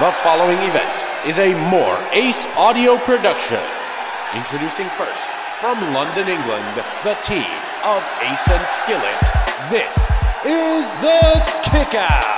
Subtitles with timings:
[0.00, 3.58] The following event is a More Ace audio production.
[4.32, 5.28] Introducing first,
[5.60, 7.50] from London, England, the team
[7.82, 9.26] of Ace and Skillit.
[9.72, 9.98] This
[10.46, 12.37] is the Kickout.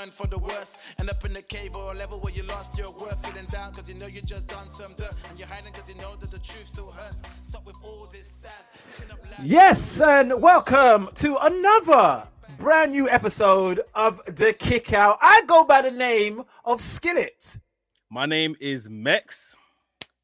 [0.00, 0.78] Turn for the worst.
[0.98, 3.70] End up in the cave or a level where you lost your worth, feeling down
[3.74, 5.12] cause you know you just done some dirt.
[5.28, 7.16] And you're hiding cause you know that the truth still hurts.
[7.46, 8.50] Stop with all this sad.
[8.98, 9.46] chin up loud.
[9.46, 15.18] Yes, and welcome to another brand new episode of The Kick Out.
[15.20, 17.58] I go by the name of Skillit.
[18.08, 19.54] My name is Mekz.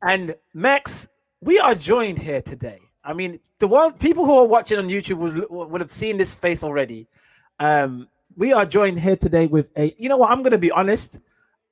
[0.08, 1.06] And Max,
[1.42, 2.80] we are joined here today.
[3.04, 6.34] I mean, the one people who are watching on YouTube would, would have seen this
[6.34, 7.08] face already.
[7.60, 9.94] Um, we are joined here today with a.
[9.98, 10.30] You know what?
[10.30, 11.18] I'm going to be honest.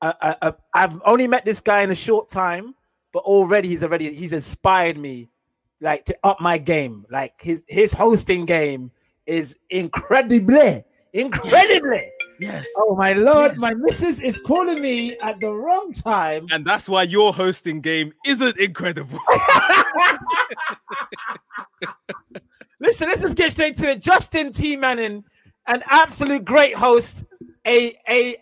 [0.01, 2.75] Uh, uh, uh, I've only met this guy in a short time,
[3.13, 5.29] but already he's already he's inspired me,
[5.81, 7.07] like to up my game.
[7.11, 8.91] Like his his hosting game
[9.27, 12.11] is incredibly, incredibly.
[12.41, 12.67] Yes.
[12.77, 16.47] Oh my lord, my missus is calling me at the wrong time.
[16.51, 19.21] And that's why your hosting game isn't incredible.
[22.81, 24.03] Listen, let's just get straight to it.
[24.03, 24.77] Justin T.
[24.77, 25.25] Manning,
[25.67, 27.25] an absolute great host.
[27.67, 28.37] A a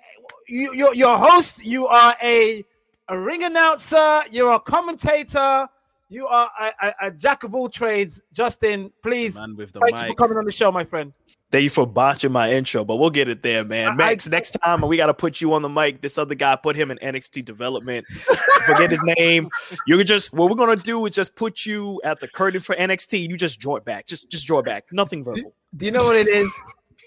[0.48, 1.64] you you're, you're a host.
[1.64, 2.64] You are a
[3.08, 4.22] a ring announcer.
[4.30, 5.68] You're a commentator.
[6.08, 8.20] You are a, a, a jack of all trades.
[8.32, 9.36] Justin, please.
[9.36, 11.12] Man with the Thank you for coming on the show, my friend.
[11.50, 13.88] Thank you for botching my intro, but we'll get it there, man.
[13.88, 16.00] I- Max, next time we got to put you on the mic.
[16.00, 18.06] This other guy put him in NXT development.
[18.66, 19.50] Forget his name.
[19.86, 22.74] You can just what we're gonna do is just put you at the curtain for
[22.74, 23.28] NXT.
[23.28, 24.06] You just draw it back.
[24.06, 24.86] Just just draw it back.
[24.92, 25.52] Nothing verbal.
[25.76, 26.50] Do you know what it is?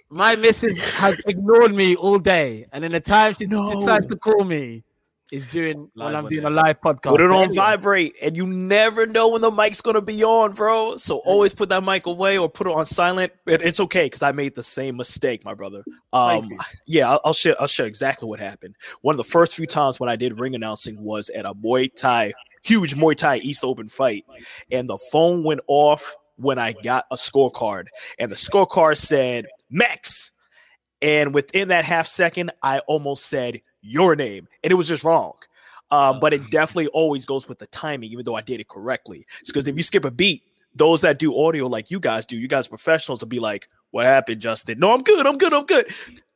[0.10, 3.80] My missus has ignored me all day, and in the time she No.
[3.80, 4.84] decides to call me
[5.32, 6.52] is during when Live I'm doing air.
[6.52, 7.10] a live podcast.
[7.10, 10.54] Put it But on vibrate, and you never know when the mic's gonna be on,
[10.54, 10.98] bro.
[10.98, 13.34] So always put that mic away or put it on silent.
[13.46, 15.84] But it's okay because I made the same mistake, my brother.
[16.14, 16.48] Um,
[16.86, 17.56] yeah, I'll, I'll share.
[17.60, 18.76] I'll share exactly what happened.
[19.02, 21.92] One of the first few times when I did ring announcing was at a Muay
[21.94, 22.34] Thai,
[22.64, 24.24] huge Muay Thai East Open fight,
[24.72, 27.86] and the phone went off when I got a scorecard,
[28.20, 30.32] and the scorecard said Max,
[31.02, 35.34] and within that half second, I almost said your name, and it was just wrong.
[35.92, 39.26] Um, but it definitely always goes with the timing, even though I did it correctly.
[39.40, 40.44] It's because if you skip a beat,
[40.74, 44.06] those that do audio like you guys do, you guys professionals will be like, "What
[44.06, 44.80] happened, Justin?
[44.80, 45.26] No, I'm good.
[45.26, 45.54] I'm good.
[45.54, 45.88] I'm good."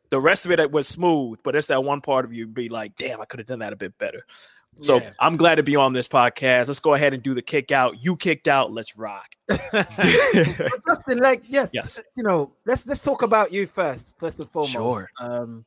[0.10, 2.70] The rest of it it was smooth, but it's that one part of you be
[2.70, 4.26] like, "Damn, I could have done that a bit better."
[4.82, 5.12] So Yeah.
[5.20, 6.68] I'm glad to be on this podcast.
[6.68, 8.04] Let's go ahead and do the kick out.
[8.04, 8.72] You kicked out.
[8.72, 9.36] Let's rock.
[9.50, 12.02] Justin, like, yes, Yes.
[12.16, 14.74] you know, let's let's talk about you first, first and foremost.
[14.74, 15.10] Sure.
[15.20, 15.66] Um,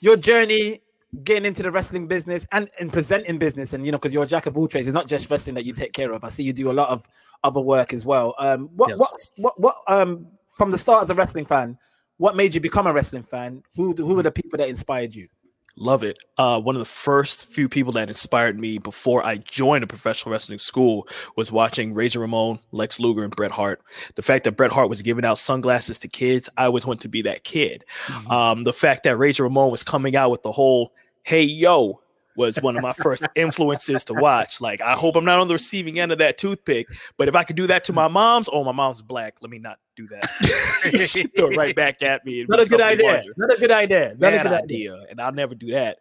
[0.00, 0.80] your journey
[1.24, 4.26] getting into the wrestling business and in presenting business, and you know, because you're a
[4.26, 6.24] jack of all trades, it's not just wrestling that you take care of.
[6.24, 7.06] I see you do a lot of
[7.44, 8.34] other work as well.
[8.38, 8.98] Um, what Yes.
[8.98, 10.26] what what what um
[10.56, 11.76] from the start as a wrestling fan,
[12.18, 13.62] what made you become a wrestling fan?
[13.76, 15.28] Who who were the people that inspired you?
[15.80, 16.18] Love it.
[16.36, 20.30] Uh, one of the first few people that inspired me before I joined a professional
[20.30, 23.80] wrestling school was watching Razor Ramon, Lex Luger, and Bret Hart.
[24.14, 27.08] The fact that Bret Hart was giving out sunglasses to kids, I always want to
[27.08, 27.86] be that kid.
[28.28, 30.92] Um, the fact that Razor Ramon was coming out with the whole
[31.22, 32.02] "Hey yo"
[32.36, 34.60] was one of my first influences to watch.
[34.60, 37.42] Like, I hope I'm not on the receiving end of that toothpick, but if I
[37.42, 39.34] could do that to my mom's, oh, my mom's black.
[39.40, 40.28] Let me not do that.
[41.08, 42.44] she throw it right back at me.
[42.48, 43.12] Not a good idea.
[43.12, 44.08] larger Not a good idea.
[44.08, 45.98] Not a bad good idea, and I'll never do that.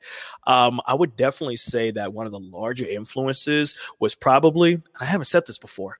[0.47, 5.06] Um, I would definitely say that one of the larger influences was probably, and I
[5.06, 6.00] haven't said this before,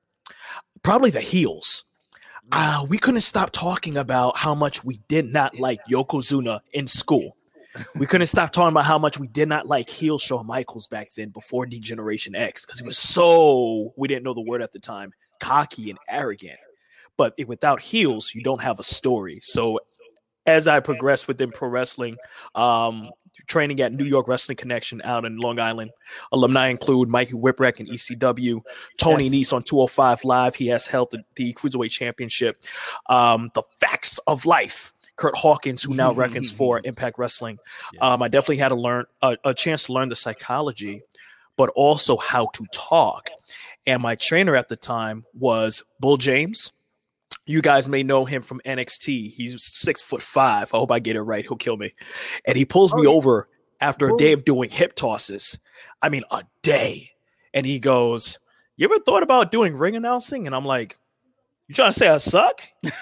[0.84, 1.86] probably the heels.
[2.52, 7.36] Uh, we couldn't stop talking about how much we did not like Yokozuna in school.
[7.96, 11.14] We couldn't stop talking about how much we did not like heel Shawn Michaels back
[11.14, 14.80] then before D-Generation X because he was so, we didn't know the word at the
[14.80, 16.58] time, cocky and arrogant.
[17.20, 19.40] But without heels, you don't have a story.
[19.42, 19.82] So
[20.46, 22.16] as I progressed within pro wrestling,
[22.56, 23.10] um,
[23.48, 25.92] training at New York Wrestling Connection out in Long Island.
[26.32, 28.62] Alumni include Mikey Whipwreck and ECW,
[28.98, 29.52] Tony Yes.
[29.52, 30.56] Nese on 205 Live.
[30.56, 32.64] He has held the, the Cruiserweight Championship.
[33.08, 37.58] Um, the Facts of Life Kurt Hawkins, who now reckons for Impact Wrestling.
[38.00, 41.02] Um, I definitely had to learn a, a chance to learn the psychology,
[41.58, 43.30] but also how to talk.
[43.86, 46.72] And my trainer at the time was Bull James.
[47.50, 49.32] You guys may know him from NXT.
[49.32, 50.72] He's six foot five.
[50.72, 51.44] I hope I get it right.
[51.44, 51.96] He'll kill me.
[52.46, 53.50] And he pulls me Oh, over
[53.82, 55.58] after a day of doing hip tosses.
[56.00, 57.10] I mean, a day.
[57.52, 58.38] And he goes,
[58.78, 60.46] You ever thought about doing ring announcing?
[60.46, 61.00] And I'm like,
[61.68, 62.62] You trying to say I suck?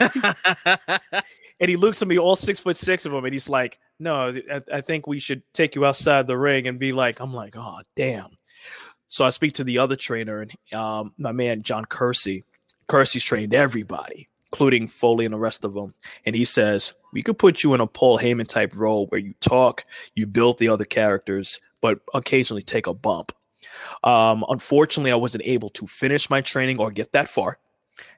[1.60, 4.32] and he looks at me, all six foot six of him, and he's like, No,
[4.50, 7.56] I, I think we should take you outside the ring and be like, I'm like,
[7.58, 8.30] Oh, damn.
[9.10, 12.46] So I speak to the other trainer, and um, my man, John Kersey.
[12.88, 15.94] Kersey's trained everybody, including Foley and the rest of them.
[16.26, 19.34] And he says, We could put you in a Paul Heyman type role where you
[19.40, 19.84] talk,
[20.16, 23.32] you build the other characters, but occasionally take a bump.
[24.04, 27.58] Um, unfortunately, I wasn't able to finish my training or get that far.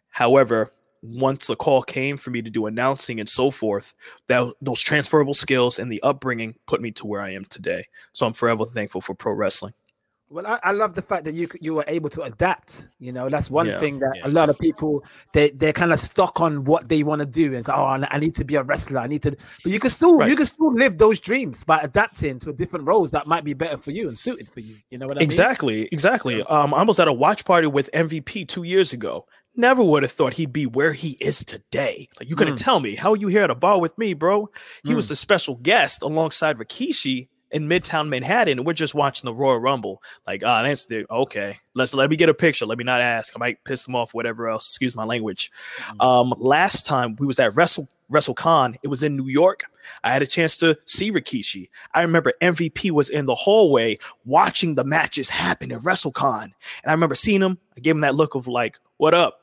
[0.09, 0.71] However,
[1.01, 3.93] once the call came for me to do announcing and so forth,
[4.27, 7.85] that those transferable skills and the upbringing put me to where I am today.
[8.11, 9.73] So I'm forever thankful for pro wrestling.
[10.31, 12.85] Well, I, I love the fact that you you were able to adapt.
[12.99, 14.27] You know, that's one Yeah, thing that yeah.
[14.27, 15.03] a lot of people
[15.33, 17.47] they they're kind of stuck on what they want to do.
[17.47, 18.99] And it's, oh, I need to be a wrestler.
[18.99, 19.31] I need to,
[19.63, 20.29] but you can still Right.
[20.29, 23.77] you can still live those dreams by adapting to different roles that might be better
[23.77, 24.77] for you and suited for you.
[24.91, 25.23] You know what I mean?
[25.23, 26.43] Exactly, exactly.
[26.43, 29.25] Um, I was at a watch party with MVP two years ago.
[29.55, 32.07] Never would have thought he'd be where he is today.
[32.19, 34.49] Like you couldn't tell me how are you here at a bar with me, bro.
[34.85, 39.33] He was the special guest alongside Rikishi in Midtown Manhattan, and we're just watching the
[39.33, 40.01] Royal Rumble.
[40.27, 41.57] Like, ah, that's the okay.
[41.73, 42.65] Let's let me get a picture.
[42.65, 43.33] Let me not ask.
[43.35, 44.13] I might piss them off.
[44.13, 44.67] Whatever else.
[44.69, 45.51] Excuse my language.
[45.99, 49.63] Um, last time we was at Wrestle WrestleCon, it was in New York.
[50.03, 51.69] I had a chance to see Rikishi.
[51.93, 56.53] I remember MVP was in the hallway watching the matches happen at WrestleCon, and
[56.85, 57.59] I remember seeing him.
[57.77, 59.38] I gave him that look of like, "What up?"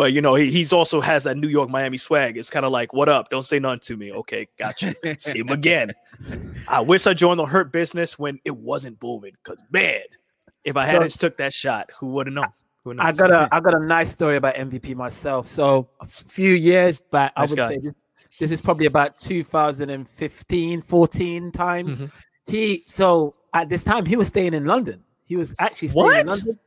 [0.00, 2.38] But you know, he, he's also has that New York Miami swag.
[2.38, 4.10] It's kind of like, "What up?" Don't say nothing to me.
[4.10, 4.94] Okay, got you.
[5.18, 5.92] see him again.
[6.66, 9.32] I wish I joined the Hurt Business when it wasn't booming.
[9.42, 10.00] Cause man,
[10.64, 12.46] if I hadn't took that shot, who would have known?
[12.84, 13.04] Who knows?
[13.04, 15.46] I got a I got a nice story about MVP myself.
[15.46, 17.68] So a few years back, I would guy.
[17.68, 17.94] say this,
[18.38, 21.98] this is probably about 2015, 14 times.
[21.98, 22.10] Mhm.
[22.46, 25.04] He so at this time he was staying in London.
[25.26, 26.58] He was actually staying in London.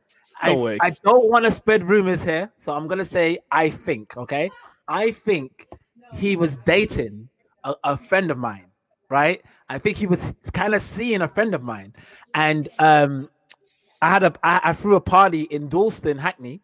[0.44, 0.78] No I.
[0.80, 4.16] I don't want to spread rumors here, so I'm gonna say I think.
[4.16, 4.50] Okay,
[4.88, 5.68] I think
[6.14, 7.28] he was dating
[7.64, 8.66] a, a friend of mine.
[9.10, 9.42] Right?
[9.68, 10.20] I think he was
[10.52, 11.94] kind of seeing a friend of mine,
[12.34, 13.28] and um,
[14.02, 16.60] I had a I, I threw a party in Dalston, Hackney,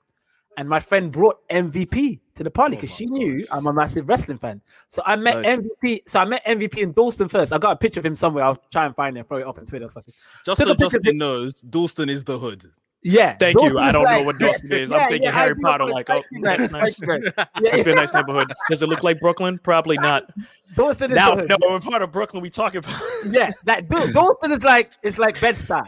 [0.57, 4.39] and my friend brought MVP to the party because she knew I'm a massive wrestling
[4.39, 4.61] fan.
[4.89, 5.59] So I met Nice.
[5.59, 6.01] MVP.
[6.07, 7.53] So I met MVP in Dalston first.
[7.53, 8.45] I got a picture of him somewhere.
[8.45, 10.13] I'll try and find it and throw it up on Twitter or something.
[10.45, 12.71] Just Took so a picture of Justin knows, Dalston is the hood.
[13.03, 13.37] Yeah.
[13.39, 13.79] Thank you.
[13.79, 14.93] I don't know what Dawson is.
[14.93, 16.99] I'm thinking I Harry Potter, like, oh, that's nice.
[16.99, 17.47] Thank you, man.
[17.73, 18.53] Must be a nice neighborhood.
[18.69, 19.59] Does it look like Brooklyn?
[19.59, 20.31] Probably not.
[20.77, 21.51] Dawson is Now, the hood.
[21.51, 22.43] no, we're part of Brooklyn.
[22.43, 23.01] We talking about.
[23.31, 25.87] Yeah, that Dal- Dalston is like it's like Bed Stuy.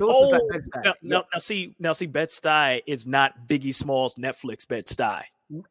[0.00, 0.84] Oh, like Bed-Stuy.
[0.84, 5.22] now, now, now see, now see, Bed Stuy is not Biggie Smalls Netflix Bed Stuy.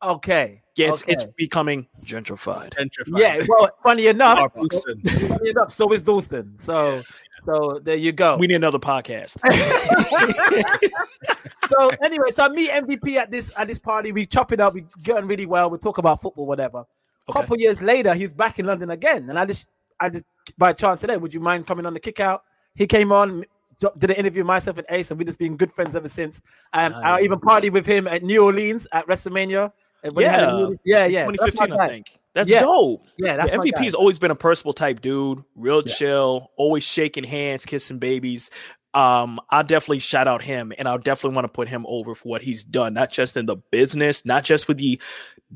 [0.04, 0.62] Okay.
[0.76, 2.74] Yeah, it's, it's becoming gentrified.
[2.76, 3.20] Gentrified.
[3.20, 3.44] yeah.
[3.48, 6.58] Well, funny enough, funny enough, so is Dawson.
[6.58, 7.02] So,
[7.46, 8.38] so there you go.
[8.38, 9.38] We need another podcast.
[11.70, 14.12] so anyway, so I meet MVP at this at this party.
[14.12, 14.74] We chop it up.
[14.74, 15.70] We getting really well.
[15.70, 16.80] We talk about football, whatever.
[16.80, 16.86] A
[17.32, 17.40] Okay.
[17.40, 19.70] couple years later, he's back in London again, and I just,
[20.00, 20.26] I just
[20.58, 22.44] by chance said, "Hey, would you mind coming on the kick out?"
[22.76, 23.46] He came on,
[23.98, 26.42] did an interview myself and Ace, and we just been good friends ever since.
[26.74, 29.72] Um, I even party with him at New Orleans at WrestleMania.
[30.04, 30.70] A Yeah.
[30.84, 31.26] Yeah, yeah.
[31.26, 32.20] That's 2015, I think.
[32.34, 32.60] That's Yeah.
[32.60, 33.06] dope.
[33.18, 37.24] Yeah, that's my MVP has always been a personable type dude, real chill, always shaking
[37.24, 38.50] hands, kissing babies.
[38.94, 42.30] Um, I'll definitely shout out him, and I'll definitely want to put him over for
[42.30, 45.02] what he's done, not just in the business, not just with the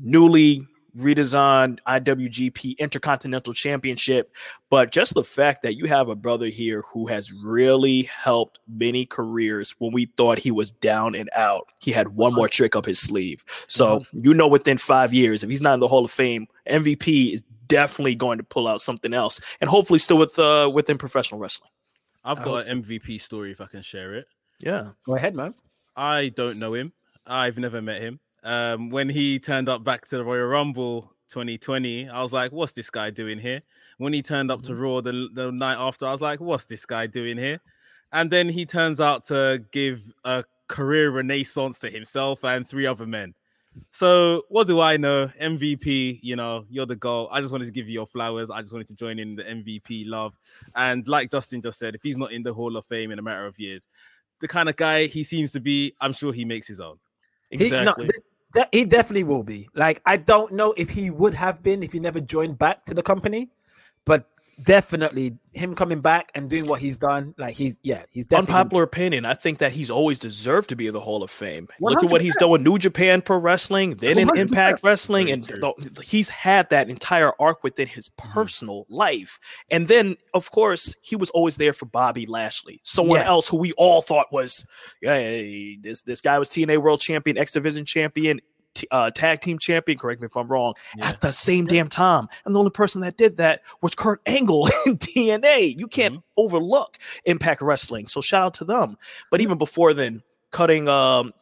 [0.00, 0.66] newly
[0.98, 4.34] redesigned IWGP Intercontinental Championship,
[4.70, 9.06] but just the fact that you have a brother here who has really helped many
[9.06, 11.68] careers when we thought he was down and out.
[11.80, 13.44] He had one more trick up his sleeve.
[13.66, 17.34] So, you know, within five years, if he's not in the Hall of Fame, MVP
[17.34, 21.38] is definitely going to pull out something else and hopefully still with uh within professional
[21.38, 21.70] wrestling.
[22.24, 24.26] I've got hope an MVP story if I can share it.
[24.60, 24.90] Yeah.
[25.06, 25.54] Go ahead, man.
[25.96, 26.92] I don't know him.
[27.26, 28.20] I've never met him.
[28.48, 32.72] Um, when he turned up back to the Royal Rumble 2020, I was like, "What's
[32.72, 33.60] this guy doing here?"
[33.98, 36.86] When he turned up to Raw the, the night after, I was like, "What's this
[36.86, 37.60] guy doing here?"
[38.12, 43.06] And then he turns out to give a career renaissance to himself and three other
[43.06, 43.34] men.
[43.90, 45.30] So what do I know?
[45.40, 47.28] MVP, you know, you're the goal.
[47.30, 48.50] I just wanted to give you your flowers.
[48.50, 50.38] I just wanted to join in the MVP love.
[50.74, 53.22] And like Justin just said, if he's not in the Hall of Fame in a
[53.22, 53.86] matter of years,
[54.40, 56.96] the kind of guy he seems to be, I'm sure he makes his own.
[57.50, 58.04] He- no, Exactly.
[58.06, 58.14] th-
[58.52, 59.68] De- he definitely will be.
[59.74, 62.94] Like, I don't know if he would have been if he never joined back to
[62.94, 63.50] the company,
[64.04, 64.28] but
[64.62, 68.82] definitely him coming back and doing what he's done, like he's yeah, he's definitely Unpopular
[68.84, 69.24] opinion.
[69.24, 71.68] I think that he's always deserved to be in the Hall of Fame.
[71.80, 74.38] Look at what he's done with New Japan Pro Wrestling, then in 100%.
[74.38, 78.32] Impact Wrestling, and the- he's had that entire arc within his Mm-hmm.
[78.32, 79.38] personal life.
[79.70, 83.28] And then, of course, he was always there for Bobby Lashley, someone Yeah.
[83.28, 84.64] else who we all thought was,
[85.02, 85.18] yeah,
[85.80, 88.40] this this guy was TNA World Champion, X Division Champion.
[88.78, 92.28] T- Uh, tag team champion, correct me if I'm wrong, at the same damn time.
[92.44, 95.78] And the only person that did that was Kurt Angle in TNA.
[95.78, 96.20] You can't Mm-hmm.
[96.44, 98.06] overlook Impact Wrestling.
[98.06, 98.96] So shout out to them.
[99.30, 101.32] But even before then, cutting um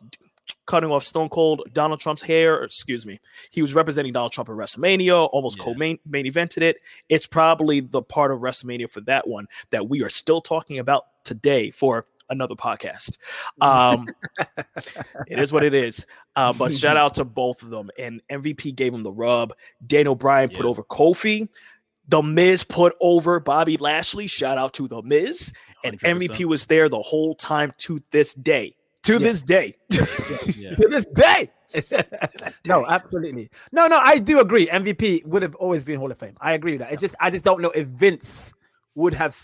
[0.67, 4.57] cutting off Stone Cold Donald Trump's hair, excuse me, he was representing Donald Trump at
[4.57, 5.65] WrestleMania, almost Yeah.
[5.65, 6.79] co-main main evented it.
[7.09, 11.05] It's probably the part of WrestleMania for that one that we are still talking about
[11.25, 13.19] today for another podcast.
[13.61, 14.09] Um,
[15.29, 16.07] it is what it is.
[16.35, 17.91] Uh, but shout out to both of them.
[17.99, 19.53] And MVP gave him the rub.
[19.87, 21.49] Daniel Bryan put over Kofi.
[22.09, 24.27] The Miz put over Bobby Lashley.
[24.27, 25.53] Shout out to The Miz.
[25.85, 26.29] And 100%.
[26.29, 28.77] MVP was there the whole time to this day.
[29.05, 29.75] To this day.
[29.91, 30.75] Yeah.
[30.75, 31.51] to this day.
[32.67, 33.51] no, absolutely.
[33.73, 34.67] No, no, I do agree.
[34.69, 36.37] MVP would have always been Hall of Fame.
[36.41, 36.93] I agree with that.
[36.93, 38.55] It's just I just don't know if Vince
[38.95, 39.35] would have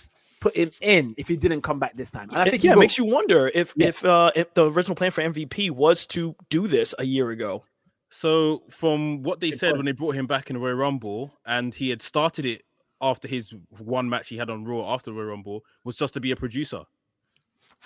[0.43, 2.29] put him in if he didn't come back this time.
[2.31, 3.89] And I think he yeah, it makes you wonder if Yeah.
[3.89, 7.65] if uh, if the original plan for MVP was to do this a year ago.
[8.11, 9.79] So from what they Good said point.
[9.79, 12.63] when they brought him back in the Royal Rumble, and he had started it
[13.01, 16.21] after his one match he had on Raw after the Royal Rumble, was just to
[16.21, 16.83] be a producer.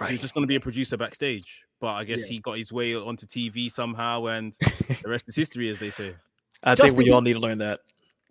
[0.07, 2.35] He was just going to be a producer backstage, but I guess Yeah.
[2.35, 4.53] he got his way onto TV somehow, and
[5.03, 6.15] the rest is history, as they say.
[6.65, 7.81] I Just think we to all need to learn that.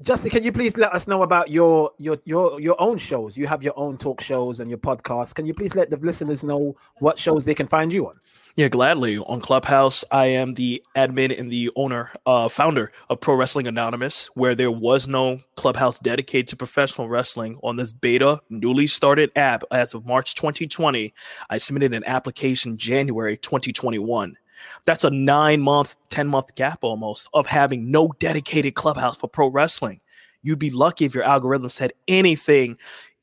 [0.01, 3.37] Justin, can you please let us know about your your your your own shows?
[3.37, 5.35] You have your own talk shows and your podcast.
[5.35, 8.19] Can you please let the listeners know what shows they can find you on?
[8.57, 9.17] Yeah, gladly.
[9.17, 14.27] On Clubhouse, I am the admin and the owner, uh, founder of Pro Wrestling Anonymous,
[14.27, 17.57] where there was no clubhouse dedicated to professional wrestling.
[17.63, 21.13] On this beta, newly started app as of March 2020,
[21.49, 24.35] I submitted an application January 2021.
[24.85, 29.49] That's a nine month, 10 month gap almost of having no dedicated clubhouse for pro
[29.49, 30.01] wrestling.
[30.43, 32.77] You'd be lucky if your algorithm said anything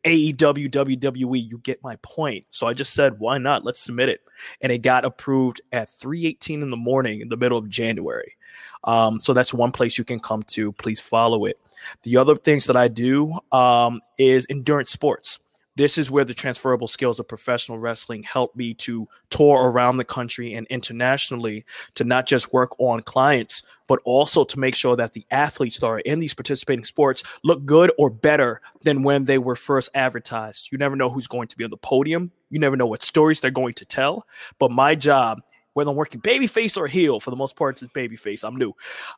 [0.05, 1.49] AEW, WWE.
[1.49, 2.45] You get my point.
[2.51, 3.65] So I just said, why not?
[3.65, 4.21] Let's submit it
[4.61, 8.37] and it got approved at 3:18 in the morning in the middle of January.
[8.85, 10.73] Um, so that's one place you can come to.
[10.73, 11.59] Please follow it.
[12.03, 15.39] The other things that I do um, is endurance sports.
[15.77, 20.05] This is where the transferable skills of professional wrestling help me to tour around the
[20.05, 21.65] country and internationally
[21.95, 25.87] to not just work on clients, but also to make sure that the athletes that
[25.87, 30.71] are in these participating sports look good or better than when they were first advertised.
[30.71, 32.33] You never know who's going to be on the podium.
[32.51, 34.27] You never know what stories they're going to tell.
[34.59, 35.41] But my job,
[35.73, 38.45] whether I'm working babyface or heel, for the most part, it's babyface.
[38.47, 38.75] I'm new.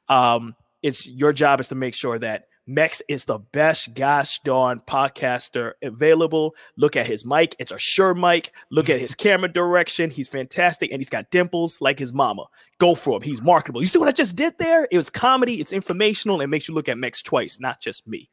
[0.09, 4.81] Um, it's your job is to make sure that Mekz is the best gosh darn
[4.81, 6.55] podcaster available.
[6.77, 7.55] Look at his mic.
[7.59, 8.53] It's a Shure mic.
[8.71, 10.11] Look at his camera direction.
[10.11, 10.91] He's fantastic.
[10.91, 12.47] And he's got dimples like his mama.
[12.79, 13.23] Go for him.
[13.23, 13.83] He's marketable.
[13.83, 14.89] You see what I just did there?
[14.91, 15.61] It was comedy.
[15.61, 16.41] It's informational.
[16.41, 18.31] It makes you look at Mekz twice, not just me.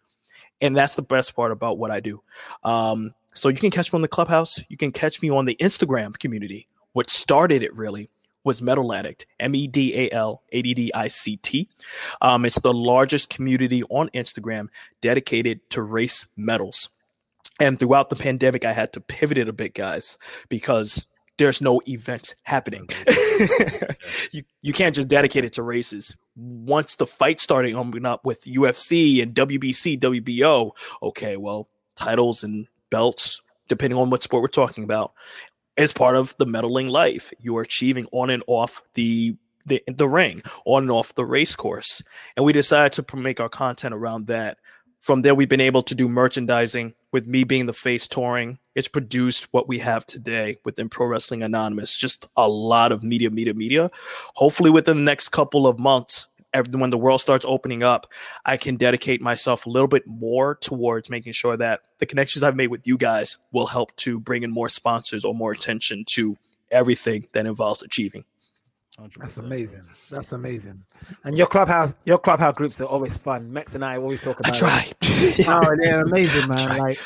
[0.62, 2.22] And that's the best part about what I do.
[2.64, 4.62] Um, so you can catch me on the clubhouse.
[4.70, 6.68] You can catch me on the Instagram community.
[6.94, 8.10] What started it really
[8.44, 11.70] was Medal Addict, M E D A L A D D I C T.
[12.22, 14.68] Um, it's the largest community on Instagram
[15.02, 16.90] dedicated to race medals.
[17.60, 20.18] And throughout the pandemic, I had to pivot it a bit, guys,
[20.50, 21.08] because
[21.38, 22.88] there's no events happening.
[24.32, 26.16] you you can't just dedicate it to races.
[26.36, 30.72] Once the fight started opening up with UFC and WBC, WBO,
[31.04, 35.14] okay, well, titles and belts, depending on what sport we're talking about,
[35.78, 37.32] is part of the meddling life.
[37.40, 39.36] You are achieving on and off the
[39.66, 42.02] the, the ring, on and off the race course.
[42.36, 44.58] And we decided to make our content around that.
[45.00, 48.60] From there, we've been able to do merchandising with me being the face touring.
[48.76, 51.98] It's produced what we have today within Pro Wrestling Anonymous.
[51.98, 53.90] Just a lot of media, media, media.
[54.36, 56.28] Hopefully, within the next couple of months,
[56.72, 58.08] when the world starts opening up,
[58.46, 62.56] I can dedicate myself a little bit more towards making sure that the connections I've
[62.56, 66.38] made with you guys will help to bring in more sponsors or more attention to
[66.70, 68.26] everything that involves achieving.
[69.00, 69.18] 100%.
[69.20, 69.84] That's amazing.
[70.10, 70.84] That's amazing.
[71.24, 73.52] And your clubhouse, your clubhouse groups are always fun.
[73.52, 74.56] Max and I always talk about.
[74.56, 74.70] I about.
[74.70, 74.86] try.
[75.02, 75.48] It.
[75.48, 76.58] Oh, they're amazing, man.
[76.58, 76.78] try.
[76.78, 77.00] Like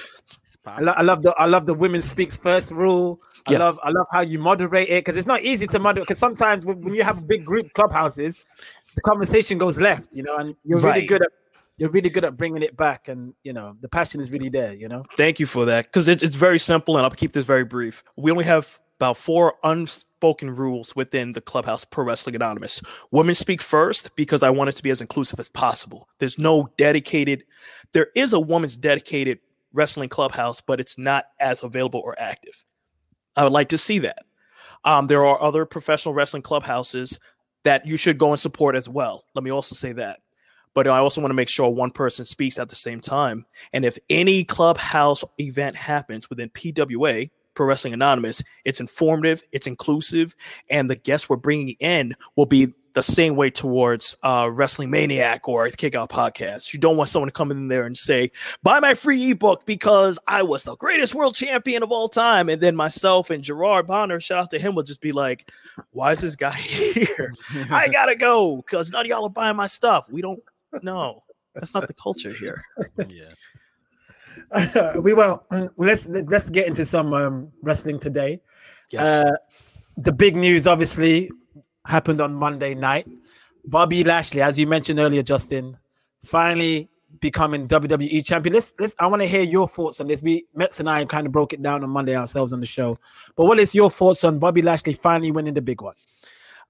[0.66, 3.20] I, lo- I love the I love the women speaks first rule.
[3.46, 3.60] I Yeah.
[3.60, 6.08] love I love how you moderate it because it's not easy to moderate.
[6.08, 8.44] Because sometimes when, when you have big group clubhouses,
[8.96, 11.30] the conversation goes left, you know, and you're really good at
[11.78, 14.74] you're really good at bringing it back, and you know the passion is really there.
[14.74, 17.46] You know, Thank you for that because it, it's very simple, and I'll keep this
[17.46, 18.04] very brief.
[18.16, 22.82] We only have about four unspoken rules within the clubhouse Pro Wrestling Anonymous.
[23.12, 26.08] Women speak first because I want it to be as inclusive as possible.
[26.20, 27.44] There's no dedicated,
[27.92, 29.40] there is a woman's dedicated
[29.74, 32.64] wrestling clubhouse, but it's not as available or active.
[33.36, 34.24] I would like to see that.
[34.86, 37.20] Um, there are other professional wrestling clubhouses
[37.66, 39.26] that you should go and support as well.
[39.34, 40.20] Let me also say that.
[40.74, 43.46] But I also want to make sure one person speaks at the same time.
[43.74, 50.36] And if any clubhouse event happens within PWA, Pro Wrestling Anonymous, it's informative, it's inclusive,
[50.70, 55.68] and the guests we're bringing in will be the same way towards uh, WrestleManiac or
[55.70, 56.74] Kickout Podcast.
[56.74, 58.32] You don't want someone to come in there and say,
[58.64, 62.50] buy my free ebook because I was the greatest world champion of all time.
[62.50, 65.52] And then myself and Gerard Bonner, shout out to him, will just be like,
[65.92, 67.34] why is this guy here?
[67.70, 70.10] I gotta go because none of y'all are buying my stuff.
[70.10, 70.42] We don't
[70.82, 71.22] know.
[71.54, 72.62] That's not the culture here.
[73.08, 73.32] Yeah.
[75.02, 75.44] we will.
[75.78, 78.42] Let's let's get into some um, wrestling today.
[78.90, 79.08] Yes.
[79.08, 79.32] Uh,
[79.98, 81.32] the big news, obviously,
[81.86, 83.08] happened on Monday night.
[83.66, 85.78] Bobby Lashley, as you mentioned earlier, Justin,
[86.24, 86.90] finally
[87.20, 88.54] becoming WWE champion.
[88.54, 90.22] Let's, let's I want to hear your thoughts on this.
[90.22, 92.98] We Mekz and I kind of broke it down on Monday ourselves on the show.
[93.36, 95.96] But what is your thoughts on Bobby Lashley finally winning the big one?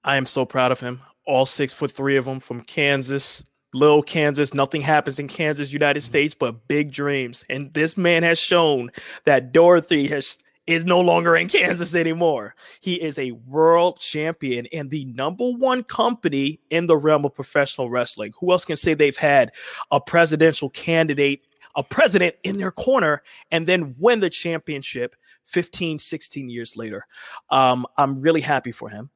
[0.04, 1.00] I am so proud of him.
[1.26, 3.44] All six foot three of them from Kansas,
[3.74, 4.54] little Kansas.
[4.54, 7.44] Nothing happens in Kansas, United States, but big dreams.
[7.50, 8.92] And this man has shown
[9.24, 12.54] that Dorothy has is no longer in Kansas anymore.
[12.80, 17.88] He is a world champion and the number one company in the realm of professional
[17.88, 18.32] wrestling.
[18.40, 19.52] Who else can say they've had
[19.90, 21.42] a presidential candidate,
[21.76, 27.06] a president in their corner, and then win the championship 15, 16 years later?
[27.50, 29.10] Um, I'm really happy for him.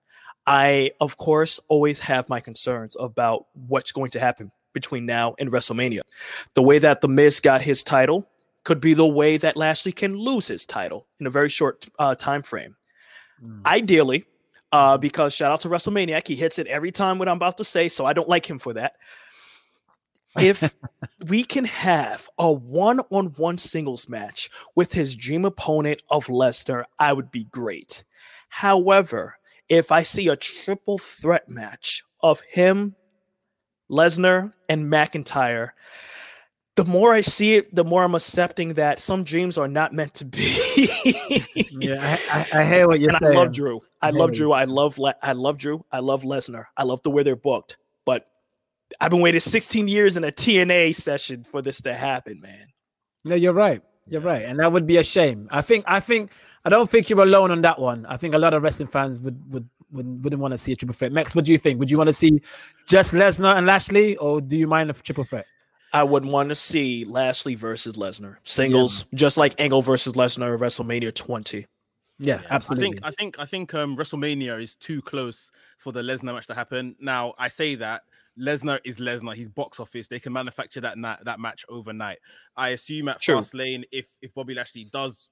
[0.47, 5.50] I, of course, always have my concerns about what's going to happen between now and
[5.50, 6.00] WrestleMania.
[6.54, 8.28] The way that The Miz got his title
[8.70, 12.14] could be the way that Lashley can lose his title in a very short uh,
[12.14, 12.76] time frame.
[13.66, 14.26] Ideally,
[14.70, 17.64] uh, because shout out to WrestleManiac, he hits it every time what I'm about to
[17.64, 18.92] say, so I don't like him for that.
[20.38, 20.76] If
[21.26, 27.32] we can have a one-on-one singles match with his dream opponent of Lesnar, I would
[27.32, 28.04] be great.
[28.50, 32.95] However, if I see a triple threat match of him,
[33.90, 35.71] Lesnar, and McIntyre,
[36.76, 40.15] the more I see it, the more I'm accepting that some dreams are not meant
[40.15, 40.56] to be.
[41.73, 43.37] Yeah, I, I, I hear what you're and saying.
[43.37, 43.80] I love Drew.
[44.02, 44.52] I I love Drew.
[44.52, 45.85] I love Le- I love Drew.
[45.91, 46.65] I love Lesnar.
[46.76, 47.78] I love the way they're booked.
[48.04, 48.26] But
[49.00, 52.67] I've been waiting 16 years in a TNA session for this to happen, man.
[53.25, 53.83] No, you're right.
[54.09, 55.49] You're right, and that would be a shame.
[55.50, 55.85] I think.
[55.87, 56.33] I think.
[56.65, 58.04] I don't think you're alone on that one.
[58.06, 60.76] I think a lot of wrestling fans would would, would wouldn't want to see a
[60.76, 61.13] triple threat.
[61.13, 61.78] Max, what do you think?
[61.78, 62.43] Would you want to see
[62.87, 65.47] just Lesnar and Lashley, or do you mind a triple threat?
[65.92, 70.60] I would want to see Lashley versus Lesnar singles, just like Angle versus Lesnar at
[70.60, 71.66] WrestleMania 20.
[72.18, 72.86] Yeah, Yeah, absolutely.
[72.86, 76.46] I think I think I think um WrestleMania is too close for the Lesnar match
[76.48, 76.94] to happen.
[77.00, 78.02] Now I say that
[78.38, 79.34] Lesnar is Lesnar.
[79.34, 80.08] He's box office.
[80.08, 82.18] They can manufacture that na- that match overnight.
[82.56, 83.36] I assume at True.
[83.36, 85.28] Fastlane, if if Bobby Lashley does,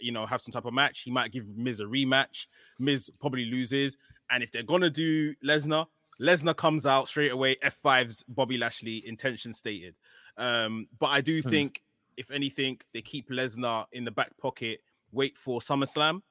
[0.00, 2.46] you know, have some type of match, he might give Miz a rematch.
[2.78, 3.96] Miz probably loses,
[4.30, 5.86] and if they're gonna do Lesnar,
[6.20, 7.56] Lesnar comes out straight away.
[7.56, 9.94] F5's Bobby Lashley intention stated.
[10.36, 11.48] Um, but I do Hmm.
[11.50, 11.82] think,
[12.16, 14.80] if anything, they keep Lesnar in the back pocket.
[15.12, 16.22] Wait for SummerSlam.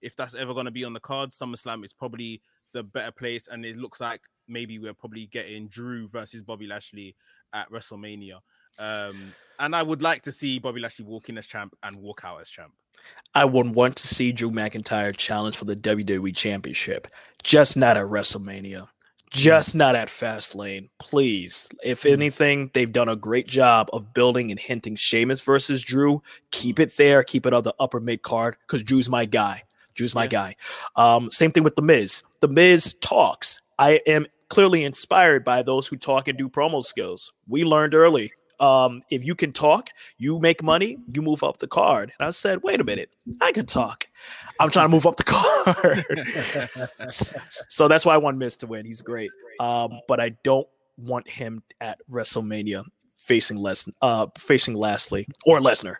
[0.00, 3.48] If that's ever going to be on the card, SummerSlam is probably the better place.
[3.48, 7.14] And it looks like maybe we're probably getting Drew versus Bobby Lashley
[7.52, 8.40] at WrestleMania.
[8.78, 12.22] Um, and I would like to see Bobby Lashley walk in as champ and walk
[12.24, 12.72] out as champ.
[13.34, 17.06] I would want to see Drew McIntyre challenge for the WWE Championship,
[17.42, 18.88] just not at WrestleMania,
[19.32, 20.88] just not at Fastlane.
[20.98, 26.22] Please, if anything, they've done a great job of building and hinting Sheamus versus Drew.
[26.50, 29.62] Keep it there, keep it on the upper mid card because Drew's my guy.
[29.94, 30.28] Drew's my Yeah.
[30.28, 30.56] guy.
[30.96, 32.22] Um, same thing with The Miz.
[32.40, 33.60] The Miz talks.
[33.78, 37.32] I am clearly inspired by those who talk and do promo skills.
[37.48, 38.32] We learned early.
[38.62, 42.12] Um, if you can talk, you make money, you move up the card.
[42.18, 44.06] And I said, wait a minute, I can talk.
[44.60, 46.04] I'm trying to move up the card.
[47.68, 48.86] So that's why I want Miz to win.
[48.86, 49.30] He's great.
[49.58, 52.84] Um, but I don't want him at WrestleMania
[53.16, 55.96] facing Les uh facing Lashley or Lesnar.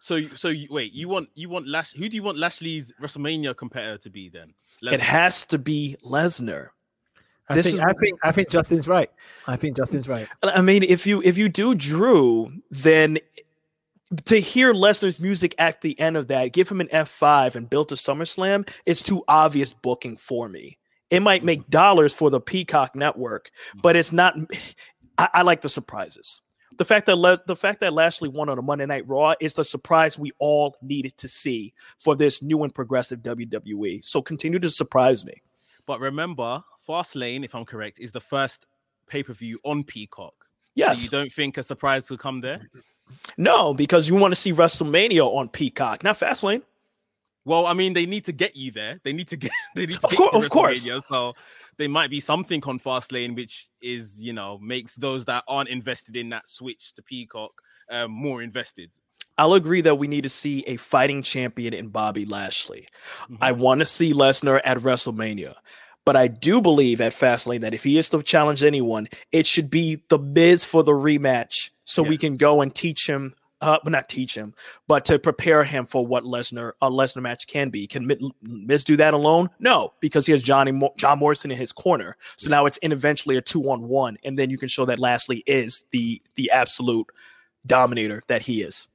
[0.00, 1.94] So, so you, wait, you want you want Lash?
[1.94, 4.52] Who do you want Lashley's WrestleMania competitor to be then?
[4.82, 6.68] It has to be Lesnar.
[7.48, 9.10] I this think, is- I think I think Justin's right.
[9.46, 10.26] I think Justin's right.
[10.42, 13.18] I mean, if you if you do Drew, then
[14.26, 17.68] to hear Lesnar's music at the end of that, give him an F five and
[17.68, 20.78] build to SummerSlam is too obvious booking for me.
[21.10, 21.70] It might make mm-hmm.
[21.70, 23.50] dollars for the Peacock network,
[23.82, 24.34] but it's not.
[25.18, 26.40] I, I like the surprises.
[26.76, 29.54] The fact that Les- the fact that Lashley won on a Monday Night Raw is
[29.54, 34.04] the surprise we all needed to see for this new and progressive WWE.
[34.04, 35.34] So continue to surprise me.
[35.86, 38.66] But remember, Fastlane, if I'm correct, is the first
[39.08, 40.34] pay per view on Peacock.
[40.38, 41.04] So Yes.
[41.04, 42.68] you don't think a surprise will come there?
[43.36, 46.62] No, because you want to see WrestleMania on Peacock, not Fastlane.
[47.44, 48.98] Well, I mean, they need to get you there.
[49.04, 49.50] They need to get.
[49.74, 50.86] They need to Of get cour- to of course.
[51.08, 51.34] So
[51.76, 56.16] there might be something on Fastlane, which is you know makes those that aren't invested
[56.16, 57.52] in that switch to Peacock
[57.90, 58.90] um, more invested.
[59.36, 62.86] I'll agree that we need to see a fighting champion in Bobby Lashley.
[63.40, 65.54] I want to see Lesnar at WrestleMania.
[66.04, 69.70] But I do believe at Fastlane that if he is to challenge anyone, it should
[69.70, 73.90] be the Miz for the rematch so we can go and teach him, uh, well,
[73.90, 74.54] not teach him,
[74.86, 77.86] but to prepare him for what Lesnar, a Lesnar match can be.
[77.86, 79.48] Can Mi- Miz do that alone?
[79.58, 82.16] No, because he has Johnny Mo- John Morrison in his corner.
[82.36, 84.98] So now it's in eventually a two on one, and then you can show that
[84.98, 87.06] Lashley is the the absolute
[87.66, 88.88] dominator that he is.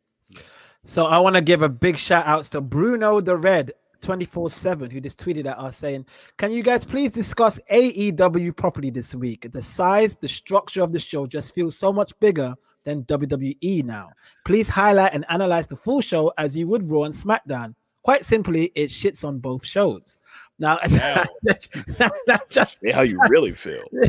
[0.83, 4.89] So I want to give a big shout out to Bruno the Red 24 7
[4.89, 6.05] who just tweeted at us saying,
[6.37, 9.51] Can you guys please discuss AEW properly this week?
[9.51, 14.09] The size, the structure of the show just feels so much bigger than WWE now.
[14.45, 17.75] Please highlight and analyze the full show as you would Raw and SmackDown.
[18.03, 20.17] Quite simply, it shits on both shows.
[20.59, 20.77] Now,
[21.43, 21.67] that's,
[21.97, 23.83] that's not just Say how you really feel.
[23.91, 24.01] you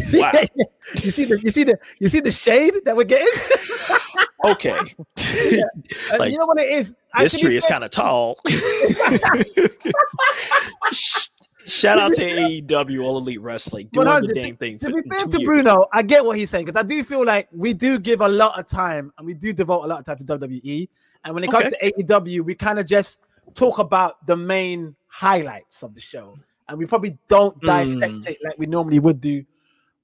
[1.11, 3.29] see the you see the you see the shade that we're getting.
[4.43, 4.71] Okay.
[4.71, 4.87] Uh,
[6.19, 6.95] Like, you know what it is?
[7.19, 8.39] this tree is kind of tall.
[11.67, 14.35] Shout out to AEW All Elite Wrestling doing the 100.
[14.35, 15.45] dang thing To for be fair to years.
[15.47, 18.29] Bruno, I get what he's saying because I do feel like we do give a
[18.29, 20.89] lot of time and we do devote a lot of time to WWE.
[21.25, 23.21] And when it comes to AEW, we kind of just
[23.55, 26.35] talk about the main highlights of the show,
[26.69, 28.29] and we probably don't dissect Mm.
[28.31, 29.45] it like we normally would do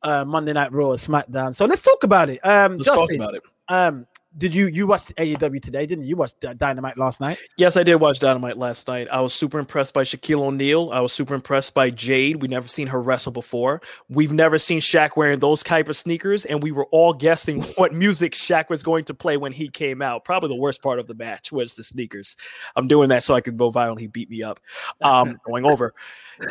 [0.02, 1.55] uh, Monday Night Raw or SmackDown.
[1.55, 2.38] So let's talk about it.
[2.44, 3.42] Um, Let's Justin, talk about it.
[3.68, 4.07] um,
[4.38, 5.87] did you you watched AEW today?
[5.87, 6.11] Didn't you?
[6.11, 7.38] You watched Dynamite last night?
[7.57, 9.09] Yes, I did watch Dynamite last night.
[9.11, 10.90] I was super impressed by Shaquille O'Neal.
[10.92, 12.42] I was super impressed by Jade.
[12.42, 13.81] We never seen her wrestle before.
[14.09, 17.92] We've never seen Shaq wearing those type of sneakers, and we were all guessing what
[17.92, 20.25] music Shaq was going to play when he came out.
[20.25, 22.37] Probably the worst part of the match was the sneakers.
[22.75, 23.99] I'm doing that so I could go viral.
[23.99, 24.61] He beat me up.
[25.03, 25.94] Um, going over.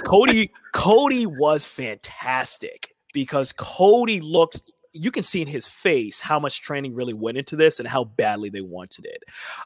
[0.03, 0.51] Cody.
[0.73, 4.61] Cody was fantastic because Cody looked.
[4.95, 8.05] You can see in his face how much training really went into this and how
[8.05, 9.23] badly they wanted it.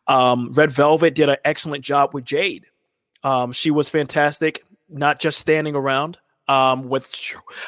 [0.08, 2.65] Um, Red Velvet did an excellent job with Jade.
[3.24, 6.18] Um, she was fantastic, not just standing around.
[6.48, 7.13] Um, with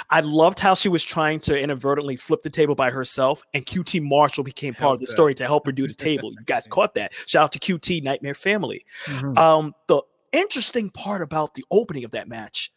[0.10, 4.02] I loved how she was trying to inadvertently flip the table by herself, and QT
[4.02, 6.32] Marshall became part of the story to help her do the table.
[6.32, 7.14] You guys caught that?
[7.28, 8.84] Shout out to QT Nightmare Family.
[9.06, 9.38] Mhm.
[9.38, 12.72] Um, the interesting part about the opening of that match,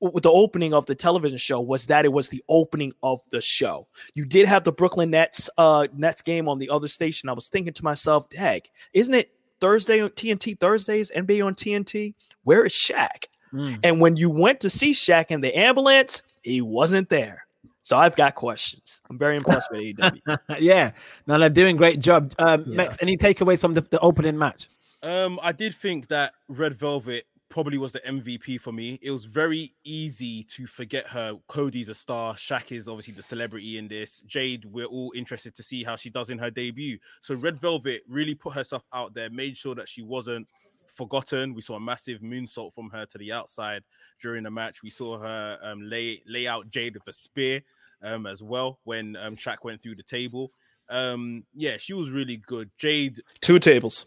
[0.00, 3.86] the opening of the television show, was that it was the opening of the show.
[4.14, 7.28] You did have the Brooklyn Nets uh Nets game on the other station.
[7.28, 12.14] I was thinking to myself, "Heck, isn't it Thursday on TNT Thursdays, NBA on TNT?
[12.44, 13.80] Where is Shaq?" Mm.
[13.82, 17.46] And when you went to see Shaq in the ambulance, he wasn't there.
[17.82, 19.02] So I've got questions.
[19.10, 20.38] I'm very impressed with E AEW.
[20.60, 20.92] yeah,
[21.26, 22.34] no, they're doing great job.
[22.38, 22.76] Um, Yeah.
[22.76, 24.68] Max, any takeaways from the, the opening match?
[25.02, 28.98] Um, I did think that Red Velvet probably was the MVP for me.
[29.02, 31.36] It was very easy to forget her.
[31.48, 32.34] Cody's a star.
[32.34, 34.22] Shaq is obviously the celebrity in this.
[34.22, 36.98] Jade, we're all interested to see how she does in her debut.
[37.20, 40.46] So Red Velvet really put herself out there, made sure that she wasn't
[40.86, 41.52] forgotten.
[41.52, 43.82] We saw a massive moonsault from her to the outside
[44.20, 44.82] during the match.
[44.82, 47.62] We saw her um, lay lay out Jade with a spear
[48.02, 50.52] um, as well when um, Shaq went through the table.
[50.88, 52.70] Um, yeah, she was really good.
[52.78, 54.06] Jade Two tables.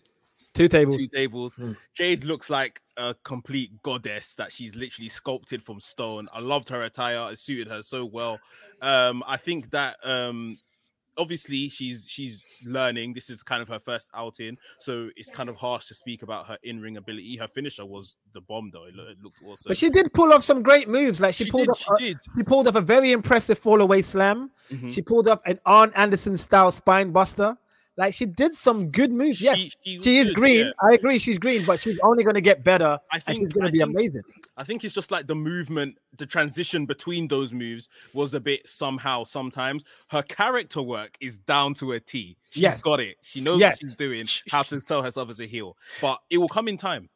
[0.54, 0.98] Two tables.
[0.98, 1.56] two tables.
[1.56, 1.72] Hmm.
[1.96, 6.28] Jade looks like a complete goddess that she's literally sculpted from stone.
[6.32, 8.39] I loved her attire; it suited her so well.
[8.82, 10.58] Um, I think that um,
[11.18, 13.13] obviously she's she's learning.
[13.13, 16.46] This is kind of her first outing, so it's kind of harsh to speak about
[16.48, 17.36] her in-ring ability.
[17.38, 18.86] Her finisher was the bomb, though.
[18.86, 19.70] It, looked awesome.
[19.72, 21.20] But she did pull off some great moves.
[21.20, 22.18] Like she, She pulled did, off, she a- did.
[22.38, 24.52] she pulled off a very impressive fall away slam.
[24.72, 24.94] Mhm.
[24.94, 27.58] She pulled off an Arn Anderson style spine buster.
[27.95, 29.39] Like she did some good moves.
[29.39, 30.65] Yes, She- she she, is good, green.
[30.65, 30.71] yeah.
[30.82, 32.97] I agree, she's green, but she's only going to get better.
[33.12, 34.21] I and she's going to be think- amazing.
[34.58, 38.67] I think it's just like the movement, the transition between those moves was a bit
[38.67, 39.84] somehow sometimes.
[40.10, 42.38] Her character work is down to a T.
[42.49, 42.82] She's Yes.
[42.82, 43.17] got it.
[43.21, 43.73] She knows Yes.
[43.73, 45.77] what she's doing, how to sell herself as a heel.
[46.01, 47.10] But it will come in time.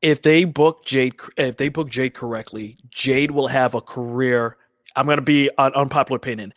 [0.00, 4.56] if they book Jade, if they book Jade correctly, Jade will have a career.
[4.96, 6.52] I'm going to be an unpopular opinion,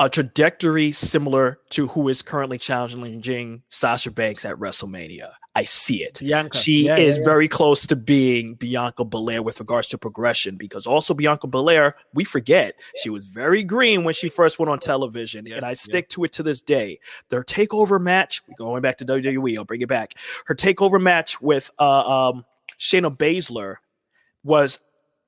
[0.00, 5.32] a trajectory similar to who is currently challenging Jing, Sasha Banks at WrestleMania.
[5.54, 6.20] I see it.
[6.20, 6.56] Bianca.
[6.56, 7.24] She Yeah, is yeah, yeah.
[7.24, 12.24] very close to being Bianca Belair with regards to progression because also Bianca Belair, we
[12.24, 15.46] forget, she was very green when she first went on television.
[15.52, 16.98] And I stick to it to this day.
[17.28, 20.14] Their takeover match, going back to WWE, I'll bring it back.
[20.46, 22.46] Her takeover match with uh, um,
[22.78, 23.76] Shayna Baszler
[24.42, 24.78] was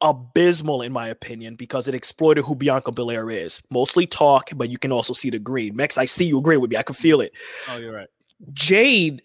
[0.03, 3.63] abysmal in my opinion because it exploited who Bianca Belair is.
[3.71, 5.77] Mostly talk, but you can also see the green.
[5.77, 6.77] Max, I see you agree with me.
[6.77, 7.33] I can feel it.
[7.69, 8.09] Oh, you're right.
[8.53, 9.23] Jade,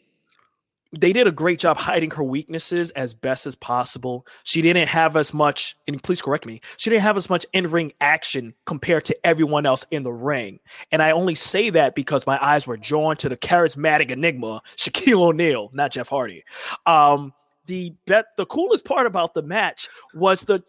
[0.94, 4.26] they did a great job hiding her weaknesses as best as possible.
[4.44, 7.68] She didn't have as much, and please correct me, she didn't have as much in
[7.68, 10.60] ring action compared to everyone else in the ring.
[10.92, 15.22] And I only say that because my eyes were drawn to the charismatic enigma, Shaquille
[15.22, 16.44] O'Neal, not Jeff Hardy.
[16.86, 17.34] Um,
[17.68, 20.64] the bet the coolest part about the match was the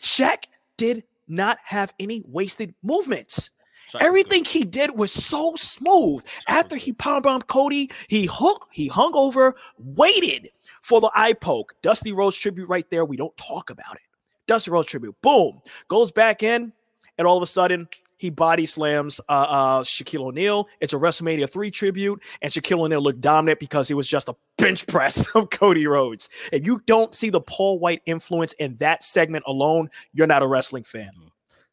[0.00, 0.44] Shaq
[0.76, 3.50] did not have any wasted movements.
[3.92, 4.02] Shaq.
[4.02, 6.24] Everything he did was so smooth.
[6.48, 10.48] After he powerbombed Cody, he hook, he hung over, waited
[10.80, 11.74] for the eye poke.
[11.82, 13.04] Dusty Rhodes tribute right there.
[13.04, 14.02] We don't talk about it.
[14.46, 15.14] Dusty Rhodes tribute.
[15.22, 15.60] Boom.
[15.88, 16.72] Goes back in,
[17.18, 17.88] and all of a sudden
[18.22, 20.68] he body slams uh, uh, Shaquille O'Neal.
[20.80, 24.34] It's a WrestleMania 3 tribute, and Shaquille O'Neal looked dominant because it was just a
[24.58, 26.28] bench press of Cody Rhodes.
[26.52, 30.46] If you don't see the Paul White influence in that segment alone, you're not a
[30.46, 31.10] wrestling fan.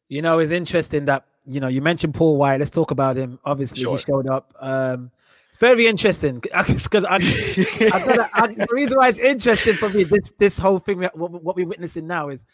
[0.08, 2.58] You know, it's interesting that you know you mentioned Paul White.
[2.58, 3.38] Let's talk about him.
[3.44, 3.96] Obviously, Sure.
[3.96, 4.52] he showed up.
[4.58, 5.12] Um,
[5.60, 10.32] very interesting because I, I, gotta- I, the reason why it's interesting for me this
[10.38, 12.44] this whole thing what, what we're witnessing now is,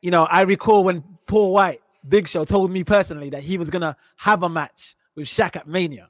[0.00, 3.70] you know, I recall when Paul White, Big Show, told me personally that he was
[3.70, 6.08] gonna have a match with Shaq at Mania.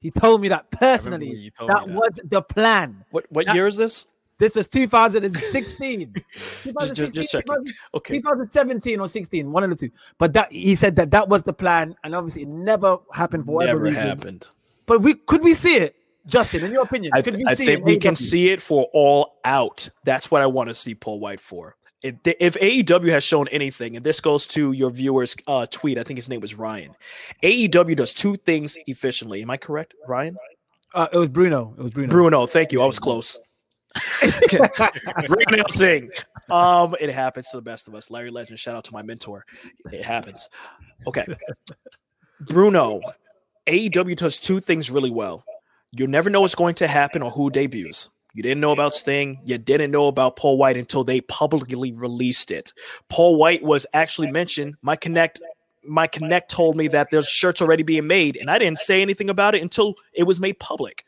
[0.00, 1.52] He told me that personally.
[1.58, 2.00] That me that.
[2.00, 3.04] was the plan.
[3.10, 4.06] What what That- year is this?
[4.38, 4.68] This was
[5.32, 6.12] 2016.
[6.32, 7.66] Just, 2016, just checking.
[7.92, 8.14] Okay.
[8.18, 9.90] 2017 or 16, one of the two.
[10.16, 13.56] But that he said that that was the plan, and obviously it never happened for
[13.56, 14.08] whatever Never reason.
[14.08, 14.48] happened.
[14.86, 15.96] But we could we see it,
[16.26, 16.64] Justin?
[16.64, 18.88] In your opinion, I, could we I see think it we can see it for
[18.94, 19.90] all out.
[20.04, 21.74] That's what I want to see Paul White for.
[22.02, 26.04] If, if AEW has shown anything, and this goes to your viewers' uh, tweet, I
[26.04, 26.94] think his name was Ryan.
[27.42, 29.42] AEW does two things efficiently.
[29.42, 30.36] Am I correct, Ryan?
[30.94, 31.74] Uh, it was Bruno.
[31.76, 32.08] It was Bruno.
[32.08, 32.82] Bruno, thank you.
[32.82, 33.38] I was close.
[35.26, 36.10] Bruno Singh.
[36.50, 38.10] Um, it happens to the best of us.
[38.10, 39.44] Larry Legend, shout out to my mentor.
[39.92, 40.48] It happens.
[41.06, 41.26] Okay.
[42.40, 43.00] Bruno,
[43.66, 45.44] AEW does two things really well.
[45.92, 48.10] You never know what's going to happen or who debuts.
[48.34, 49.40] You didn't know about Sting.
[49.46, 52.72] You didn't know about Paul White until they publicly released it.
[53.08, 54.76] Paul White was actually mentioned.
[54.82, 55.40] My connect,
[55.82, 59.30] my connect told me that there's shirts already being made, and I didn't say anything
[59.30, 61.04] about it until it was made public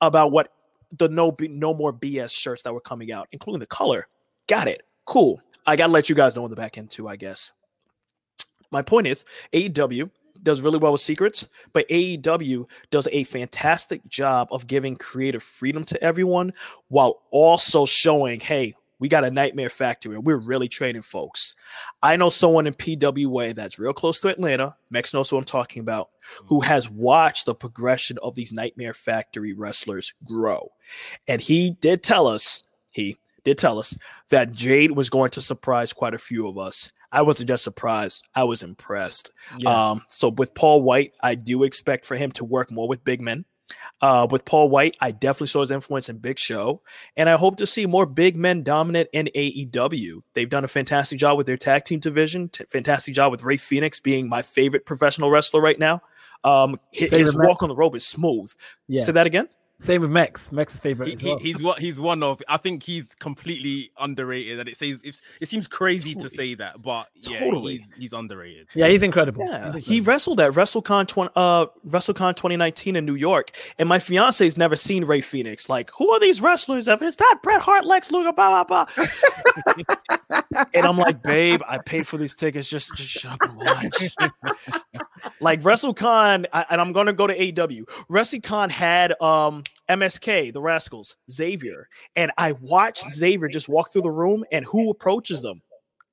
[0.00, 0.52] about what
[0.96, 4.06] the no no more BS shirts that were coming out, including the color.
[4.48, 4.82] Got it.
[5.06, 5.40] Cool.
[5.66, 7.52] I gotta let you guys know in the back end too, I guess.
[8.72, 10.10] My point is, AEW
[10.42, 15.84] does really well with secrets, but AEW does a fantastic job of giving creative freedom
[15.84, 16.52] to everyone
[16.88, 21.54] while also showing, hey, we got a nightmare factory and we're really training folks.
[22.02, 24.76] I know someone in PWA that's real close to Atlanta.
[24.92, 26.10] Mekz knows who I'm talking about,
[26.44, 26.68] who mm-hmm.
[26.68, 30.70] has watched the progression of these nightmare factory wrestlers grow.
[31.26, 33.96] And he did tell us, he did tell us
[34.28, 36.92] that Jade was going to surprise quite a few of us.
[37.12, 39.32] I wasn't just surprised, I was impressed.
[39.70, 43.20] Um, so with Paul White, I do expect for him to work more with big
[43.20, 43.44] men.
[44.00, 46.82] Uh, with Paul White, I definitely saw his influence in Big Show,
[47.16, 50.22] and I hope to see more big men dominant in AEW.
[50.34, 52.48] They've done a fantastic job with their tag team division.
[52.48, 56.02] T- fantastic job with Rey Fenix being my favorite professional wrestler right now.
[56.42, 58.52] Um, his, his walk on the rope is smooth.
[58.88, 59.02] Yeah.
[59.02, 59.48] Say that again.
[59.80, 60.50] Same with Max.
[60.50, 61.08] Mekz's favorite.
[61.08, 61.38] He, as he- well.
[61.38, 62.42] he's what he's one of.
[62.48, 64.60] I think he's completely underrated.
[64.60, 67.72] And it says it seems crazy to say that, but yeah, Totally.
[67.78, 68.68] he's he's underrated.
[68.74, 69.44] yeah, he's incredible.
[69.48, 73.98] Yeah, He's he wrestled at WrestleCon 20, uh, WrestleCon 2019 in New York, and my
[73.98, 75.68] fiance's never seen Rey Fenix.
[75.68, 76.86] Like, who are these wrestlers?
[76.86, 79.06] If it's not Bret Hart, Lex Luger, blah blah blah.
[80.74, 82.68] and I'm like, babe, I paid for these tickets.
[82.68, 84.14] Just, just shut up and watch.
[85.40, 87.84] like WrestleCon, I, and I'm gonna go to AW.
[88.10, 94.10] WrestleCon had um MSK, the Rascalz, Xavier, and I watched Xavier just walk through the
[94.10, 95.60] room, and who approaches them?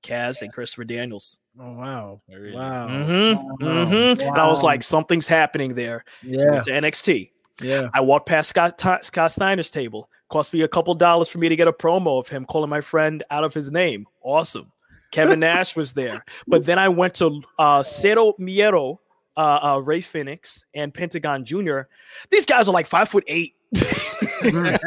[0.03, 1.39] Kaz and Christopher Daniels.
[1.59, 2.21] Oh wow!
[2.29, 2.53] Really?
[2.55, 2.87] Wow!
[2.87, 3.43] Mm-hmm.
[3.65, 3.85] Wow.
[3.85, 4.21] Mm-hmm.
[4.21, 6.03] And I was like, something's happening there.
[6.23, 7.31] Yeah, Went to NXT.
[7.63, 7.87] yeah.
[7.93, 10.09] I walked past Scott, Ti- Scott Steiner's table.
[10.29, 12.81] Cost me a couple dollars for me to get a promo of him calling my
[12.81, 14.05] friend out of his name.
[14.23, 14.71] Awesome.
[15.11, 16.23] Kevin Nash was there.
[16.47, 18.97] But then I went to uh, Cero Miedo,
[19.37, 21.81] uh, uh, Rey Fenix, and Pentagon Jr.
[22.29, 23.53] These guys are like five foot eight.
[23.73, 24.77] Mm.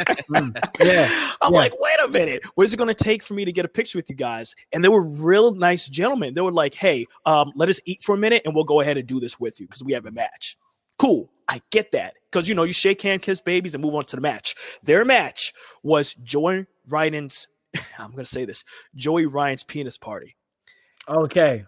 [0.80, 1.08] Yeah,
[1.42, 1.58] I'm Yeah.
[1.58, 3.68] like, wait a minute, what is it going to take for me to get a
[3.68, 4.54] picture with you guys?
[4.72, 6.34] And they were real nice gentlemen.
[6.34, 8.96] They were like, hey, um, let us eat for a minute and we'll go ahead
[8.96, 10.56] and do this with you because we have a match.
[10.98, 11.30] Cool.
[11.48, 12.14] I get that.
[12.30, 14.54] Because you know, you shake hand, kiss babies, and move on to the match.
[14.82, 17.48] Their match was Joey Ryan's,
[17.98, 20.36] I'm gonna say this, Joey Ryan's penis party.
[21.08, 21.64] Okay.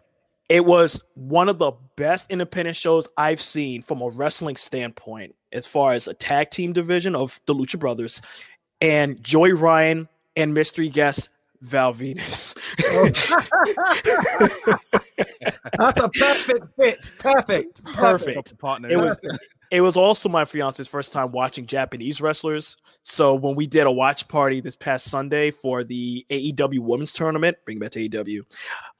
[0.53, 5.67] It was one of the best independent shows I've seen from a wrestling standpoint, as
[5.67, 8.21] far as a tag team division of the Lucha Brothers,
[8.79, 11.31] and Joy Ryan and mystery guest
[11.63, 12.53] Val Venis.
[15.79, 17.13] That's a perfect fit.
[17.19, 17.85] Perfect.
[17.87, 18.59] Perfect.
[18.59, 18.91] partner.
[18.91, 19.19] It was
[19.73, 22.77] it was also my fiance's first time watching Japanese wrestlers.
[23.05, 27.57] So when we did a watch party this past Sunday for the AEW Women's Tournament,
[27.65, 28.43] bring it back to AEW,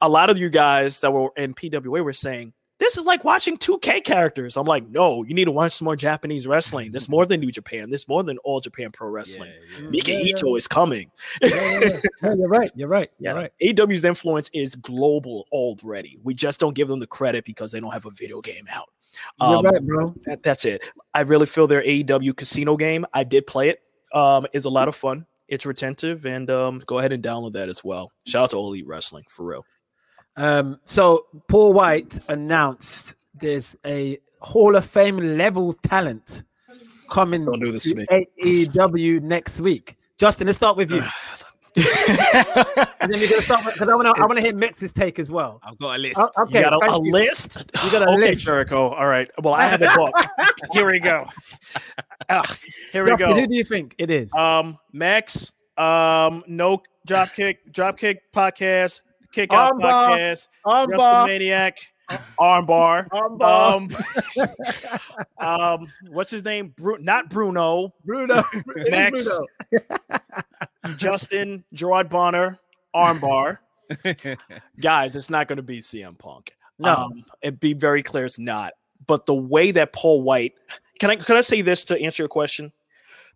[0.01, 3.55] a lot of you guys that were in PWA were saying this is like watching
[3.55, 4.57] 2K characters.
[4.57, 6.91] I'm like, no, you need to watch some more Japanese wrestling.
[6.91, 7.91] There's more than New Japan.
[7.91, 9.51] There's more than All Japan Pro Wrestling.
[9.91, 10.31] Mika Yeah, yeah.
[10.31, 11.11] Ito is coming.
[11.39, 11.89] Yeah, yeah, yeah.
[12.23, 12.71] Yeah, you're right.
[12.75, 13.09] You're right.
[13.19, 13.51] You're right.
[13.61, 16.17] AEW's influence is global already.
[16.23, 18.89] We just don't give them the credit because they don't have a video game out.
[19.39, 20.15] Um, right, bro.
[20.25, 20.89] that, that's it.
[21.13, 23.05] I really feel their AEW casino game.
[23.13, 23.79] I did play it.
[24.13, 25.25] Um, is a lot of fun.
[25.47, 28.11] It's retentive, and um, go ahead and download that as well.
[28.25, 29.65] Shout out to All Elite Wrestling for real.
[30.35, 36.43] Um, so Paul White announced there's a Hall of Fame level talent
[37.09, 39.97] coming Don't do this to to AEW next week.
[40.17, 41.03] Justin, let's start with you.
[41.75, 45.17] and then you're gonna start because I want to I want to hear Mekz's take
[45.17, 45.59] as well.
[45.63, 46.19] I've got a list.
[46.19, 47.11] O- okay, you got a, a you.
[47.11, 47.71] list.
[47.83, 48.45] You got a okay, list.
[48.45, 48.89] Jericho.
[48.89, 49.29] All right.
[49.41, 50.13] Well, I have a book.
[50.71, 51.25] here we go.
[52.29, 52.43] Ah,
[52.91, 53.33] here we go.
[53.33, 54.33] who do you think it is?
[54.33, 55.53] Um, Max.
[55.77, 59.91] Um, no dropkick, dropkick podcast, kick out Armbar.
[59.91, 60.87] podcast, Armbar.
[60.87, 61.73] WrestleManiac,
[62.09, 63.07] armbar.
[63.09, 63.89] Armbar.
[65.39, 65.39] Um,
[65.81, 66.73] um, what's his name?
[66.75, 67.93] Bru- not Bruno.
[68.05, 68.43] Bruno.
[68.89, 69.39] Max.
[69.69, 69.87] Bruno.
[70.97, 72.59] Justin, Gerard Bonner,
[72.95, 73.59] armbar.
[74.79, 76.55] Guys, it's not going to be CM Punk.
[76.79, 76.93] No.
[76.95, 78.73] Um, it be very clear it's not.
[79.05, 80.53] But the way that Paul White,
[80.99, 82.71] can I can I say this to answer your question?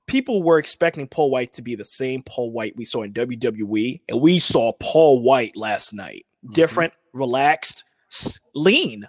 [0.05, 4.01] People were expecting Paul White to be the same Paul White we saw in WWE,
[4.07, 6.25] and we saw Paul White last night.
[6.53, 7.83] Different, relaxed,
[8.53, 9.07] lean,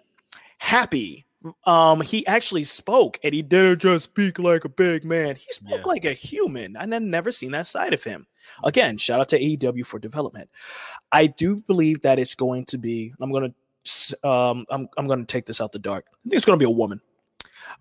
[0.59, 1.25] happy.
[1.65, 5.37] Um, he actually spoke, and he didn't just speak like a big man.
[5.37, 5.87] He spoke Yeah.
[5.93, 6.77] like a human.
[6.77, 8.27] and I've never seen that side of him.
[8.65, 10.51] Again, shout out to AEW for development.
[11.13, 13.13] I do believe that it's going to be.
[13.21, 13.55] I'm gonna.
[14.25, 16.07] Um, I'm I'm gonna take this out the dark.
[16.11, 17.01] I think it's gonna be a woman.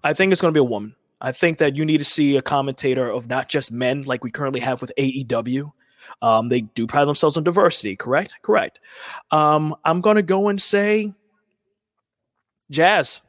[0.03, 0.95] I think it's gonna be a woman.
[1.19, 4.29] I think that you need to see a commentator of not just men like we
[4.29, 5.71] currently have with AEW.
[6.21, 7.95] Um, they do pride themselves on diversity.
[7.95, 8.35] Correct.
[8.41, 8.79] Correct.
[9.31, 11.13] Um, I'm gonna go and say
[12.71, 13.21] Jazz.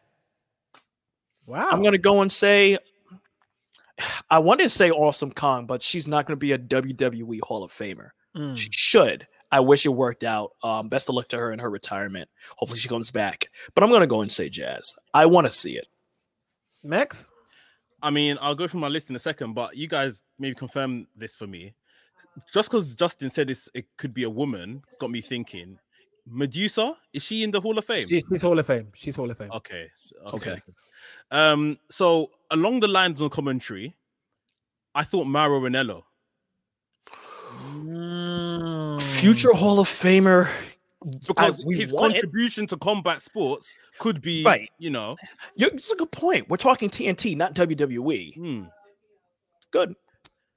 [1.47, 1.67] Wow.
[1.71, 2.79] I'm gonna go and say
[4.31, 7.71] I wanted to say Awesome Kong, but she's not gonna be a WWE Hall of
[7.71, 8.11] Famer.
[8.37, 8.57] Mm.
[8.57, 9.27] She should.
[9.51, 10.53] I wish it worked out.
[10.63, 12.29] Um, best of luck to her in her retirement.
[12.57, 13.49] Hopefully she comes back.
[13.75, 14.95] But I'm gonna go and say Jazz.
[15.15, 15.87] I want to see it.
[16.85, 17.29] Mekz?
[18.03, 21.09] I mean, I'll go through my list in a second, but you guys maybe confirm
[21.17, 21.75] this for me.
[22.53, 25.79] Just because Justin said this, it could be a woman, got me thinking.
[26.31, 28.07] Medusa is she in the Hall of Fame?
[28.07, 28.89] She's, she's Hall of Fame.
[28.95, 29.51] She's Hall of Fame.
[29.53, 29.89] Okay.
[29.95, 30.61] s- Okay.
[31.31, 31.79] Um.
[31.91, 33.95] So along the lines of commentary,
[34.95, 36.03] I thought Mauro Ranallo.
[37.75, 39.01] Mm.
[39.01, 40.49] Future Hall of Famer.
[41.27, 42.21] because his want it.
[42.23, 44.69] contribution to combat sports could be, Right.
[44.79, 45.17] you know,
[45.55, 46.49] You- It's a good point.
[46.49, 48.35] We're talking TNT, not WWE.
[48.35, 48.65] hmm.
[49.71, 49.95] Good.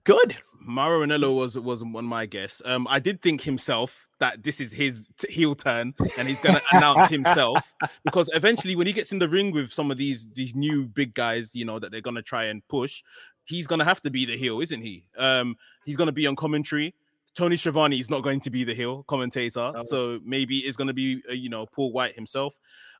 [0.03, 0.35] Good.
[0.63, 2.61] Mauro Ranallo was was one of my guess.
[2.65, 6.61] Um, I did think himself that this is his t- heel turn and he's gonna
[6.71, 7.73] announce himself
[8.05, 11.15] because eventually when he gets in the ring with some of these these new big
[11.15, 13.01] guys, you know that they're gonna try and push,
[13.45, 15.03] he's gonna have to be the heel, isn't he?
[15.17, 16.93] Um, he's gonna be on commentary.
[17.33, 19.81] Tony Schiavone is not going to be the heel commentator, Oh.
[19.81, 22.55] so maybe it's gonna be uh, you know Paul White himself.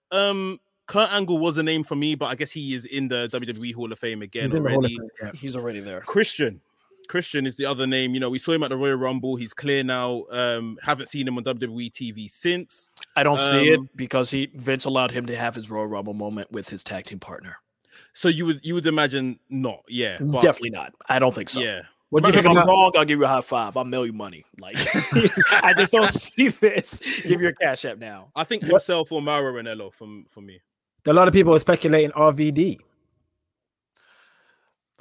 [0.09, 3.27] Um, Kurt Angle was a name for me, but I guess he is in the
[3.31, 4.97] WWE Hall of Fame again He's in the Hall of already.
[4.97, 5.31] Fame, yeah.
[5.39, 6.01] He's already there.
[6.01, 6.59] Christian.
[7.12, 8.13] Christian is the other name.
[8.13, 9.36] You know, we saw him at the Royal Rumble.
[9.36, 10.24] He's clear now.
[10.32, 12.89] Um, haven't seen him on WWE TV since.
[13.17, 16.13] I don't see it Um, because he Vince allowed him to have his Royal Rumble
[16.13, 17.58] moment with his tag team partner.
[18.13, 20.17] So you would you would imagine not, yeah.
[20.19, 20.93] but- Definitely not.
[21.10, 21.60] I don't think so.
[21.60, 21.82] Yeah.
[22.10, 22.67] What do you if think I'm about?
[22.67, 23.78] wrong, I'll give you a high five.
[23.78, 24.43] I'll mail you money.
[24.60, 24.76] Like
[25.63, 27.00] I just don't see this.
[27.24, 28.32] Give your cash app now.
[28.36, 30.60] I think What- himself or Mauro Ranallo from for me.
[31.06, 32.78] A lot of people are speculating RVD.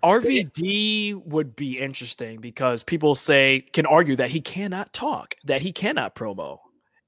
[0.02, 5.72] RVD would be interesting because people say can argue that he cannot talk, that he
[5.72, 6.58] cannot promo.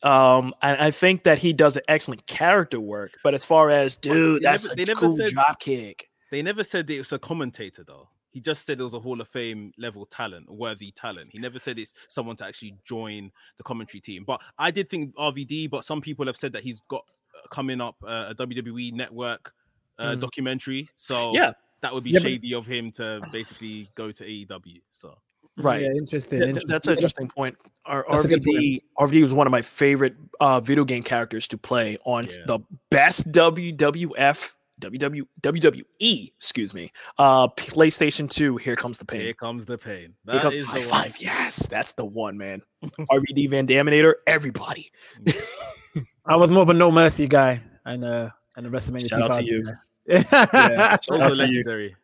[0.02, 3.12] Um, and I think that he does an excellent character work.
[3.22, 6.08] But as far as dude, they that's never- a cool said- drop kick.
[6.30, 8.08] They never said that it was a commentator though.
[8.30, 11.28] He just said it was a Hall of Fame level talent, worthy talent.
[11.32, 14.24] He never said it's someone to actually join the commentary team.
[14.26, 17.04] But I did think RVD, but some people have said that he's got
[17.36, 19.52] uh, coming up uh, a WWE network
[19.98, 20.20] uh, Mhm.
[20.20, 20.88] documentary.
[20.96, 21.52] So Yeah.
[21.82, 24.80] That would be Yeah, but- shady of him to basically go to AEW.
[24.90, 25.18] So
[25.58, 25.82] Right.
[25.82, 26.40] Yeah, interesting.
[26.40, 27.56] Th- th- that's an interesting point.
[27.84, 31.46] R- That's a good RVD RVD was one of my favorite uh, video game characters
[31.48, 32.30] to play on Yeah.
[32.46, 32.58] the
[32.90, 38.56] best WWF WW, WWE, excuse me, uh, PlayStation 2.
[38.56, 39.20] Here comes the pain.
[39.20, 40.14] here comes the pain.
[40.24, 41.04] Here That comes is high the five.
[41.10, 41.12] one.
[41.20, 42.62] Yes, that's the one, man.
[43.10, 44.90] RVD Van Daminator, everybody.
[46.26, 49.08] I was more of a No Mercy guy and uh and the WrestleMania.
[49.08, 49.64] Shout out to you.
[49.64, 49.72] guy.
[50.06, 50.22] Yeah.
[50.96, 51.58] Also out to you.
[51.58, 51.96] legendary.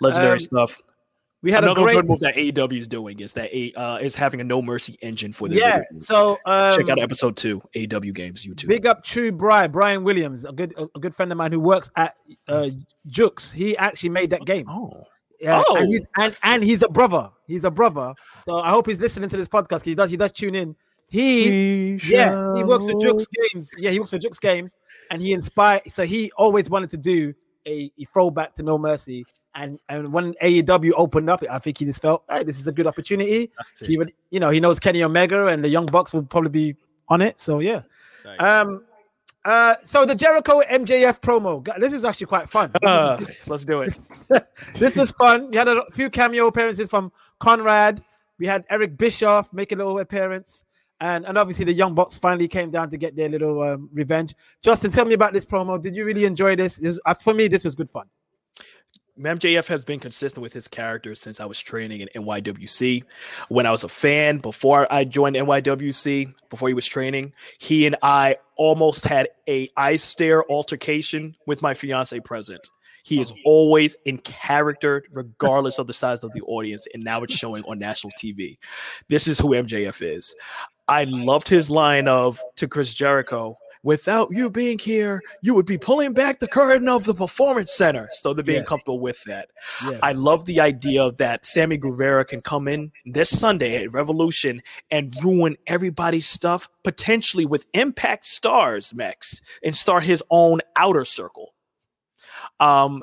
[0.00, 0.78] Legendary Um, stuff.
[1.42, 3.96] we had Another a great good move that AEW is doing is that a uh,
[3.98, 5.76] is having a no mercy engine for their yeah.
[5.78, 5.98] video.
[5.98, 8.68] So um, check out episode two, AEW Games YouTube.
[8.68, 11.60] Big up to Bry, Brian Williams, a good a, a good friend of mine who
[11.60, 12.14] works at
[12.48, 12.68] uh
[13.08, 13.52] Yuke's.
[13.52, 14.66] He actually made that game.
[14.68, 15.04] oh,
[15.40, 15.76] Yeah, Oh.
[15.76, 17.30] and, he's, and and he's a brother.
[17.46, 18.14] He's a brother.
[18.44, 19.68] So I hope he's listening to this podcast.
[19.68, 20.10] 'cause He does.
[20.10, 20.76] He does tune in.
[21.10, 22.56] He yeah.
[22.56, 23.74] He works for Yuke's Games.
[23.78, 24.76] Yeah, he works for Yuke's Games,
[25.10, 25.82] and he inspired.
[25.90, 27.34] So he always wanted to do
[27.66, 29.26] a, a throwback to No Mercy.
[29.56, 32.72] And and when AEW opened up, I think he just felt, hey, this is a
[32.72, 33.50] good opportunity.
[33.84, 36.76] He would, you know, he knows Kenny Omega and the Young Bucks will probably be
[37.08, 37.40] on it.
[37.40, 37.82] So yeah.
[38.24, 38.40] Nice.
[38.40, 38.84] Um.
[39.44, 39.74] Uh.
[39.82, 41.66] So the Jericho MJF promo.
[41.80, 42.70] This is actually quite fun.
[42.84, 43.98] Uh, let's do it.
[44.78, 45.50] this was fun.
[45.50, 48.00] We had a few cameo appearances from Conrad.
[48.38, 50.64] We had Eric Bischoff make a little appearance.
[51.00, 54.34] And, and obviously the Young Bucks finally came down to get their little um, revenge.
[54.62, 55.80] Justin, tell me about this promo.
[55.80, 56.74] Did you really enjoy this?
[56.74, 58.06] this uh, for me, this was good fun.
[59.18, 63.04] MJF has been consistent with his character since I was training in NYWC.
[63.48, 67.96] When I was a fan, before I joined NYWC, before he was training, he and
[68.02, 72.66] I almost had a eye stare altercation with my fiance present.
[73.02, 77.34] He is always in character, regardless of the size of the audience, and now it's
[77.34, 78.58] showing on national TV.
[79.08, 80.34] This is who MJF is.
[80.90, 83.56] I loved his line of to Chris Jericho.
[83.82, 88.08] Without you being here, you would be pulling back the curtain of the performance center.
[88.12, 88.64] So they're being Yeah.
[88.66, 89.48] comfortable with that.
[89.82, 89.98] Yeah.
[90.02, 94.60] I love the idea that Sammy Guevara can come in this Sunday at Revolution
[94.90, 101.54] and ruin everybody's stuff, potentially with Impact Stars, Max, and start his own outer circle.
[102.58, 103.02] Um,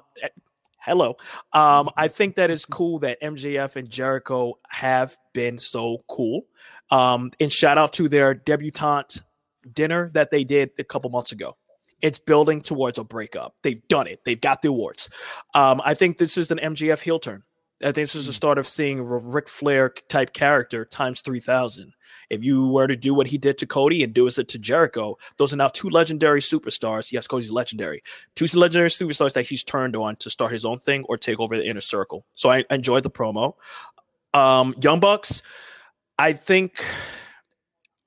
[0.88, 1.18] hello.
[1.54, 6.44] Um, I think that is cool that MJF and Jericho have been so cool.
[6.90, 9.22] Um, and shout out to their debutante
[9.74, 11.58] dinner that they did a couple months ago.
[12.02, 13.56] It's building towards a breakup.
[13.64, 14.22] They've done it.
[14.24, 15.10] They've got the awards.
[15.54, 17.44] Um, I think this is an MJF heel turn.
[17.82, 21.94] I think this is the start of seeing a Ric Flair type character times 3000.
[22.30, 25.18] If you were to do what he did to Cody and do it to Jericho,
[25.38, 27.12] those are now two legendary superstars.
[27.12, 28.02] Yes, Cody's legendary.
[28.36, 31.56] Two legendary superstars that he's turned on to start his own thing or take over
[31.56, 32.26] the inner circle.
[32.34, 33.54] So I enjoyed the promo.
[34.34, 35.44] Um, Young Bucks,
[36.18, 36.84] I think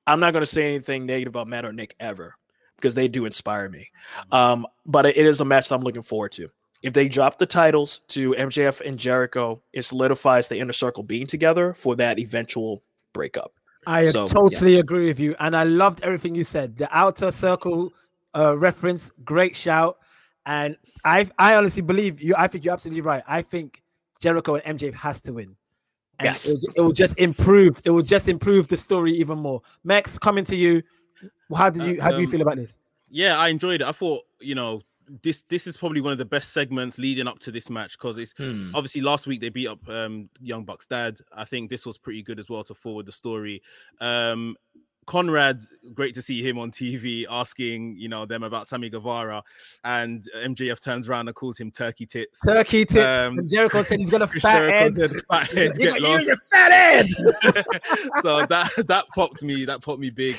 [0.06, 2.34] I'm not going to say anything negative about Matt or Nick ever
[2.76, 3.90] because they do inspire me.
[4.32, 6.48] Um, but it is a match that I'm looking forward to.
[6.82, 11.26] If they drop the titles to MJF and Jericho, it solidifies the inner circle being
[11.26, 13.52] together for that eventual breakup.
[13.86, 16.76] I So, totally agree with you, and I loved everything you said.
[16.76, 17.92] The outer circle
[18.34, 19.98] uh, reference, great shout,
[20.46, 22.34] and I I honestly believe you.
[22.36, 23.22] I think you're absolutely right.
[23.26, 23.82] I think
[24.20, 25.56] Jericho and MJF has to win.
[26.18, 26.48] And Yes.
[26.48, 27.80] it, will- it will just improve.
[27.84, 29.62] It will just improve the story even more.
[29.84, 30.82] Max, coming to you.
[31.54, 32.76] How did you how do you Um, feel about this?
[33.10, 33.86] yeah, I enjoyed it.
[33.86, 34.82] I thought, you know,
[35.22, 38.16] this this is probably one of the best segments leading up to this match because
[38.18, 38.70] it's Hmm.
[38.74, 41.18] obviously last week they beat up um Young Buck's dad.
[41.32, 43.62] I think this was pretty good as well to forward the story.
[44.00, 44.56] Um
[45.06, 49.42] Conrad, great to see him on TV asking, you know, them about Sammy Guevara,
[49.82, 52.40] and MJF turns around and calls him turkey tits.
[52.46, 53.26] Turkey tits.
[53.26, 54.96] um, and Jericho said he's got a fat head.
[55.28, 57.06] "Fat head, get got you lost." and your fat head.
[58.22, 60.36] so that that popped me that popped me big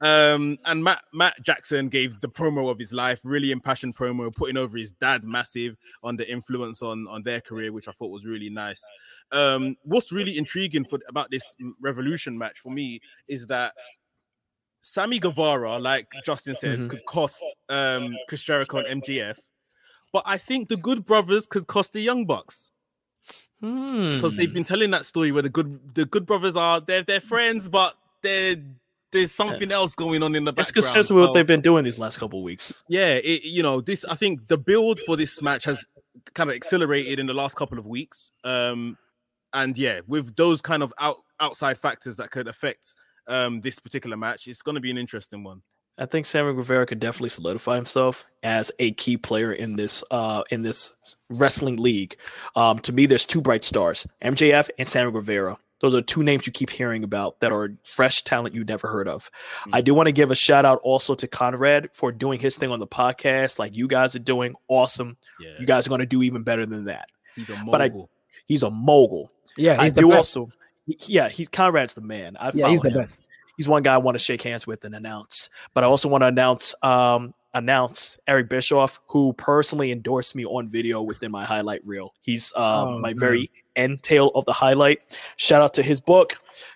[0.00, 4.56] um and matt matt jackson gave the promo of his life really impassioned promo putting
[4.56, 8.24] over his dad massive on the influence on on their career which i thought was
[8.24, 8.88] really nice
[9.32, 13.74] um what's really intriguing for about this revolution match for me is that
[14.82, 16.88] sammy guevara like justin said Mhm.
[16.90, 19.38] could cost um chris jericho and MJF
[20.12, 22.70] but i think the good brothers could cost the young bucks
[23.60, 24.54] because they've Hmm.
[24.54, 27.94] been telling that story where the good the good brothers are they're they're friends, but
[28.22, 28.54] they're
[29.12, 30.60] there's something else going on in the background.
[30.60, 32.84] It's consistent with what they've been doing these last couple weeks.
[32.88, 34.04] yeah, it, you know this.
[34.04, 35.86] I think the build for this match has
[36.34, 38.30] kind of accelerated in the last couple of weeks.
[38.44, 38.98] Um,
[39.52, 42.94] and yeah, with those kind of out outside factors that could affect
[43.26, 45.62] um this particular match, it's going to be an interesting one.
[46.00, 50.44] I think Sammy Guevara could definitely solidify himself as a key player in this uh
[50.50, 50.94] in this
[51.30, 52.16] wrestling league.
[52.54, 55.56] Um, to me, there's two bright stars: MJF and Sammy Guevara.
[55.80, 59.06] Those are two names you keep hearing about that are fresh talent you never heard
[59.08, 59.30] of.
[59.60, 59.74] Mm-hmm.
[59.74, 62.70] I do want to give a shout out also to Conrad for doing his thing
[62.70, 64.54] on the podcast, like you guys are doing.
[64.68, 65.16] Awesome.
[65.40, 67.08] Yeah, You guys are going to do even better than that.
[67.36, 67.90] he's a but I-
[68.46, 69.30] He's a mogul.
[69.56, 70.36] Yeah, I he's the do best.
[70.36, 70.48] also.
[70.86, 72.36] Yeah, he's Conrad's the man.
[72.40, 72.98] I yeah, he's the him.
[73.00, 73.26] best.
[73.58, 75.50] He's one guy I want to shake hands with and announce.
[75.74, 80.66] But I also want to announce um announce Eric Bischoff, who personally endorsed me on
[80.68, 82.14] video within my highlight reel.
[82.22, 83.18] He's um Oh, my man.
[83.18, 85.00] very end tail of the highlight.
[85.36, 86.34] Shout out to his book,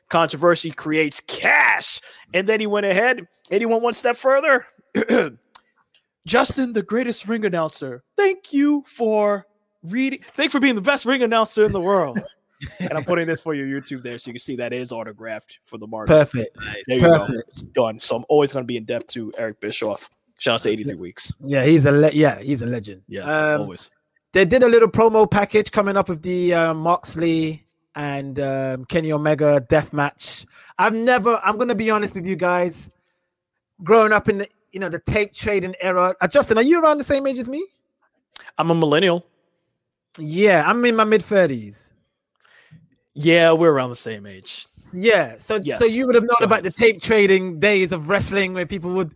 [0.08, 2.00] Controversy Creates Cash.
[2.32, 3.26] And then he went ahead
[3.66, 4.66] went one step further.
[6.26, 8.04] Justin, the greatest ring announcer.
[8.16, 9.46] Thank you for
[9.82, 10.20] reading.
[10.22, 12.20] Thank you for being the best ring announcer in the world.
[12.78, 15.58] and I'm putting this for your YouTube there so you can see that is autographed
[15.64, 16.10] for the marks.
[16.10, 16.56] Perfect.
[16.86, 17.28] There you go.
[17.72, 17.98] Done.
[17.98, 20.08] So I'm always going to be in depth to Eric Bischoff.
[20.38, 21.32] Shout out to 83 weeks.
[21.44, 23.02] Yeah, he's a le- yeah, he's a legend.
[23.08, 23.90] Yeah, Um, always.
[24.32, 27.64] They did a little promo package coming up with the uh, Moxley
[27.94, 30.46] and um, Kenny Omega death match.
[30.78, 31.40] I've never.
[31.44, 32.90] I'm gonna be honest with you guys.
[33.82, 36.98] Growing up in the you know the tape trading era, uh, Justin, are you around
[36.98, 37.64] the same age as me?
[38.58, 39.26] I'm a millennial.
[40.18, 41.92] Yeah, I'm in my mid thirties.
[43.14, 44.66] Yeah, we're around the same age.
[44.94, 48.66] Yeah, so so you would have known about the tape trading days of wrestling where
[48.66, 49.14] people would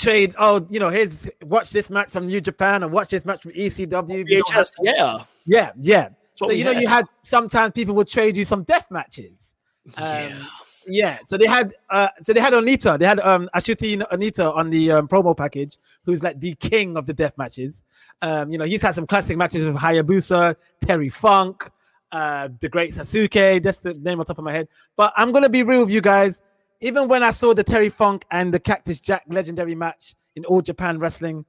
[0.00, 0.34] trade.
[0.38, 3.52] Oh, you know, here's watch this match from New Japan or watch this match from
[3.52, 4.20] ECW.
[4.20, 4.72] If you don't have VHS.
[4.82, 5.18] Yeah.
[5.46, 6.08] Yeah, yeah.
[6.32, 6.82] So you know, had.
[6.82, 9.56] you had sometimes people would trade you some death matches.
[9.96, 10.38] Um, yeah.
[10.86, 11.18] yeah.
[11.26, 12.98] So they had, uh, so they had Onita.
[12.98, 17.06] They had um Atsushi Onita on the um, promo package, who's like the king of
[17.06, 17.82] the death matches.
[18.22, 21.70] Um, you know, he's had some classic matches with Hayabusa, Terry Funk,
[22.12, 23.62] uh, the Great Sasuke.
[23.62, 24.68] That's the name on top of my head.
[24.96, 26.42] But I'm gonna be real with you guys.
[26.80, 30.62] Even when I saw the Terry Funk and the Cactus Jack legendary match in All
[30.62, 31.44] Japan Wrestling,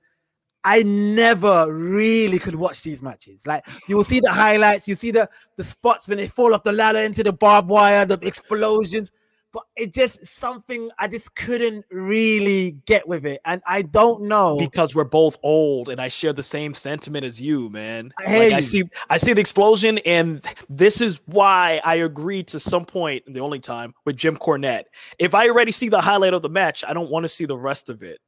[0.63, 3.47] I never really could watch these matches.
[3.47, 6.63] Like you will see the highlights, you see the the spots when they fall off
[6.63, 9.11] the ladder into the barbed wire, the explosions,
[9.53, 14.57] but it just something I just couldn't really get with it, and I don't know.
[14.57, 18.13] because we're both old and I share the same sentiment as you, man.
[18.19, 22.59] I like I see I see the explosion and this is why I agreed to
[22.59, 24.85] some point, the only time, with Jim Cornette.
[25.19, 27.57] If I already see the highlight of the match, I don't want to see the
[27.57, 28.19] rest of it.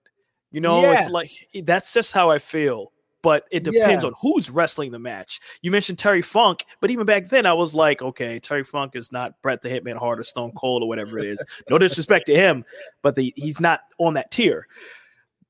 [0.52, 1.32] You know, it's like
[1.64, 2.92] that's just how I feel.
[3.24, 4.10] But it depends Yeah.
[4.10, 5.40] on who's wrestling the match.
[5.64, 9.12] You mentioned Terry Funk, but even back then I was like, okay, Terry Funk is
[9.12, 11.44] not Bret the Hitman Hart or Stone Cold or whatever it is.
[11.70, 12.66] No disrespect to him,
[13.02, 14.68] but the, he's not on that tier.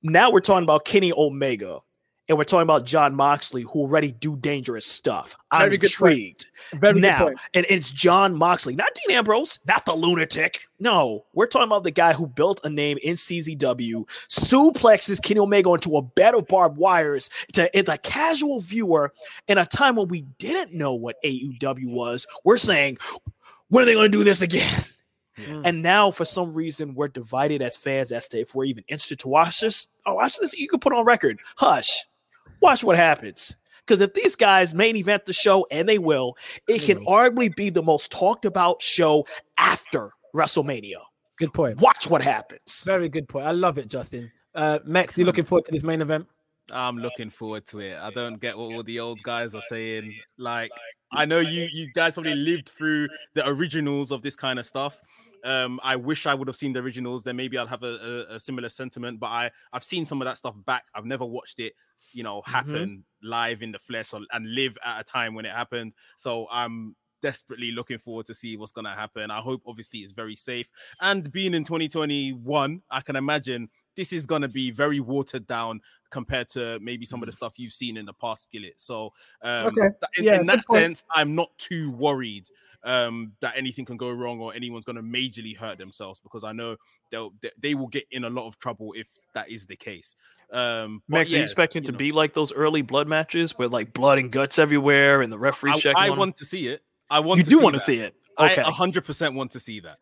[0.04, 1.80] Now we're talking about Kenny Omega
[2.30, 5.36] and we're talking about Jon Moxley, who already do dangerous stuff.
[5.52, 6.46] I'm Very good intrigued.
[6.74, 7.40] Very now, point.
[7.54, 10.62] and it's Jon Moxley, not Dean Ambrose, not the lunatic.
[10.80, 15.74] No, we're talking about the guy who built a name in CZW, suplexes Kenny Omega
[15.74, 19.12] into a bed of barbed wires to it's a casual viewer
[19.48, 22.26] in a time when we didn't know what AEW was.
[22.46, 23.00] We're saying,
[23.68, 24.84] when are they going to do this again?
[25.38, 25.62] Mm.
[25.66, 29.20] And now, for some reason, we're divided as fans as to if we're even interested
[29.20, 29.88] to watch this.
[30.06, 30.54] Oh, watch this.
[30.54, 31.40] You can put on record.
[31.58, 32.06] Hush.
[32.64, 33.58] Watch what happens.
[33.86, 36.38] Because if these guys main event the show, and they will,
[36.68, 39.28] it can arguably be the most talked about show
[39.60, 41.02] after WrestleMania.
[41.38, 41.82] Good point.
[41.82, 42.86] Watch what happens.
[42.86, 43.46] Very good point.
[43.46, 44.32] I love it, Justin.
[44.56, 46.26] Uh, Max, you looking forward to this main event?
[46.72, 47.98] I'm looking forward to it.
[47.98, 50.16] I don't get what all the old guys are saying.
[50.38, 50.72] Like,
[51.12, 54.98] I know you you guys probably lived through the originals of this kind of stuff.
[55.44, 57.26] Um, I wish I would have seen the originals.
[57.26, 59.20] Then maybe I'd have a, a, a similar sentiment.
[59.20, 60.86] But I I've seen some of that stuff back.
[60.96, 61.74] I've never watched it,
[62.12, 65.52] you know, happen live in the flesh or, and live at a time when it
[65.54, 65.94] happened.
[66.18, 69.32] So I'm desperately looking forward to see what's going to happen.
[69.32, 70.70] I hope obviously it's very safe.
[71.00, 75.82] And being in 2021, I can imagine this is going to be very watered down
[76.10, 78.74] compared to maybe some of the stuff you've seen in the past Skillit.
[78.78, 79.90] So um, Okay.
[80.18, 80.90] in, Yeah, in that point.
[80.90, 82.50] sense, I'm not too worried
[82.84, 86.52] um, that anything can go wrong or anyone's going to majorly hurt themselves because I
[86.52, 86.76] know
[87.12, 90.16] they'll they, they will get in a lot of trouble if that is the case.
[90.54, 93.74] Um, Max, are you expecting you to know, be like those early blood matches with
[93.74, 96.18] like blood and guts everywhere and the referee I, checking I 'em?
[96.18, 96.84] want to see it.
[97.10, 98.16] I want You to do see want to see it.
[98.38, 98.62] I Okay.
[98.62, 99.98] 100% want to see that.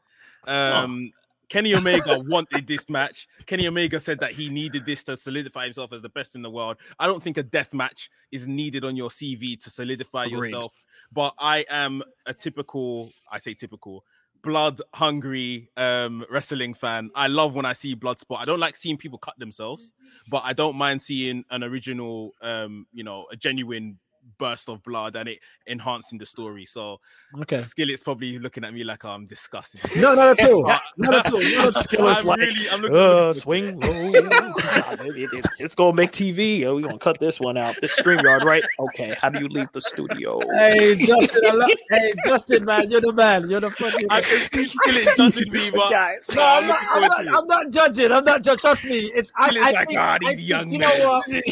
[0.47, 1.12] Um,
[1.49, 3.28] Kenny Omega wanted this match.
[3.45, 6.49] Kenny Omega said that he needed this to solidify himself as the best in the
[6.49, 6.78] world.
[6.97, 10.52] I don't think a death match is needed on your CV to solidify Agreed.
[10.52, 10.74] yourself.
[11.12, 14.06] But I am a typical, I say typical,
[14.43, 17.09] blood hungry um wrestling fan.
[17.15, 18.41] I love when I see blood sport.
[18.41, 19.93] I don't like seeing people cut themselves,
[20.29, 23.99] but I don't mind seeing an original um, you know, a genuine
[24.41, 26.65] burst of blood and it enhancing the story.
[26.65, 26.99] So
[27.43, 27.59] Okay.
[27.59, 29.79] Skillit's probably looking at me like I'm disgusted.
[30.01, 30.63] No, not at all.
[30.97, 31.39] Not at all.
[31.39, 31.73] Not at.
[31.75, 32.83] Skillit's I'm like, really- I'm
[33.29, 34.11] uh, swing low.
[34.11, 36.65] God, it- it- it- it's gonna make TV.
[36.65, 37.75] Oh, we gonna cut this one out.
[37.79, 38.63] This StreamYard, right?
[38.79, 39.15] Okay.
[39.21, 40.39] How do you leave the studio?
[40.55, 43.47] Hey Justin, I love, hey Justin, man, you're the man.
[43.49, 44.07] You're the fucking.
[44.09, 46.25] I can see Skillit judging me, but Guys.
[46.35, 47.35] No, I'm not, I'm, not, forward to it.
[47.37, 48.11] I'm not judging.
[48.11, 48.59] I'm not judging.
[48.59, 48.99] Trust me.
[49.15, 51.27] It's I, I like, think, "Ah, I these think, young you know what?
[51.29, 51.43] In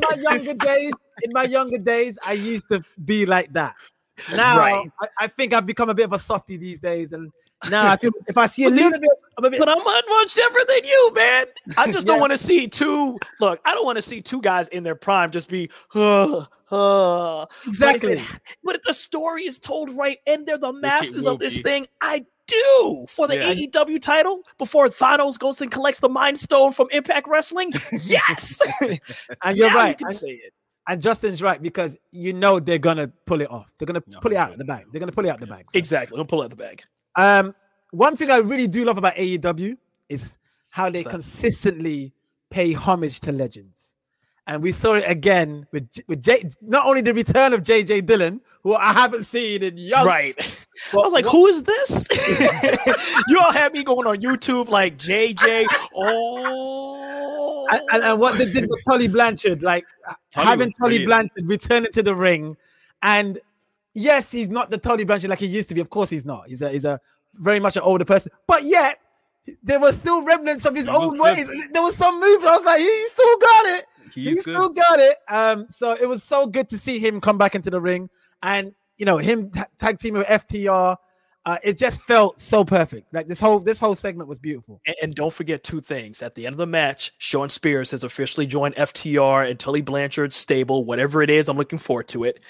[0.00, 0.92] my younger days,
[1.22, 3.74] in my younger days, I used to be like that.
[4.34, 4.90] Now Right.
[5.00, 7.32] I, I think I've become a bit of a softy these days, and
[7.70, 9.58] now I feel if I see a little bit, I'm a bit.
[9.58, 11.46] But I'm much much different than you, man.
[11.78, 13.18] I just don't want to see two.
[13.40, 15.70] Look, I don't want to see two guys in their prime just be.
[15.94, 17.46] Uh, uh.
[17.66, 18.14] exactly.
[18.16, 21.38] But if, it- but if the story is told right and they're the masters of
[21.38, 21.62] this be.
[21.62, 23.54] thing, I do for the Yeah.
[23.54, 27.72] AEW title before Thanos goes and collects the Mind Stone from Impact Wrestling.
[28.04, 29.00] Yes, And
[29.56, 29.88] you're Now right.
[30.00, 30.52] You can and- say it.
[30.88, 33.70] And Justin's right because you know they're gonna pull it off.
[33.78, 34.86] They're gonna No, pull it out of the bag.
[34.90, 35.66] They're gonna pull it out of the bag.
[35.72, 36.16] So, Exactly.
[36.16, 36.82] Don't pull it out the bag.
[37.16, 37.54] Um,
[37.92, 39.76] one thing I really do love about AEW
[40.08, 40.28] is
[40.70, 42.12] how they consistently
[42.50, 43.96] pay homage to legends,
[44.46, 48.40] and we saw it again with with J- not only the return of JJ Dillon,
[48.62, 50.04] who I haven't seen in years.
[50.04, 50.34] Right.
[50.92, 52.08] I was like, who is this?
[53.28, 55.66] you all had me going on YouTube like JJ.
[55.94, 57.39] Oh.
[57.70, 59.84] And, and, and what they did with Tully Blanchard, like
[60.30, 61.04] Tully having Tully.
[61.04, 62.56] Blanchard returning to the ring,
[63.02, 63.38] and
[63.94, 65.80] yes, he's not the Tully Blanchard like he used to be.
[65.80, 66.48] Of course, he's not.
[66.48, 67.00] He's a he's a
[67.34, 68.98] very much an older person, but yet
[69.62, 71.22] there were still remnants of his He old good.
[71.22, 71.46] ways.
[71.72, 72.44] There was some moves.
[72.44, 73.84] I was like, he still got it.
[74.12, 74.42] He's he good.
[74.42, 75.16] still got it.
[75.28, 78.10] Um, so it was so good to see him come back into the ring,
[78.42, 80.96] and you know him ta- tag team with FTR.
[81.46, 83.12] Uh, it just felt so perfect.
[83.14, 84.80] Like this whole this whole segment was beautiful.
[84.86, 86.22] And, and don't forget two things.
[86.22, 90.36] At the end of the match, Shawn Spears has officially joined FTR and Tully Blanchard's
[90.36, 91.48] stable, whatever it is.
[91.48, 92.44] I'm looking forward to it.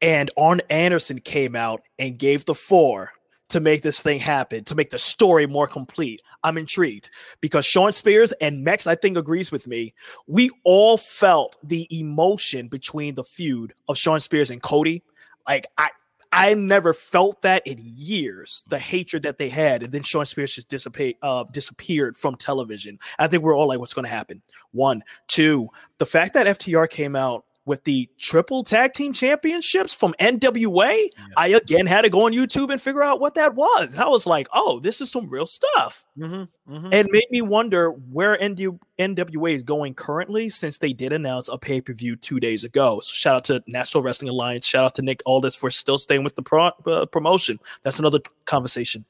[0.00, 3.12] And Arn Anderson came out and gave the four
[3.50, 6.22] to make this thing happen, to make the story more complete.
[6.42, 9.94] I'm intrigued because Shawn Spears and Mekz, I think, agrees with me.
[10.26, 15.02] We all felt the emotion between the feud of Shawn Spears and Cody.
[15.46, 15.90] Like I
[16.32, 19.82] I never felt that in years, the hatred that they had.
[19.82, 22.98] And then Shawn Spears just dissipate, uh, disappeared from television.
[23.18, 24.40] I think we're all like, what's going to happen?
[24.72, 25.68] One, two,
[25.98, 31.06] the fact that FTR came out with the triple tag team championships from NWA,
[31.36, 33.92] I again had to go on YouTube and figure out what that was.
[33.92, 36.04] And I was like, oh, this is some real stuff.
[36.18, 41.48] Mm-hmm, It made me wonder where NW- NWA is going currently since they did announce
[41.48, 42.98] a pay per view two days ago.
[43.00, 44.66] So shout out to National Wrestling Alliance.
[44.66, 47.60] Shout out to Nick Aldis for still staying with the pro- uh, promotion.
[47.84, 49.04] That's another conversation.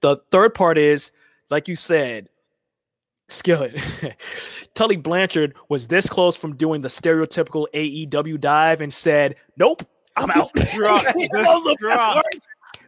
[0.00, 1.12] The third part is,
[1.48, 2.28] like you said,
[3.28, 4.70] Skillit.
[4.74, 9.82] Tully Blanchard was this close from doing the stereotypical AEW dive and said, Nope,
[10.16, 10.48] I'm out.
[10.54, 11.98] Distraught, That was the best distraught.
[11.98, 12.26] part.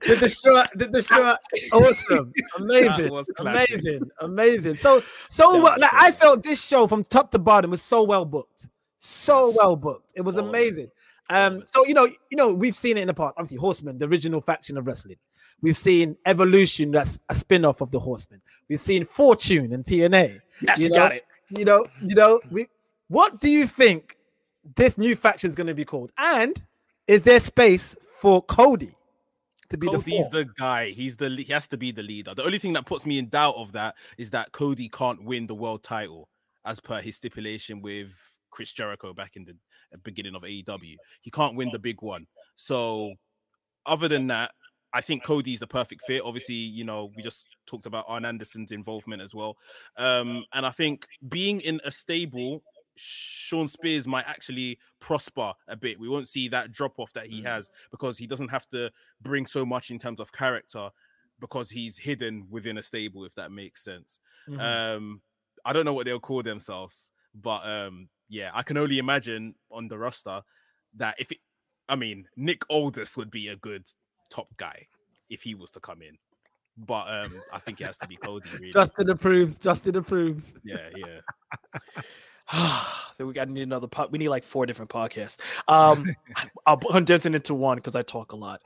[0.06, 1.34] the destroy, the destroy,
[1.72, 4.74] awesome, amazing, amazing, amazing.
[4.76, 8.02] So, so That well, like, I felt this show from top to bottom was so
[8.04, 8.68] well booked,
[8.98, 9.56] so Yes.
[9.58, 10.12] well booked.
[10.14, 10.48] It was All of it.
[10.50, 10.90] amazing.
[11.30, 13.34] Um, so you know, you know, we've seen it in the past.
[13.36, 15.16] Obviously, Horsemen, the original faction of wrestling.
[15.60, 18.40] We've seen Evolution, that's a spin-off of the Horsemen.
[18.68, 20.40] We've seen Fortune and TNA.
[20.60, 21.24] Yes, You know, got it.
[21.50, 22.68] You know, you know, we.
[23.08, 24.16] What do you think
[24.76, 26.12] this new faction is going to be called?
[26.18, 26.60] And
[27.06, 28.94] is there space for Cody
[29.70, 30.30] to be the Cody's fourth?
[30.30, 30.90] the guy.
[30.90, 32.34] He's the he has to be the leader.
[32.34, 35.46] The only thing that puts me in doubt of that is that Cody can't win
[35.46, 36.28] the world title
[36.66, 38.12] as per his stipulation with
[38.50, 39.56] Chris Jericho back in the
[40.02, 40.96] beginning of AEW.
[41.22, 42.26] He can't win the big one.
[42.56, 43.14] So
[43.86, 44.50] other than that,
[44.92, 46.22] I think Cody's the perfect fit.
[46.24, 49.56] Obviously, you know, we just talked about Arn Anderson's involvement as well.
[49.96, 52.62] Um, and I think being in a stable,
[52.96, 56.00] Shawn Spears might actually prosper a bit.
[56.00, 59.46] We won't see that drop off that he has because he doesn't have to bring
[59.46, 60.90] so much in terms of character
[61.38, 64.18] because he's hidden within a stable, if that makes sense.
[64.48, 64.60] Mhm.
[64.60, 65.22] Um,
[65.64, 69.88] I don't know what they'll call themselves, but um, yeah, I can only imagine on
[69.88, 70.42] the roster
[70.94, 71.38] that if it,
[71.88, 73.86] I mean, Nick Aldis would be a good
[74.30, 74.86] top guy
[75.30, 76.16] if he was to come in,
[76.76, 78.48] but um, I think it has to be Cody.
[78.54, 78.70] Really.
[78.70, 79.58] Justin approves.
[79.58, 80.54] Justin approves.
[80.64, 82.00] yeah, yeah.
[83.18, 84.10] then we got to need another pod.
[84.10, 85.38] We need like four different podcasts.
[85.66, 86.06] Um,
[86.66, 88.62] I'll condense it into one because I talk a lot.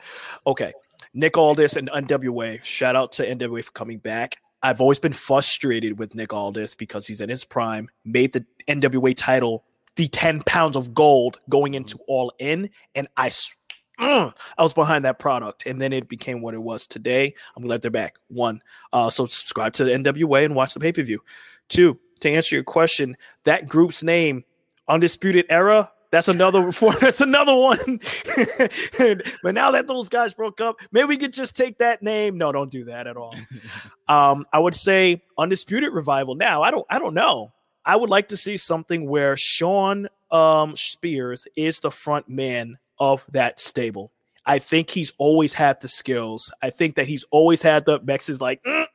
[0.46, 0.72] Okay,
[1.14, 2.62] Nick Aldis and NWA.
[2.62, 4.36] Shout out to NWA for coming back.
[4.62, 7.88] I've always been frustrated with Nick Aldis because he's in his prime.
[8.04, 9.64] Made the NWA title
[9.96, 13.30] the ten pounds of gold going into All In, and I.
[14.00, 17.34] mm, I was behind that product, and then it became what it was today.
[17.56, 18.16] I'm glad they're back.
[18.28, 18.62] One,
[18.92, 21.22] uh, so subscribe to the NWA and watch the pay per view.
[21.68, 24.44] Two, to answer your question, that group's name,
[24.88, 26.70] Undisputed Era, That's another.
[27.00, 28.00] That's another one.
[29.42, 32.36] but now that those guys broke up, maybe we could just take that name.
[32.36, 33.34] No, don't do that at all.
[34.08, 36.34] um, I would say undisputed revival.
[36.34, 36.86] Now, I don't.
[36.90, 37.52] I don't know.
[37.84, 43.26] I would like to see something where Shawn um, Spears is the front man of
[43.32, 44.12] that stable.
[44.46, 46.52] I think he's always had the skills.
[46.62, 48.86] I think that he's always had the Mekz is like, "Mm,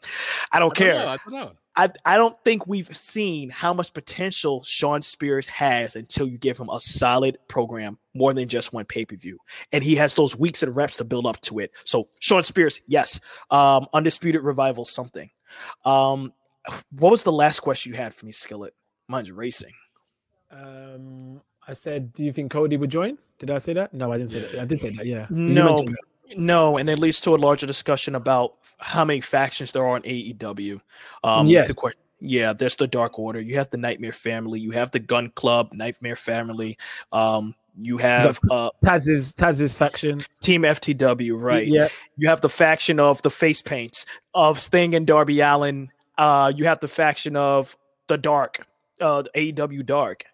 [0.51, 0.93] I don't I care.
[0.93, 1.51] don't know, I don't know.
[1.77, 6.57] I, I don't think we've seen how much potential Shawn Spears has until you give
[6.57, 9.37] him a solid program more than just one pay per view.
[9.71, 11.71] And he has those weeks and reps to build up to it.
[11.85, 13.19] So, Shawn Spears, yes.
[13.51, 15.29] Um, Undisputed Revival, something.
[15.85, 16.33] Um,
[16.91, 18.71] what was the last question you had for me, Skillit?
[19.07, 19.73] Mine's racing.
[20.49, 23.17] Um, I said, do you think Cody would join?
[23.39, 23.93] Did I say that?
[23.93, 24.61] No, I didn't say that.
[24.61, 25.05] I did say that.
[25.05, 25.27] Yeah.
[25.29, 26.37] No, that.
[26.37, 30.03] no, and it leads to a larger discussion about how many factions there are in
[30.03, 30.79] AEW.
[31.23, 31.75] Um, Yes.
[31.75, 33.39] the yeah, there's the Dark Order.
[33.39, 34.59] You have the Nightmare Family.
[34.59, 36.77] You have the Gunn Club, Nightmare Family.
[37.11, 40.21] Um, you have uh, Taz's Taz's faction.
[40.41, 41.67] Team FTW, right?
[41.67, 41.89] Yeah.
[42.15, 45.91] You have the faction of the face paints of Sting and Darby Allin.
[46.17, 48.65] Uh, you have the faction of the Dark,
[48.99, 50.25] uh, AEW Dark.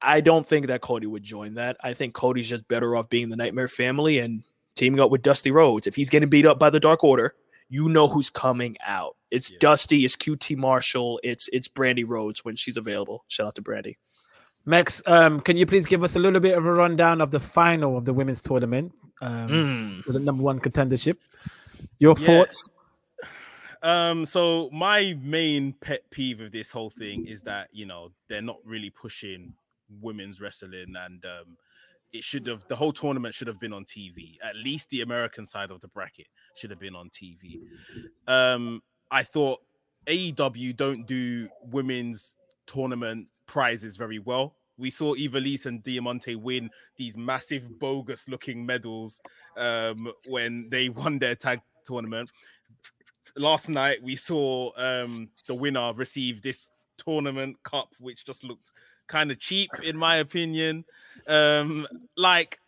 [0.00, 1.76] I don't think that Cody would join that.
[1.82, 4.44] I think Cody's just better off being the Nightmare Family and
[4.76, 5.86] teaming up with Dusty Rhodes.
[5.86, 7.34] If he's getting beat up by the Dark Order,
[7.68, 9.16] you know who's coming out.
[9.30, 9.58] It's Yeah.
[9.60, 13.24] Dusty, it's QT Marshall, it's it's Brandi Rhodes when she's available.
[13.28, 13.96] Shout out to Brandi.
[14.64, 17.40] Max, um, can you please give us a little bit of a rundown of the
[17.40, 18.92] final of the women's tournament?
[19.20, 20.06] Um, Mm.
[20.06, 21.16] was it number one contendership?
[21.98, 22.26] Your Yeah.
[22.26, 22.68] thoughts?
[23.82, 28.42] Um, so my main pet peeve of this whole thing is that you know they're
[28.42, 29.54] not really pushing
[30.00, 31.56] women's wrestling, and um,
[32.12, 34.36] it should have the whole tournament should have been on TV.
[34.42, 36.26] At least the American side of the bracket
[36.56, 37.60] should have been on TV.
[38.26, 39.60] Um, I thought
[40.06, 42.36] AEW don't do women's
[42.66, 44.54] tournament prizes very well.
[44.76, 49.20] We saw Ivelisse and Diamante win these massive bogus looking medals
[49.56, 52.30] um, when they won their tag tournament
[53.36, 58.72] last night we saw um the winner receive this tournament cup which just looked
[59.08, 60.84] kind of cheap in my opinion.
[61.26, 61.86] Um
[62.16, 62.60] like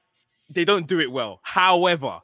[0.48, 1.40] they don't do it well.
[1.42, 2.20] However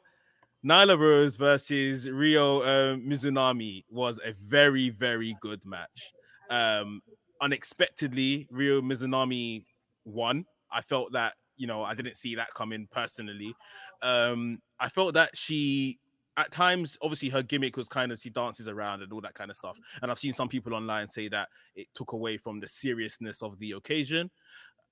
[0.65, 6.13] Nyla Rose versus Ryo uh, Mizunami was a very very good match.
[6.49, 7.01] Um
[7.39, 9.63] unexpectedly Ryo Mizunami
[10.05, 10.45] won.
[10.71, 13.55] I felt that you know I didn't see that coming personally.
[14.01, 15.99] Um I felt that she
[16.37, 19.49] at times, obviously, her gimmick was kind of she dances around and all that kind
[19.49, 19.79] of stuff.
[20.01, 23.57] And I've seen some people online say that it took away from the seriousness of
[23.57, 24.29] the occasion.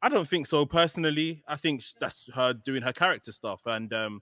[0.02, 1.44] I don't think so personally.
[1.48, 4.22] I think that's her doing her character stuff, and um,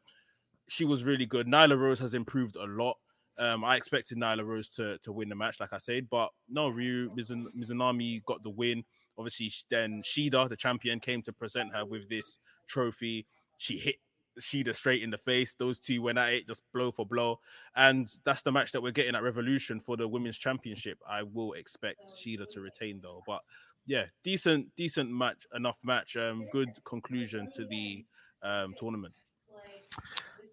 [0.67, 1.47] she was really good.
[1.47, 2.97] Nyla Rose has improved a lot.
[3.39, 6.69] Um, I expected Nyla Rose to to win the match, like I said, but no,
[6.69, 8.84] Ryo Mizun- Mizunami got the win.
[9.17, 13.26] Obviously, then Shida, the champion, came to present her with this trophy.
[13.57, 13.95] She hit
[14.39, 15.53] Shida straight in the face.
[15.53, 17.39] Those two went at it, just blow for blow.
[17.75, 20.99] And that's the match that we're getting at Revolution for the women's championship.
[21.07, 23.23] I will expect Shida to retain though.
[23.25, 23.41] But
[23.86, 26.15] yeah, decent, decent match, enough match.
[26.17, 28.05] Um, good conclusion to the
[28.41, 29.13] um tournament.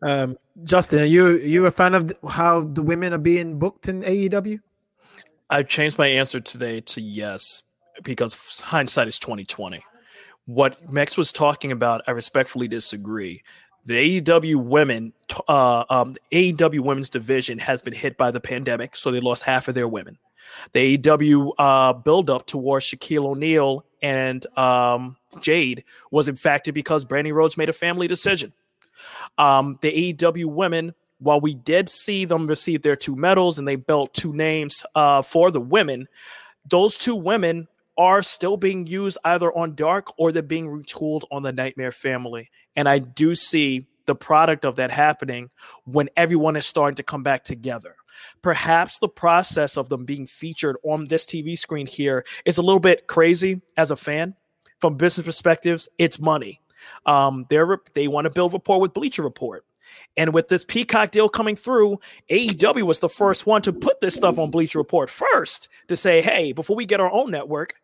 [0.03, 4.03] Um, Justin, are you you a fan of how the women are being booked in
[4.03, 4.61] AEW?
[5.51, 7.63] I've changed my answer today to yes
[8.03, 9.85] because hindsight is twenty twenty.
[10.47, 13.43] What Mekz was talking about, I respectfully disagree.
[13.87, 15.13] The AEW women,
[15.49, 19.43] uh, um, the AEW women's division has been hit by the pandemic, so they lost
[19.43, 20.19] half of their women.
[20.73, 27.57] The AEW uh, buildup towards Shaquille O'Neal and um, Jade was impacted because Brandi Rhodes
[27.57, 28.53] made a family decision.
[29.39, 33.77] Um, the AEW women, while we did see them receive their two medals and they
[33.77, 36.09] built two names uh, for the women,
[36.69, 37.69] those two women
[38.01, 42.51] are still being used either on Dark or they're being retooled on the Nightmare family.
[42.75, 45.51] And I do see the product of that happening
[45.85, 47.97] when everyone is starting to come back together.
[48.41, 52.81] Perhaps the process of them being featured on this TV screen here is a little
[52.81, 54.35] bit crazy as a fan.
[54.81, 56.63] From business perspectives, it's money.
[57.05, 59.67] Um, they're they want to build rapport with Bleacher Report.
[60.17, 64.15] And with this Peacock deal coming through, AEW was the first one to put this
[64.15, 67.75] stuff on Bleacher Report first to say, hey, before we get our own network,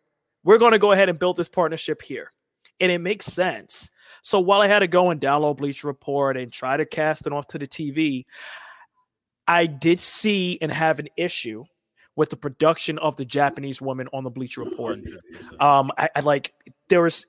[0.43, 2.31] we're going to go ahead and build this partnership here.
[2.79, 3.89] And it makes sense.
[4.21, 7.33] So while I had to go and download Bleacher Report and try to cast it
[7.33, 8.25] off to the TV,
[9.47, 11.63] I did see and have an issue
[12.15, 14.99] with the production of the Japanese woman on the Bleacher Report.
[15.59, 16.53] Um, I, I like
[16.89, 17.25] there was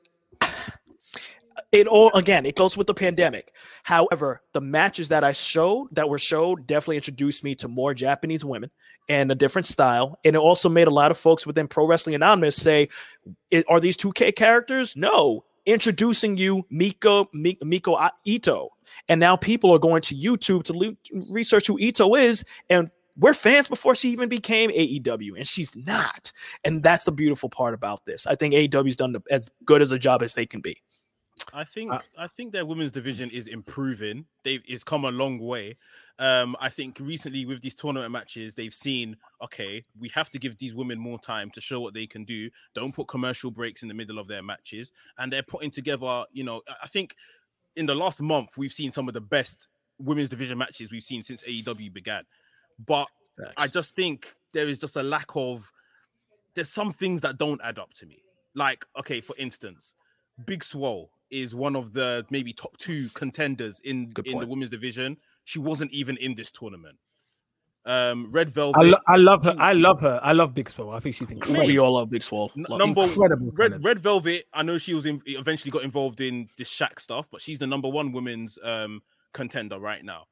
[1.71, 2.47] it all again.
[2.47, 3.53] It goes with the pandemic.
[3.83, 8.45] However, the matches that I showed that were showed definitely introduced me to more Japanese
[8.45, 8.71] women
[9.09, 12.15] and a different style, and it also made a lot of folks within Pro Wrestling
[12.15, 12.89] Anonymous say,
[13.69, 17.97] "Are these two K characters?" No, introducing you Miko Mi- Miko
[18.27, 18.69] Itoh,
[19.09, 20.97] and now people are going to YouTube to
[21.31, 26.33] research who Itoh is, and we're fans before she even became AEW, and she's not.
[26.65, 28.27] And that's the beautiful part about this.
[28.27, 30.81] I think AEW's done the, as good as a job as they can be.
[31.53, 34.27] I think Uh, I think their women's division is improving.
[34.45, 35.77] They've it's come a long way.
[36.19, 40.59] Um, I think recently with these tournament matches, they've seen okay, we have to give
[40.59, 42.51] these women more time to show what they can do.
[42.75, 46.25] Don't put commercial breaks in the middle of their matches, and they're putting together.
[46.33, 47.15] You know, I- I think
[47.77, 49.69] in the last month we've seen some of the best
[49.99, 52.25] women's division matches we've seen since AEW began.
[52.85, 53.09] But
[53.57, 55.71] I just think there is just a lack of.
[56.55, 58.23] There's some things that don't add up to me.
[58.55, 59.95] Like, okay, for instance,
[60.45, 65.17] Big Swole is one of the maybe top two contenders in in the women's division.
[65.45, 66.99] She wasn't even in this tournament.
[67.85, 68.79] Um, Red Velvet.
[68.79, 69.57] I, lo- I love her.
[69.59, 70.21] I love her.
[70.23, 70.91] I love Big Swole.
[70.91, 71.67] I think she's incredible.
[71.67, 72.53] we all love Big Swole.
[72.57, 73.83] N- Love- number Incredible Red.
[73.83, 74.45] Red Velvet.
[74.53, 77.67] I know she was in, eventually got involved in this Shaq stuff, but she's the
[77.67, 79.01] number one women's um,
[79.33, 80.25] contender right now.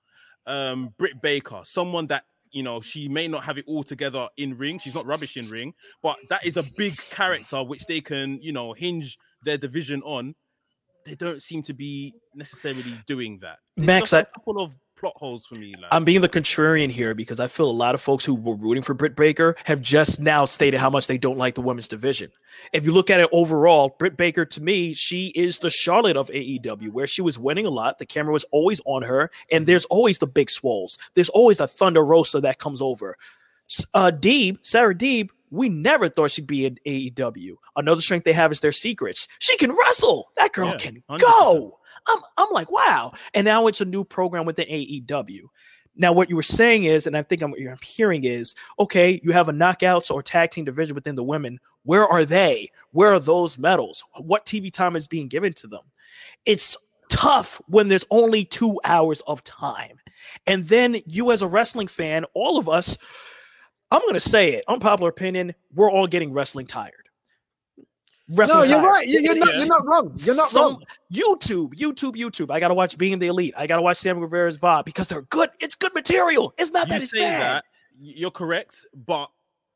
[0.47, 4.57] Um, Britt Baker, someone that you know she may not have it all together in
[4.59, 4.79] ring.
[4.79, 5.73] She's not rubbish in ring,
[6.03, 10.35] but that is a big character which they can you know hinge their division on.
[11.07, 13.59] They don't seem to be necessarily doing that.
[13.77, 15.73] There's Max, just a I- couple of plot holes for me.
[15.75, 15.89] Like.
[15.93, 18.83] I'm being the contrarian here because I feel a lot of folks who were rooting
[18.83, 22.31] for Britt Baker have just now stated how much they don't like the women's division.
[22.73, 26.29] If you look at it overall, Britt Baker to me, she is the Charlotte of
[26.31, 27.99] AEW, where she was winning a lot.
[27.99, 30.97] The camera was always on her, and there's always the big swolls.
[31.15, 33.17] There's always a Thunder Rosa that comes over.
[33.93, 37.57] Uh, Deeb, Sarah Deeb, we never thought she'd be in AEW.
[37.77, 39.29] Another strength they have is their secrets.
[39.39, 40.31] She can wrestle.
[40.37, 41.21] That girl Yeah, can 100%.
[41.21, 41.79] go.
[42.09, 43.13] I'm, I'm like, wow.
[43.35, 45.43] And now it's a new program within AEW.
[45.99, 49.19] Now, what you were saying is, and I think I'm, what I'm hearing is, okay,
[49.25, 51.59] you have a knockouts or tag team division within the women.
[51.85, 52.71] Where are they?
[52.91, 54.05] Where are those medals?
[54.19, 55.81] What TV time is being given to them?
[56.45, 56.77] It's
[57.09, 59.97] tough when there's only two hours of time.
[60.47, 62.99] And then you, as a wrestling fan, all of us,
[63.91, 66.93] I'm going to say it, unpopular opinion, we're all getting wrestling tired.
[68.29, 68.85] No, you're tired.
[68.85, 69.07] right.
[69.07, 69.55] You- You're not.
[69.55, 70.13] You're not wrong.
[70.25, 70.83] You're not Some- wrong.
[71.13, 72.51] YouTube, YouTube, YouTube.
[72.51, 73.55] I gotta watch Being the Elite.
[73.57, 75.51] I gotta watch Sam Rivera's VOD because they're good.
[75.61, 76.53] It's good material.
[76.59, 77.41] It's not that it's bad.
[77.59, 77.65] that
[78.01, 79.31] you're correct, but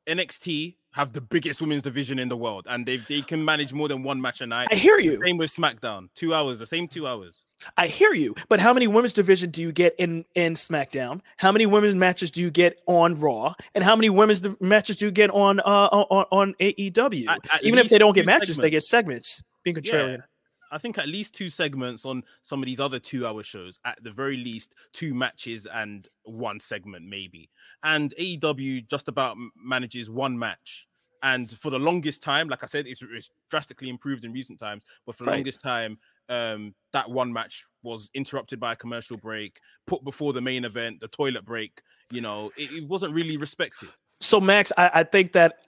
[0.08, 3.88] NXT have the biggest women's division in the world, and they they can manage more
[3.88, 4.68] than one match a night.
[4.70, 5.18] I hear you.
[5.24, 7.45] Same with SmackDown, two hours, the same two hours.
[7.76, 8.34] I hear you.
[8.49, 11.20] But how many women's division do you get in in SmackDown?
[11.36, 13.55] How many women's matches do you get on Raw?
[13.74, 15.62] And how many women's di- matches do you get on uh
[15.93, 17.28] on, on AEW?
[17.28, 19.43] At- at Even if they don't get matches, they get segments.
[19.62, 20.18] Being contrarian.
[20.18, 20.22] Yeah.
[20.71, 23.79] I think at least two segments on some of these other two-hour shows.
[23.85, 27.51] At the very least, two matches and one segment, maybe.
[27.83, 30.87] And AEW just about manages one match.
[31.23, 34.85] And for the longest time, like I said, it's, it's drastically improved in recent times.
[35.05, 35.37] But for the Right.
[35.37, 35.99] longest time,
[36.31, 41.01] um, that one match was interrupted by a commercial break, put before the main event,
[41.01, 41.83] the toilet break.
[42.11, 43.91] You know, it, it wasn't really respected.
[44.23, 45.64] So Max, I, I think that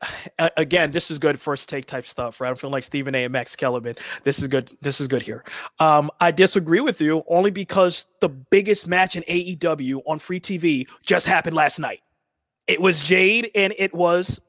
[0.57, 2.51] again, this is good first take type stuff, right?
[2.51, 3.25] I'm feeling like Stephen A.
[3.25, 3.97] and Max Kellerman.
[4.25, 4.71] This is good.
[4.83, 5.43] This is good here.
[5.79, 10.87] Um, I disagree with you only because the biggest match in AEW on free TV
[11.05, 12.01] just happened last night.
[12.67, 14.41] It was Jade and it was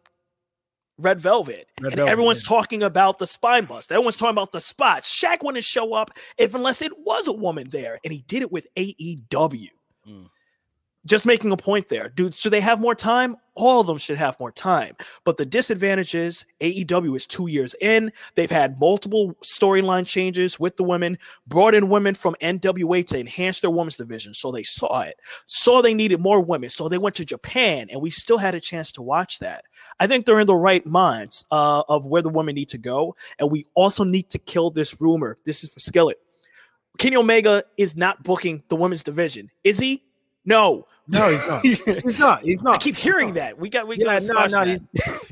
[0.99, 1.68] Red Velvet.
[1.82, 2.49] Red and Velvet, everyone's yeah.
[2.49, 3.91] talking about the spine bust.
[3.91, 5.10] Everyone's talking about the spots.
[5.10, 7.99] Shaq wouldn't show up if unless it was a woman there.
[8.04, 9.70] And he did it with AEW.
[10.08, 10.28] Mm.
[11.06, 12.08] Just making a point there.
[12.10, 13.36] Dude, should they have more time?
[13.56, 14.95] All of them should have more time.
[15.26, 18.12] But the disadvantage is AEW is two years in.
[18.36, 23.60] They've had multiple storyline changes with the women, brought in women from NWA to enhance
[23.60, 24.34] their women's division.
[24.34, 26.70] So they saw it, saw they needed more women.
[26.70, 29.66] So they went to Japan, and we still had a chance to watch that.
[29.99, 33.16] I think they're in the right minds uh, of where the women need to go.
[33.39, 35.38] And we also need to kill this rumor.
[35.45, 36.16] This is for Skillit.
[36.97, 39.51] Kenny Omega is not booking the women's division.
[39.64, 40.04] Is he?
[40.45, 40.86] No.
[41.08, 41.64] No, he's not.
[42.04, 42.41] He's not.
[42.43, 42.76] He's not.
[42.76, 43.58] I keep hearing that.
[43.58, 44.88] We got we Yeah, got no, no, he's,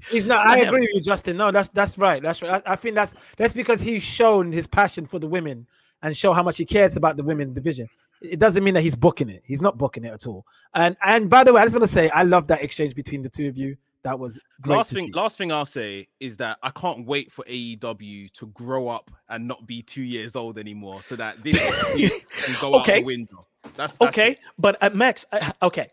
[0.09, 0.45] he's not.
[0.47, 1.37] I agree with you, Justin.
[1.37, 2.21] No, that's that's right.
[2.21, 2.61] That's right.
[2.65, 5.65] I, I think that's that's because he's shown his passion for the women
[6.01, 7.87] and show how much he cares about the women division.
[8.21, 9.43] It doesn't mean that he's booking it.
[9.45, 10.45] He's not booking it at all.
[10.73, 13.21] And and by the way, I just want to say I love that exchange between
[13.21, 13.77] the two of you.
[14.03, 14.77] That was great.
[14.77, 15.13] last to thing, see.
[15.13, 19.47] last thing I'll say is that I can't wait for AEW to grow up and
[19.47, 21.95] not be two years old anymore, so that this
[22.45, 23.45] can go out the window.
[23.75, 24.39] That's, that's Okay, it.
[24.57, 25.89] but uh, Max, uh, okay.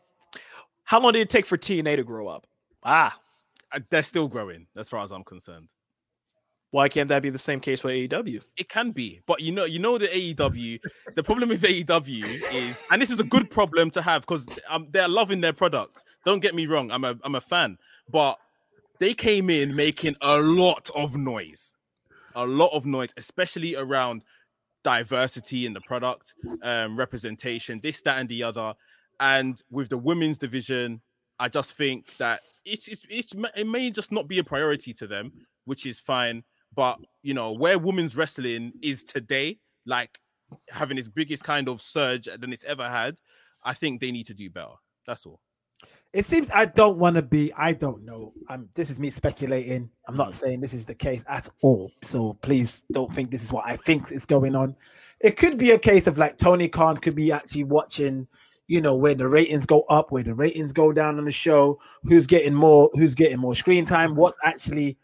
[0.84, 2.46] How long did it take for TNA to grow up?
[2.82, 3.18] Ah,
[3.72, 5.68] Uh, They're still growing, as far as I'm concerned.
[6.70, 8.42] why can't that be the same case with AEW?
[8.58, 10.80] It can be, but you know, you know, the AEW.
[11.14, 14.86] the problem with AEW is, and this is a good problem to have because um,
[14.90, 16.04] they're loving their products.
[16.24, 17.78] Don't get me wrong, I'm a I'm a fan,
[18.10, 18.38] but
[18.98, 21.74] they came in making a lot of noise,
[22.34, 24.22] a lot of noise, especially around
[24.88, 28.72] diversity in the product, um, representation, this, that, and the other.
[29.20, 31.02] And with the women's division,
[31.38, 35.06] I just think that it's, it's, it's it may just not be a priority to
[35.06, 35.30] them,
[35.66, 36.42] which is fine.
[36.74, 40.18] But you know, where women's wrestling is today, like
[40.70, 43.18] having its biggest kind of surge than it's ever had,
[43.62, 44.76] I think they need to do better.
[45.06, 45.40] That's all.
[46.12, 47.52] It seems I don't want to be.
[47.52, 48.32] I don't know.
[48.48, 48.68] I'm.
[48.74, 49.90] This is me speculating.
[50.06, 50.34] I'm not mm.
[50.34, 51.92] saying this is the case at all.
[52.02, 54.74] So please don't think this is what I think is going on.
[55.20, 58.26] It could be a case of like Tony Khan could be actually watching.
[58.68, 61.78] You know where the ratings go up, where the ratings go down on the show.
[62.04, 62.90] Who's getting more?
[62.94, 64.10] Who's getting more screen time?
[64.10, 64.20] Mm-hmm.
[64.20, 64.96] What's actually,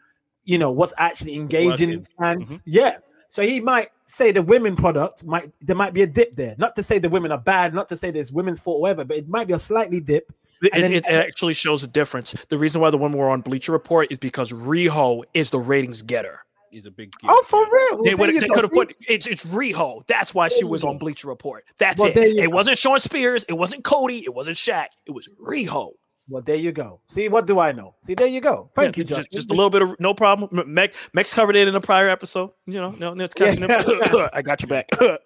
[0.44, 2.58] you know, what's actually engaging fans?
[2.58, 2.62] Mm-hmm.
[2.66, 2.96] Yeah.
[3.28, 6.54] So he might say the women product might there might be a dip there.
[6.56, 9.16] Not to say the women are bad, not to say there's women's fault, whatever, but
[9.18, 10.32] it might be a slightly dip.
[10.62, 12.32] It, then- it actually shows a difference.
[12.48, 16.02] The reason why the women were on Bleacher Report is because Riho is the ratings
[16.02, 16.40] getter.
[16.72, 17.12] Is a big.
[17.24, 17.96] Oh, for real?
[17.98, 20.04] Well, They, would- they could have put it's it's Riho.
[20.08, 20.98] That's why she was you on.
[20.98, 21.64] Bleacher Report.
[21.78, 22.16] That's Well, it.
[22.16, 22.56] It go.
[22.56, 23.44] wasn't Shawn Spears.
[23.48, 24.18] It wasn't Cody.
[24.24, 24.86] It wasn't Shaq.
[25.06, 25.92] It was Riho.
[26.26, 27.00] Well, there you go.
[27.06, 27.94] See, what do I know?
[28.00, 28.70] See, there you go.
[28.74, 29.36] Thank Yeah, you, just, Justin.
[29.36, 30.48] just a little bit of no problem.
[30.58, 30.94] M- Meg
[31.26, 32.50] covered it in a prior episode.
[32.66, 34.28] You know, no, no, it's catching Yeah.
[34.32, 34.88] I got your back.
[35.00, 35.20] Look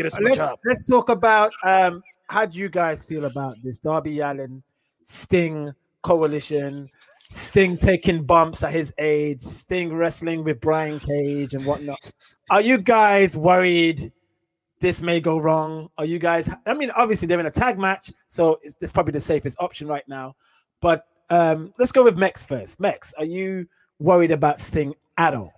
[0.00, 0.58] at this, let's, job.
[0.64, 4.62] let's talk about um, how do you guys feel about this Darby Allin
[5.04, 6.88] Sting coalition?
[7.32, 11.98] Sting taking bumps at his age, Sting wrestling with Brian Cage and whatnot.
[12.50, 14.12] Are you guys worried
[14.80, 15.88] this may go wrong?
[15.98, 16.50] Are you guys?
[16.66, 19.86] I mean, obviously they're in a tag match, so it's, it's probably the safest option
[19.86, 20.34] right now.
[20.80, 22.80] But um, let's go with Mekz first.
[22.80, 23.66] Mekz, are you
[23.98, 25.52] worried about Sting at all?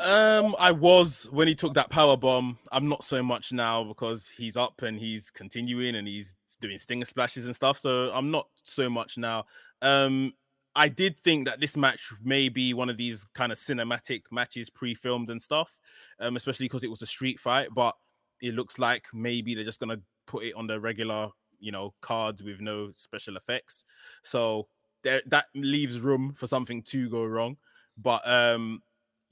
[0.00, 2.58] Um, I was when he took that power bomb.
[2.72, 7.04] I'm not so much now because he's up and he's continuing and he's doing stinger
[7.04, 7.78] splashes and stuff.
[7.78, 9.44] So I'm not so much now.
[9.82, 10.32] Um,
[10.74, 14.70] I did think that this match may be one of these kind of cinematic matches
[14.70, 15.78] pre-filmed and stuff,
[16.20, 17.68] um, especially because it was a street fight.
[17.74, 17.96] But
[18.40, 22.40] it looks like maybe they're just gonna put it on the regular, you know, card
[22.40, 23.84] with no special effects.
[24.22, 24.68] So
[25.02, 27.56] there that leaves room for something to go wrong.
[27.98, 28.82] But um,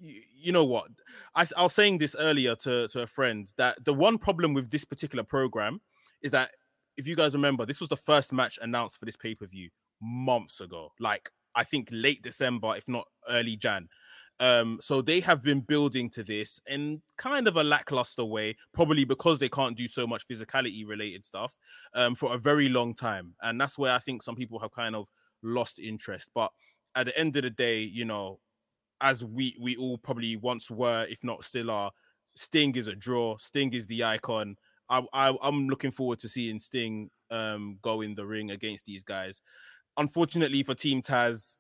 [0.00, 0.88] y- you know what?
[1.34, 4.70] I, I was saying this earlier to, to a friend that the one problem with
[4.70, 5.80] this particular program
[6.20, 6.50] is that
[6.96, 9.70] if you guys remember, this was the first match announced for this pay per view
[10.00, 13.88] months ago, like I think late December, if not early Jan.
[14.40, 19.04] Um, so they have been building to this in kind of a lackluster way, probably
[19.04, 21.56] because they can't do so much physicality related stuff
[21.94, 23.34] um, for a very long time.
[23.42, 25.08] And that's where I think some people have kind of
[25.42, 26.30] lost interest.
[26.34, 26.52] But
[26.94, 28.38] at the end of the day, you know,
[29.00, 31.90] as we we all probably once were, if not still are,
[32.36, 33.36] Sting is a draw.
[33.38, 34.56] Sting is the icon.
[34.88, 39.02] I, I I'm looking forward to seeing Sting um go in the ring against these
[39.02, 39.40] guys.
[39.98, 41.58] Unfortunately for Team Taz,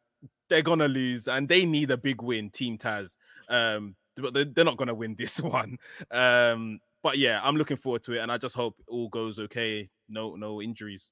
[0.48, 2.50] they're gonna lose and they need a big win.
[2.50, 3.16] Team Taz,
[3.48, 5.78] um, but they're, they're not gonna win this one.
[6.10, 9.38] Um, but yeah, I'm looking forward to it, and I just hope it all goes
[9.38, 9.90] okay.
[10.08, 11.10] No no injuries.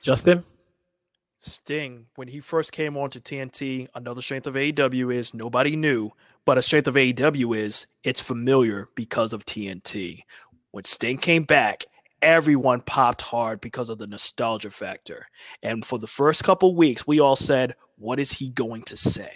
[0.00, 0.44] Justin?
[1.38, 6.10] Sting, when he first came on to TNT, another strength of AEW is nobody knew,
[6.46, 10.22] but a strength of AEW is it's familiar because of TNT.
[10.70, 11.84] When Sting came back,
[12.22, 15.26] everyone popped hard because of the nostalgia factor.
[15.62, 19.32] And for the first couple weeks, we all said, What is he going to say?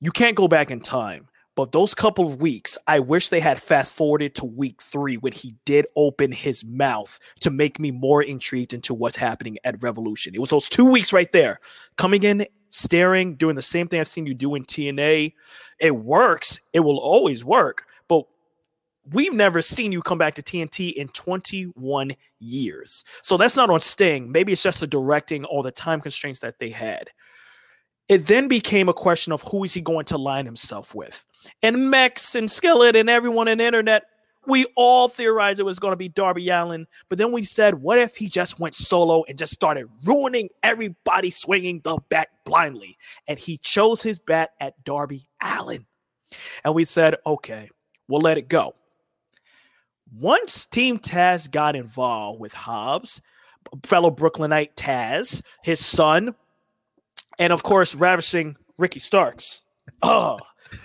[0.00, 1.28] You can't go back in time.
[1.56, 5.32] But those couple of weeks, I wish they had fast forwarded to week three when
[5.32, 10.34] he did open his mouth to make me more intrigued into what's happening at Revolution.
[10.34, 11.60] It was those two weeks right there,
[11.96, 15.32] coming in, staring, doing the same thing I've seen you do in TNA.
[15.78, 16.60] It works.
[16.72, 17.84] It will always work.
[19.12, 23.04] We've never seen you come back to TNT in 21 years.
[23.22, 24.32] So that's not on Sting.
[24.32, 27.10] Maybe it's just the directing or the time constraints that they had.
[28.08, 31.24] It then became a question of who is he going to line himself with.
[31.62, 34.04] And Mekz and Skillit and everyone in the internet,
[34.46, 36.86] we all theorized it was going to be Darby Allin.
[37.08, 41.30] But then we said, what if he just went solo and just started ruining everybody
[41.30, 42.98] swinging the bat blindly?
[43.26, 45.86] And he chose his bat at Darby Allin.
[46.62, 47.70] And we said, okay,
[48.08, 48.74] we'll let it go.
[50.16, 53.20] Once Team Taz got involved with Hobbs,
[53.82, 56.34] fellow Brooklynite Taz, his son,
[57.38, 59.62] and of course, ravishing Ricky Starks.
[60.02, 60.38] Oh,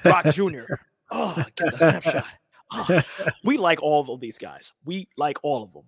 [0.03, 0.63] Rock Jr.
[1.11, 2.25] Oh, get the snapshot.
[2.71, 3.01] Oh,
[3.43, 4.73] we like all of these guys.
[4.85, 5.83] We like all of them.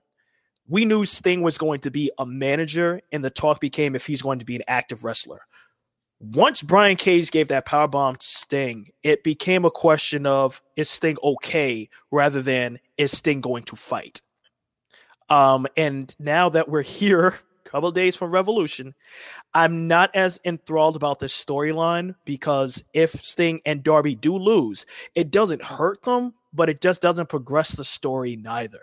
[0.68, 4.22] We knew Sting was going to be a manager, and the talk became if he's
[4.22, 5.42] going to be an active wrestler.
[6.20, 10.88] Once Brian Cage gave that power bomb to Sting, it became a question of is
[10.88, 14.22] Sting okay rather than is Sting going to fight?
[15.30, 17.34] Um, and now that we're here, a
[17.70, 18.94] couple days from Revolution.
[19.54, 24.86] I'm not as enthralled about this storyline because if Sting and Darby do lose,
[25.16, 28.82] it doesn't hurt them, but it just doesn't progress the story neither.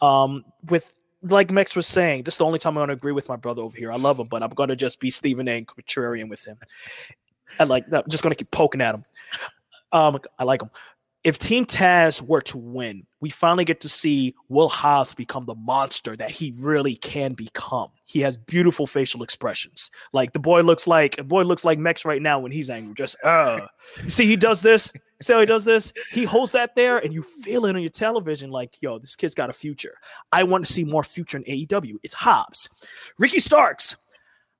[0.00, 3.12] Um, with like Mekz was saying, this is the only time I'm going to agree
[3.12, 3.90] with my brother over here.
[3.90, 5.62] I love him, but I'm going to just be Stephen A.
[5.64, 6.56] contrarian with him.
[7.58, 9.02] I like I'm just going to keep poking at him.
[9.92, 10.70] Um, I like him.
[11.24, 15.54] If Team Taz were to win, we finally get to see Will Hobbs become the
[15.54, 17.88] monster that he really can become.
[18.04, 19.90] He has beautiful facial expressions.
[20.12, 22.92] Like the boy looks like a boy looks like Mekz right now when he's angry.
[22.94, 23.60] Just uh
[24.02, 24.92] you see he does this.
[25.22, 25.94] See how he does this?
[26.10, 29.34] He holds that there and you feel it on your television like, yo, this kid's
[29.34, 29.94] got a future.
[30.30, 31.94] I want to see more future in AEW.
[32.02, 32.68] It's Hobbs.
[33.18, 33.96] Ricky Starks.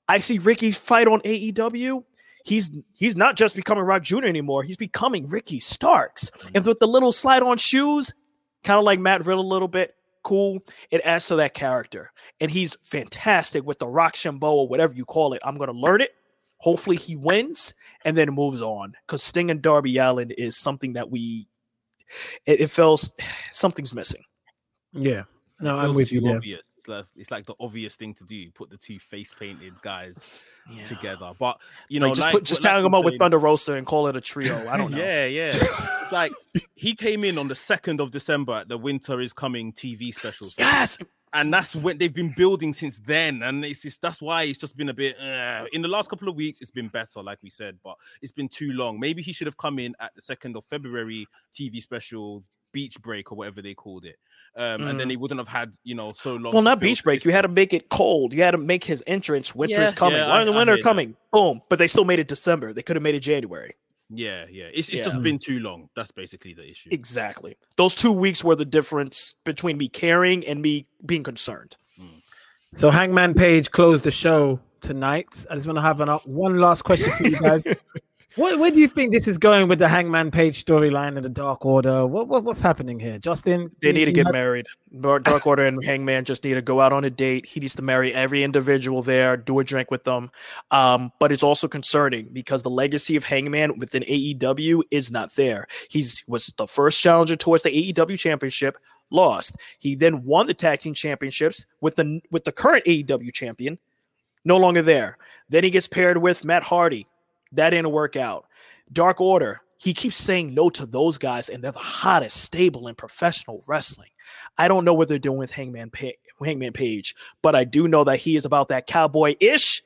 [0.09, 2.05] I see Ricky fight on AEW
[2.45, 4.25] he's he's not just becoming Rock Jr.
[4.25, 4.63] anymore.
[4.63, 6.31] He's becoming Ricky Starks.
[6.55, 8.15] And with the little slide on shoes,
[8.63, 10.61] kind of like Matt Riddle a little bit, cool.
[10.91, 12.13] It adds to that character.
[12.41, 15.43] And he's fantastic with the Roshambo or whatever you call it.
[15.45, 16.15] I'm gonna learn it.
[16.59, 17.75] Hopefully he wins
[18.05, 18.95] and then moves on.
[19.07, 21.49] Because Sting and Darby Allin is something that we
[22.47, 23.15] it, it feels
[23.53, 24.23] something's missing.
[24.93, 25.25] Yeah.
[25.61, 26.37] No, I'm with you there.
[26.37, 26.71] obvious.
[26.85, 28.51] It's like, it's like the obvious thing to do.
[28.53, 30.83] Put the two face painted guys Yeah.
[30.83, 31.33] together.
[31.39, 31.59] But
[31.89, 33.73] you Like, know, just like, put just like tag you him up with Thunder Rosa
[33.75, 34.69] and call it a trio.
[34.69, 34.99] I don't know.
[34.99, 35.51] Yeah, yeah.
[35.53, 36.33] it's like
[36.75, 40.49] he came in on the second of December at the Winter is Coming TV special.
[40.59, 40.99] Yes.
[41.33, 44.77] and that's when they've been building since then and it's just that's why it's just
[44.77, 47.51] been a bit uh, in the last couple of weeks it's been better like we
[47.51, 50.55] said but it's been too long maybe he should have come in at the second
[50.57, 52.45] of february tv special
[52.75, 54.17] beach break or whatever they called it
[54.57, 56.55] um and then he wouldn't have had you know so long Mm.
[56.55, 57.25] Well, not beach break.
[57.25, 58.35] You had to make it cold.
[58.35, 59.55] You had to make his entrance.
[59.55, 60.19] Winter is Yeah, coming.
[60.19, 60.89] yeah, Why I- the winter hear that.
[60.91, 61.17] coming?
[61.33, 61.61] Boom.
[61.71, 62.73] But they still made it December.
[62.75, 63.73] They could have made it January.
[64.11, 65.05] yeah yeah it's, it's Yeah.
[65.09, 67.57] just been too long that's basically the issue Exactly.
[67.81, 70.75] Those two weeks were the difference between me caring and me
[71.11, 71.73] being concerned.
[72.75, 75.47] So Hangman Page closed the show tonight.
[75.51, 77.65] I just want to have an, one last question for you guys.
[78.37, 81.29] what, where do you think this is going with the Hangman Page storyline and the
[81.29, 82.07] Dark Order?
[82.07, 83.71] What, what what's happening here, Justin?
[83.81, 84.67] They need to get have- married.
[85.01, 87.47] Dark Dark Order and Hangman just need to go out on a date.
[87.47, 90.31] He needs to marry every individual there, do a drink with them.
[90.71, 95.67] Um, but it's also concerning because the legacy of Hangman within AEW is not there.
[95.91, 98.77] He's was the first challenger towards the AEW championship,
[99.11, 99.57] lost.
[99.79, 103.79] He then won the tag team championships with the with the current AEW champion,
[104.45, 105.19] no longer there.
[105.49, 107.07] Then he gets paired with Matt Hardy.
[107.55, 108.47] That didn't work out.
[108.93, 109.61] Dark Order.
[109.79, 114.09] He keeps saying no to those guys, and they're the hottest stable in professional wrestling.
[114.57, 118.05] I don't know what they're doing with Hangman pa- Hangman Page, but I do know
[118.05, 119.83] that he is about that cowboy ish.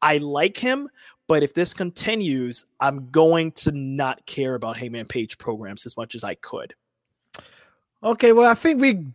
[0.00, 0.88] I like him,
[1.28, 6.14] but if this continues, I'm going to not care about Hangman Page programs as much
[6.14, 6.74] as I could.
[8.02, 9.06] Okay, well, I think we,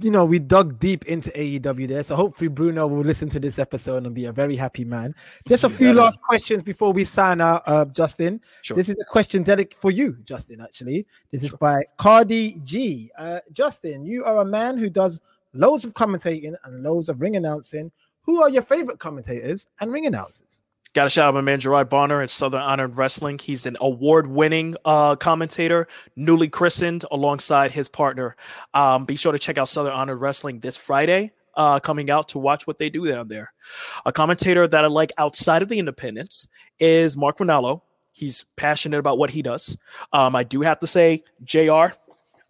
[0.00, 2.02] you know, we dug deep into AEW there.
[2.02, 5.14] So hopefully Bruno will listen to this episode and be a very happy man.
[5.46, 8.40] Just a few last questions before we sign out, uh, Justin.
[8.62, 8.76] Sure.
[8.76, 10.60] This is a question dedicated for you, Justin.
[10.60, 13.10] Actually, this is by Cardi G.
[13.16, 15.20] Uh, Justin, you are a man who does
[15.52, 17.90] loads of commentating and loads of ring announcing.
[18.22, 20.60] Who are your favorite commentators and ring announcers?
[20.94, 23.40] Got to shout out my man Gerard Bonner at Southern Honor Wrestling.
[23.40, 28.36] He's an award-winning uh, commentator, newly christened alongside his partner.
[28.74, 31.32] Um, be sure to check out Southern Honor Wrestling this Friday.
[31.56, 33.52] Uh, coming out to watch what they do down there.
[34.06, 37.82] A commentator that I like outside of the independents is Mauro Ranallo.
[38.12, 39.76] He's passionate about what he does.
[40.12, 41.86] Um, I do have to say, Jr.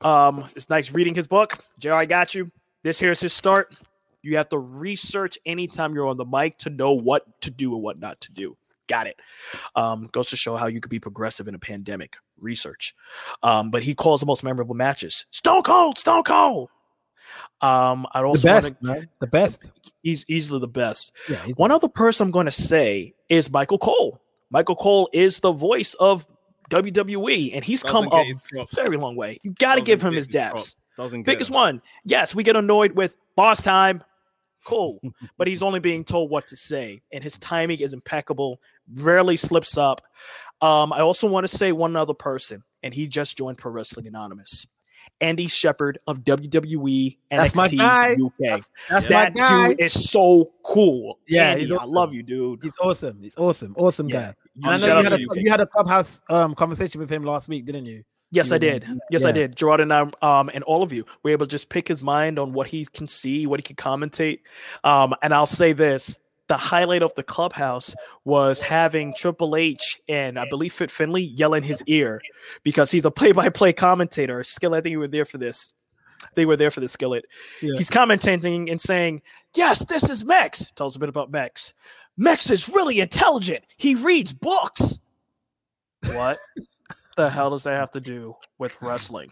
[0.01, 1.59] Um, it's nice reading his book.
[1.79, 1.93] Jr.
[1.93, 2.49] I got you.
[2.83, 3.75] This here's his start.
[4.25, 7.83] You have to research anytime you're on the mic to know what to do and
[7.83, 8.57] what not to do.
[8.89, 9.21] Got it.
[9.77, 12.17] Um, goes to show how you could be progressive in a pandemic.
[12.41, 12.95] Research.
[13.43, 15.25] Um, but he calls the most memorable matches.
[15.31, 16.69] Stone Cold, Stone Cold.
[17.61, 19.09] Um, I'd The best, want to, man.
[19.21, 19.71] The best.
[20.03, 21.13] he's easily the best.
[21.31, 24.21] Yeah, he's- One other person I'm going to say is Michael Cole.
[24.51, 26.27] Michael Cole is the voice of
[26.71, 29.39] WWE, and he's Doesn't come get a his very long way.
[29.43, 30.75] You got to give him his props.
[30.75, 30.77] daps.
[30.97, 31.55] Doesn't get Biggest them.
[31.57, 31.83] one.
[32.05, 34.03] Yes, we get annoyed with boss time.
[34.65, 35.01] Cool.
[35.37, 38.61] but he's only being told what to say, and his timing is impeccable,
[38.95, 40.01] rarely slips up.
[40.61, 44.07] Um, I also want to say one other person, and he just joined Pro Wrestling
[44.07, 44.67] Anonymous.
[45.21, 48.25] Andy Shepherd of WWE That's NXT.
[48.25, 48.65] UK.
[48.89, 49.69] That's that my guy.
[49.69, 51.19] dude is so cool.
[51.29, 52.61] Yeah, Andy, he's I love you, dude.
[52.63, 53.19] He's awesome.
[53.21, 53.75] He's awesome.
[53.77, 54.33] Awesome Yeah.
[54.33, 54.35] guy.
[54.57, 57.49] And I know you had, a, you had a clubhouse um, conversation with him last
[57.49, 58.03] week, didn't you?
[58.35, 58.85] Yes, I did.
[59.11, 59.57] Yes, I did.
[59.57, 62.39] Gerard and I, um, and all of you were able to just pick his mind
[62.39, 64.41] on what he can see, what he can commentate.
[64.83, 67.95] Um, and I'll say this: the highlight of the clubhouse
[68.25, 72.21] was having Triple H and I believe Fit Finlay yell in his ear
[72.63, 74.43] because he's a play-by-play commentator.
[74.43, 75.73] Skill, I think you were there for this.
[76.35, 77.23] they were there for the Skillit.
[77.63, 77.75] Yeah.
[77.77, 79.23] He's commenting and saying,
[79.57, 81.73] "Yes, this is Mekz." Tells a bit about Mekz.
[82.19, 83.65] Mekz is really intelligent.
[83.77, 85.01] He reads books.
[86.03, 86.37] What
[87.17, 89.31] the hell does that have to do with wrestling?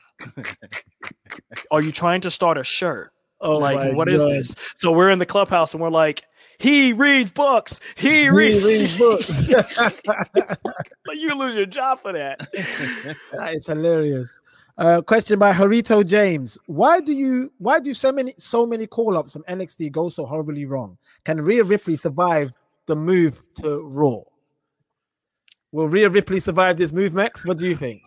[1.71, 3.13] Are you trying to start a shirt?
[3.41, 4.33] Oh like, what is God.
[4.33, 4.55] this?
[4.77, 6.23] So we're in the clubhouse and we're like,
[6.59, 7.81] he reads books.
[7.97, 9.49] He He reads, reads books.
[11.05, 12.39] Like, you lose your job for that.
[13.33, 14.31] that is hilarious.
[14.79, 17.53] Uh, question by Harito James: Why do you?
[17.59, 20.97] Why do so many so many call ups from NXT go so horribly wrong?
[21.25, 22.55] Can Rhea Ripley survive
[22.87, 24.21] the move to Raw?
[25.73, 27.47] Will Rhea Ripley survive this move, Mekz?
[27.47, 28.03] What do you think?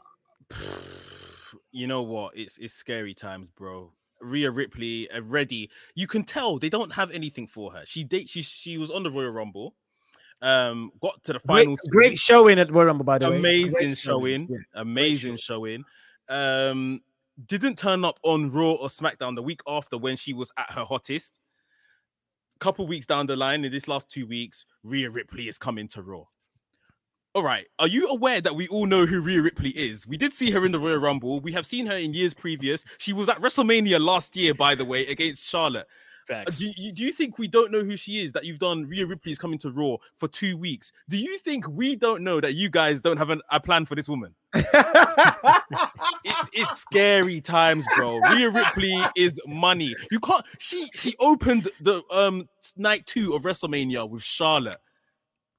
[1.72, 2.38] you know what?
[2.38, 3.92] It's it's scary times, bro.
[4.22, 5.70] Rhea Ripley, uh, ready.
[5.94, 7.84] You can tell they don't have anything for her.
[7.86, 9.76] She date she she was on the Royal Rumble,
[10.42, 11.76] um, got to the final.
[11.76, 13.38] Great, great showing at Royal Rumble, by the way.
[13.38, 14.58] amazing Great showing, Yeah.
[14.76, 15.84] amazing showing.
[16.30, 17.02] Um,
[17.48, 20.84] didn't turn up on Raw or SmackDown the week after when she was at her
[20.86, 21.40] hottest.
[22.60, 26.02] Couple weeks down the line, in this last two weeks, Rhea Ripley is coming to
[26.02, 26.24] Raw.
[27.36, 30.08] All right, are you aware that we all know who Rhea Ripley is?
[30.08, 31.42] We did see her in the Royal Rumble.
[31.42, 32.86] We have seen her in years previous.
[32.98, 35.86] She was at WrestleMania last year, by the way, against Charlotte.
[36.30, 36.60] Facts.
[36.60, 38.32] Do you, do you think we don't know who she is?
[38.32, 40.94] That you've done Rhea Ripley is coming to Raw for two weeks.
[41.10, 43.96] Do you think we don't know that you guys don't have an, a plan for
[43.96, 44.34] this woman?
[46.28, 48.20] It's, it's scary times, bro.
[48.20, 49.94] Rhea Ripley is money.
[50.12, 50.44] You can't.
[50.58, 54.78] She she opened the um night two of WrestleMania with Charlotte.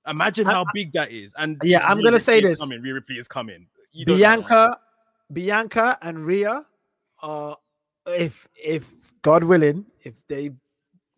[0.07, 1.33] Imagine how big that is.
[1.37, 2.59] And Yeah, I'm gonna say this.
[2.61, 2.81] Coming.
[2.83, 3.66] Rhea Ripley is coming.
[3.93, 4.19] You don't know.
[4.19, 4.81] Bianca,
[5.33, 6.65] Bianca, and Rhea
[7.23, 7.57] are
[8.07, 10.51] if if God willing, if they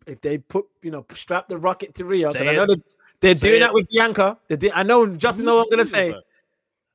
[0.07, 2.65] if they put you know strap the rocket to Rhea, I know
[3.19, 3.65] they're Say doing it.
[3.65, 4.37] that with Bianca.
[4.47, 6.15] They do, I know Justin know what I'm gonna say.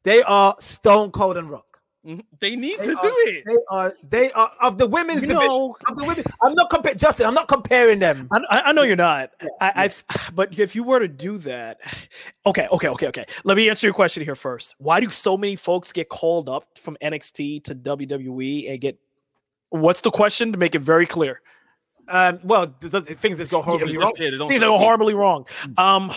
[0.02, 1.73] They are Stone Cold and Rock.
[2.06, 2.22] Mhm.
[2.38, 3.44] They need They to are- do it.
[3.46, 5.48] They are they are of the women's You division.
[5.48, 6.24] know- Of the women.
[6.42, 7.26] I'm not comparing Justin.
[7.26, 8.28] I'm not comparing them.
[8.30, 9.30] I, I- I know you're not.
[9.60, 9.90] I, I,
[10.34, 11.80] but if you were to do that,
[12.44, 13.24] okay, okay, okay, okay.
[13.44, 14.74] Let me answer your question here first.
[14.78, 18.98] Why do so many folks get called up from NXT to WWE and get?
[19.70, 21.40] What's the question to make it very clear?
[22.06, 24.12] Um, well, the, the things that go horribly Just wrong.
[24.14, 25.46] clear, Things that go horribly wrong.
[25.78, 26.12] Um,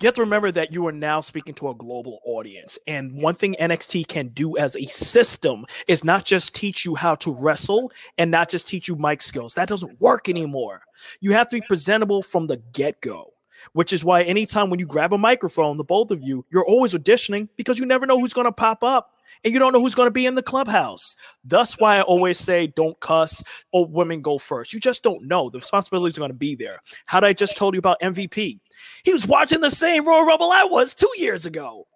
[0.00, 3.34] you have to remember that you are now speaking to a global audience, and one
[3.34, 7.92] thing NXT can do as a system is not just teach you how to wrestle
[8.16, 9.54] and not just teach you mic skills.
[9.54, 10.82] That doesn't work anymore.
[11.20, 13.32] You have to be presentable from the get go.
[13.72, 16.94] Which is why anytime when you grab a microphone, the both of you, you're always
[16.94, 19.10] auditioning because you never know who's going to pop up
[19.44, 21.16] and you don't know who's going to be in the clubhouse.
[21.44, 24.72] That's why I always say don't cuss or women go first.
[24.72, 25.50] You just don't know.
[25.50, 26.78] The responsibilities are going to be there.
[27.06, 28.58] How did I just told you about MVP?
[29.04, 31.86] He was watching the same Royal Rumble I was two years ago.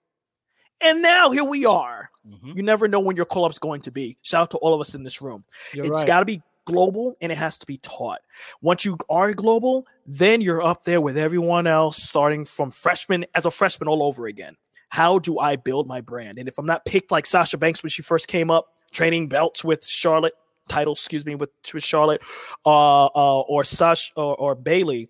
[0.84, 2.10] And now here we are.
[2.28, 2.56] Mhm.
[2.56, 4.16] You never know when your call up's going to be.
[4.22, 5.44] Shout out to all of us in this room.
[5.72, 6.06] You're It's right.
[6.06, 8.20] got to be global and it has to be taught.
[8.60, 13.46] Once you are global, then you're up there with everyone else, starting from freshman as
[13.46, 14.56] a freshman all over again.
[14.88, 16.38] How do I build my brand?
[16.38, 19.64] And if I'm not picked like Sasha Banks when she first came up, training belts
[19.64, 20.34] with Charlotte,
[20.68, 22.22] titles, excuse me, with, with Charlotte,
[22.66, 25.08] uh, uh, or Sash or, or Bayley,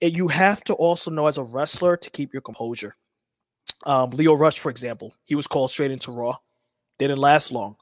[0.00, 2.94] you have to also know as a wrestler to keep your composure.
[3.86, 6.36] Um, Lio Rush, for example, he was called straight into Raw.
[6.98, 7.76] Didn't last long.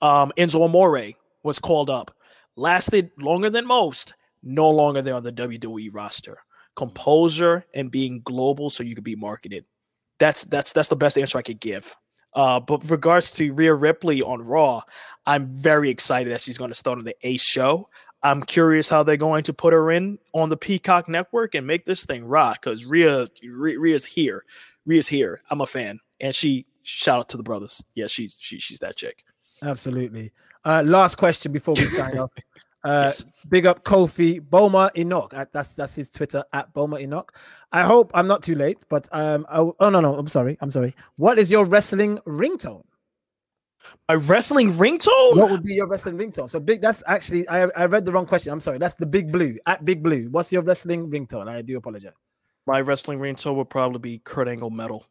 [0.00, 1.14] Um, Enzo Amore
[1.46, 2.10] was called up,
[2.56, 6.38] lasted longer than most, no longer there on the WWE roster.
[6.74, 9.64] Composure and being global so you could be marketed.
[10.18, 11.96] That's that's that's the best answer I could give.
[12.34, 14.82] Uh, but with regards to Rhea Ripley on Raw,
[15.24, 17.88] I'm very excited that she's going to start on the Ace show.
[18.22, 21.86] I'm curious how they're going to put her in on the Peacock network and make
[21.86, 24.44] this thing rock because Rhea, Rhea Rhea's here.
[24.84, 25.40] Rhea's here.
[25.50, 27.82] I'm a fan, and she shout out to the brothers.
[27.94, 29.24] Yeah, she's she, she's that chick.
[29.62, 30.32] Absolutely.
[30.66, 32.30] Uh, last question before we sign off.
[32.84, 33.24] Uh, Yes.
[33.48, 35.34] Big up Kofi Boma Enoch.
[35.34, 37.36] Uh, That's that's his Twitter at Boma Enoch.
[37.72, 40.70] I hope I'm not too late, but um, I, oh no no, I'm sorry, I'm
[40.70, 40.94] sorry.
[41.16, 42.84] What is your wrestling ringtone?
[44.08, 45.36] My wrestling ringtone.
[45.36, 46.48] What would be your wrestling ringtone?
[46.48, 46.80] So big.
[46.80, 48.52] That's actually I I read the wrong question.
[48.52, 48.78] I'm sorry.
[48.78, 50.28] That's the Big Blue at Big Blue.
[50.30, 51.48] What's your wrestling ringtone?
[51.48, 52.12] I do apologize.
[52.68, 55.06] My wrestling ringtone would probably be Kurt Angle medal.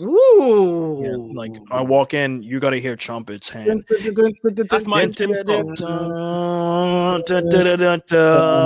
[0.00, 5.06] Ooh, Yeah, like I walk in, you gotta hear trumpets, and That's my.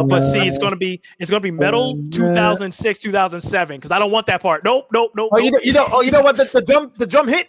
[0.09, 4.27] But see, it's gonna be it's gonna be medal 2006, 2007, because I don't want
[4.27, 4.62] that part.
[4.62, 5.31] Nope, nope, nope.
[5.32, 5.53] Oh, you nope.
[5.53, 6.36] know, you know, oh, you know what?
[6.36, 7.48] The, the drum, the drum hit.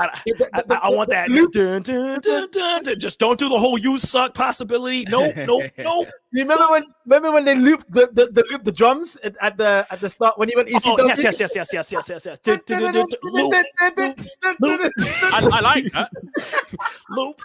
[0.00, 0.06] I,
[0.54, 1.28] I, I- I want that.
[1.28, 2.98] Dun, dun, dun, dun, dun.
[2.98, 5.04] Just don't do the whole "you suck" possibility.
[5.08, 6.08] Nope, nope, nope.
[6.32, 6.84] You remember when?
[7.06, 10.10] Remember when they looped the the, the, loop the drums at, at the at the
[10.10, 10.80] start when he went ECW?
[10.98, 12.38] Oh yes, yes, yes, yes, yes, yes, yes, yes.
[14.42, 16.10] I, I like that.
[17.10, 17.40] loop.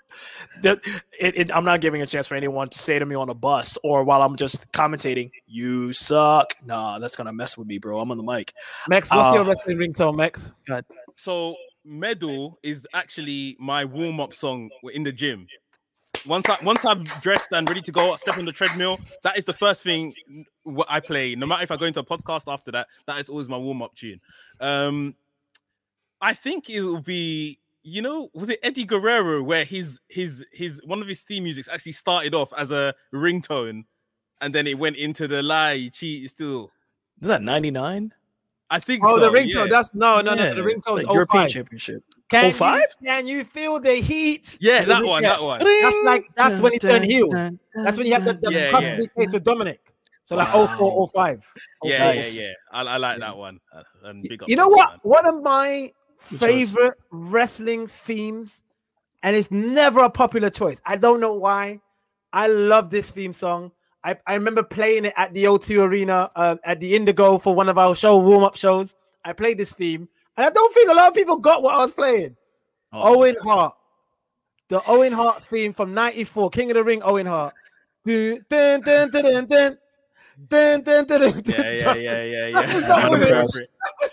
[0.61, 0.80] That-
[1.19, 3.34] it- it- I'm not giving a chance for anyone to say to me on a
[3.34, 7.99] bus or while I'm just commentating, "You suck." Nah, that's gonna mess with me, bro.
[7.99, 8.53] I'm on the mic.
[8.89, 10.51] Mekz, what's Uh, your wrestling ringtone, Mekz?
[11.15, 11.55] So
[11.89, 15.47] medal is actually my warm up song in the gym.
[16.25, 19.45] Once I once I've dressed and ready to go step on the treadmill, that is
[19.45, 20.13] the first thing
[20.63, 21.35] what I play.
[21.35, 23.81] No matter if I go into a podcast after that, that is always my warm
[23.81, 24.19] up tune.
[24.59, 25.15] Um,
[26.21, 27.59] I think it will be.
[27.81, 31.69] You know, was it Eddie Guerrero where his his his one of his theme musics
[31.69, 33.85] actually started off as a ringtone,
[34.41, 36.71] and then it went into the lie, you cheat, still.
[37.21, 38.13] Is that 99?
[38.69, 39.21] I think Oh, so.
[39.21, 39.53] the ringtone.
[39.53, 39.65] yeah.
[39.69, 40.53] That's no, no, no.
[40.53, 41.49] The ringtone like is European 05.
[41.49, 42.03] Championship.
[42.29, 42.83] Can you, 05?
[43.03, 44.57] can you feel the heat?
[44.61, 45.07] yeah, that Yeah.
[45.09, 45.59] one, that one.
[45.59, 47.27] That's like that's when he turned heel.
[47.75, 49.79] That's when you have the, the Yeah, custody case with Dominic.
[50.23, 50.67] So like Wow.
[50.77, 51.53] 04, 05.
[51.83, 52.35] Yeah, Nice.
[52.35, 52.53] yeah, yeah.
[52.71, 53.59] I, I like that one.
[53.75, 54.89] Uh, and big up You know what?
[54.91, 54.99] man.
[55.01, 58.61] One of my favorite wrestling themes,
[59.23, 60.79] and it's never a popular choice.
[60.85, 61.79] I don't know why.
[62.31, 63.71] I love this theme song.
[64.03, 67.69] I, I remember playing it at the O2 Arena uh, at the Indigo for one
[67.69, 68.95] of our show warm up shows.
[69.26, 70.07] I played this theme,
[70.38, 72.35] and I don't think a lot of people got what I was playing.
[72.93, 73.76] Oh, Owen Hart,
[74.69, 77.03] the Owen Hart theme from '94, King of the Ring.
[77.03, 77.53] Owen Hart.
[78.05, 79.77] Dun, dun, dun, dun, dun, dun.
[80.47, 81.65] Dun, dun, dun, dun, Yeah, dun.
[81.65, 82.87] yeah, Justin, yeah, yeah, Justin's yeah.
[82.87, 83.67] not with it.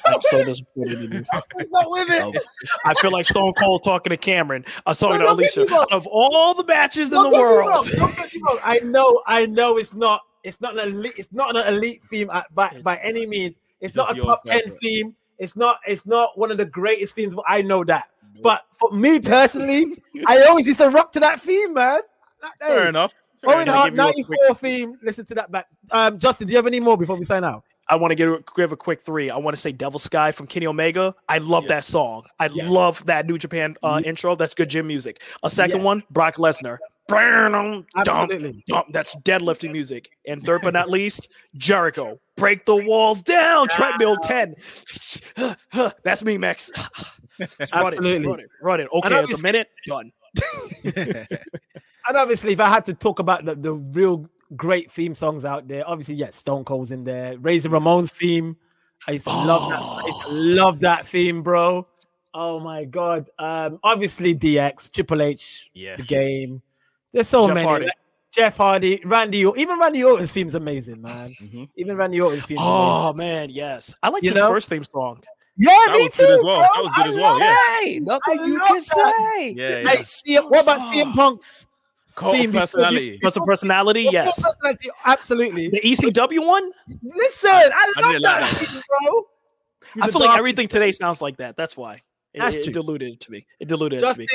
[0.07, 1.25] I'm so disappointed in you.
[1.33, 2.43] Justin's not with it.
[2.85, 4.65] I feel like Stone Cold talking to Cameron.
[4.79, 5.87] Uh, I'm talking No, to Alicia.
[5.93, 8.59] Of all the matches in Don't the world, wrong, Don't get me wrong.
[8.65, 12.31] I know, I know it's not it's not an elite, it's not an elite theme
[12.31, 13.59] at, by, It's by any means.
[13.81, 15.15] It's not a your top 10 theme.
[15.39, 18.09] It's not it's not one of the greatest themes, but I know that.
[18.43, 19.87] But for me personally,
[20.27, 22.01] I always used to rock to that theme, man.
[22.43, 23.13] That- Fair enough.
[23.45, 23.67] Owen.
[23.69, 24.99] Hart give you a 94 quick- theme.
[25.03, 25.67] Listen to that back.
[25.91, 27.63] Um, Justin, do you have any more before we sign out?
[27.89, 29.31] I want to give, give a quick three.
[29.31, 31.15] I want to say Devil Sky from Kenny Omega.
[31.29, 31.77] I love Yeah.
[31.77, 32.25] that song.
[32.41, 32.69] I Yes.
[32.69, 34.35] love that New Japan uh, intro.
[34.35, 35.23] That's good gym music.
[35.45, 35.85] A second Yes.
[35.85, 36.79] one, Brock Lesnar.
[37.09, 38.65] Absolutely.
[38.67, 38.89] dump.
[38.91, 40.11] That's deadlifting music.
[40.27, 42.19] And third but not least, Jericho.
[42.37, 43.69] Break the walls down.
[43.69, 44.57] Treadmill 10.
[46.03, 46.71] That's me, Mekz.
[47.39, 48.27] Run it, Absolutely.
[48.27, 48.47] Run it.
[48.61, 48.89] Run it.
[48.93, 49.69] Okay, it's a minute.
[49.87, 50.11] Done.
[52.09, 55.67] And obviously, if I had to talk about the, the real great theme songs out
[55.69, 57.37] there, obviously, yes, Stone Cold's in there.
[57.39, 58.57] Razor Ramon's theme.
[59.09, 59.81] I used to love that.
[59.81, 61.87] I used to love that theme, bro.
[62.35, 63.29] Oh my god.
[63.39, 66.01] Um, obviously DX, Triple H, Yes.
[66.01, 66.63] the game.
[67.13, 67.67] There's so Jeff many.
[67.67, 67.89] Hardy.
[68.31, 71.31] Jeff Hardy, Randy, Or- even Randy Orton's theme's amazing, man.
[71.43, 71.69] Mhm.
[71.77, 72.59] Even Randy Orton's theme.
[72.61, 73.49] Oh, man.
[73.51, 73.95] Yes.
[74.03, 74.49] I like his know?
[74.51, 75.23] first theme song.
[75.57, 76.23] yeah, That me was too.
[76.25, 76.57] good as well.
[76.59, 76.67] bro.
[76.75, 77.45] That was good I as well, yeah.
[77.47, 77.81] that.
[77.83, 78.83] Hey, I nothing you can that.
[78.85, 79.51] say.
[79.57, 79.83] Yeah, yeah.
[79.85, 81.67] Like, CM what about CM Punk's
[82.17, 83.19] Cult theme of personality.
[83.21, 84.09] What's a personality?
[84.11, 84.43] Yes.
[84.43, 85.69] Personality, Absolutely.
[85.69, 86.73] The ECW one?
[87.03, 88.67] Listen, I, love didn't like that, that.
[88.67, 89.23] theme, bro.
[90.03, 91.57] I feel like everything today sounds like that.
[91.57, 92.01] That's why.
[92.33, 92.73] It, That's it true.
[92.73, 93.47] diluted it to me.
[93.61, 94.27] It diluted it to me.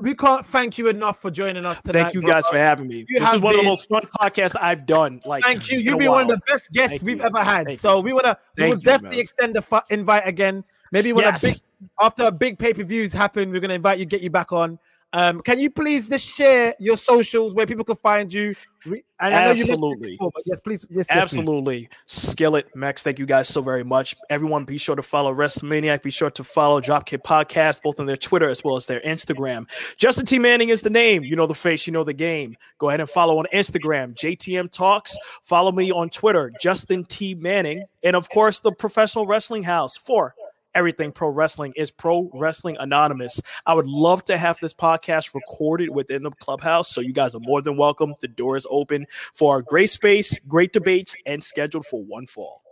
[0.00, 2.02] We can't thank you enough for joining us tonight.
[2.02, 2.32] Thank you bro.
[2.32, 3.04] guys for having me.
[3.08, 5.20] You this is have one of the most fun podcasts I've done.
[5.24, 5.78] Like, Thank you.
[5.78, 7.24] You've a been one of the best guests Thank we've you.
[7.24, 7.66] ever had.
[7.66, 9.22] Thank so we wanna we Thank will definitely man.
[9.22, 10.64] extend the fu- invite again.
[10.90, 11.54] Maybe when a big
[12.00, 14.80] after a big pay per views happen, we're gonna invite you, get you back on.
[15.14, 18.54] Um, can you please just share your socials where people can find you?
[18.84, 20.10] Re- And I know you it Absolutely.
[20.10, 20.84] before, yes, please.
[20.90, 21.22] Yes, yes, please.
[21.22, 21.88] Absolutely.
[22.08, 24.16] Skillit, Max, thank you guys so very much.
[24.28, 26.02] Everyone, be sure to follow WrestleManiac.
[26.02, 29.68] Be sure to follow Dropkick Podcast, both on their Twitter as well as their Instagram.
[29.96, 30.40] Justin T.
[30.40, 31.22] Manning is the name.
[31.22, 32.56] You know the face, you know the game.
[32.78, 35.16] Go ahead and follow on Instagram, JTM Talks.
[35.44, 37.36] Follow me on Twitter, Justin T.
[37.36, 37.84] Manning.
[38.02, 40.34] And of course, the Professional Wrestling House for
[40.74, 43.40] everything pro wrestling is Pro Wrestling Anonymous.
[43.66, 46.92] I would love to have this podcast recorded within the clubhouse.
[46.92, 48.14] So you guys are more than welcome.
[48.20, 52.62] The door is open for our great space, great debates, and scheduled for one fall.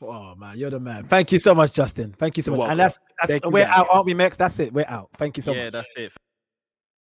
[0.00, 1.04] Oh man, you're the man.
[1.04, 2.14] Thank you so much, Justin.
[2.18, 2.70] Thank you so You're much.
[2.72, 3.72] And that's that's we're guys.
[3.78, 4.36] out, aren't we, Max?
[4.36, 4.72] That's it.
[4.72, 5.10] We're out.
[5.16, 5.64] Thank you so yeah, much.
[5.64, 6.12] Yeah, that's it.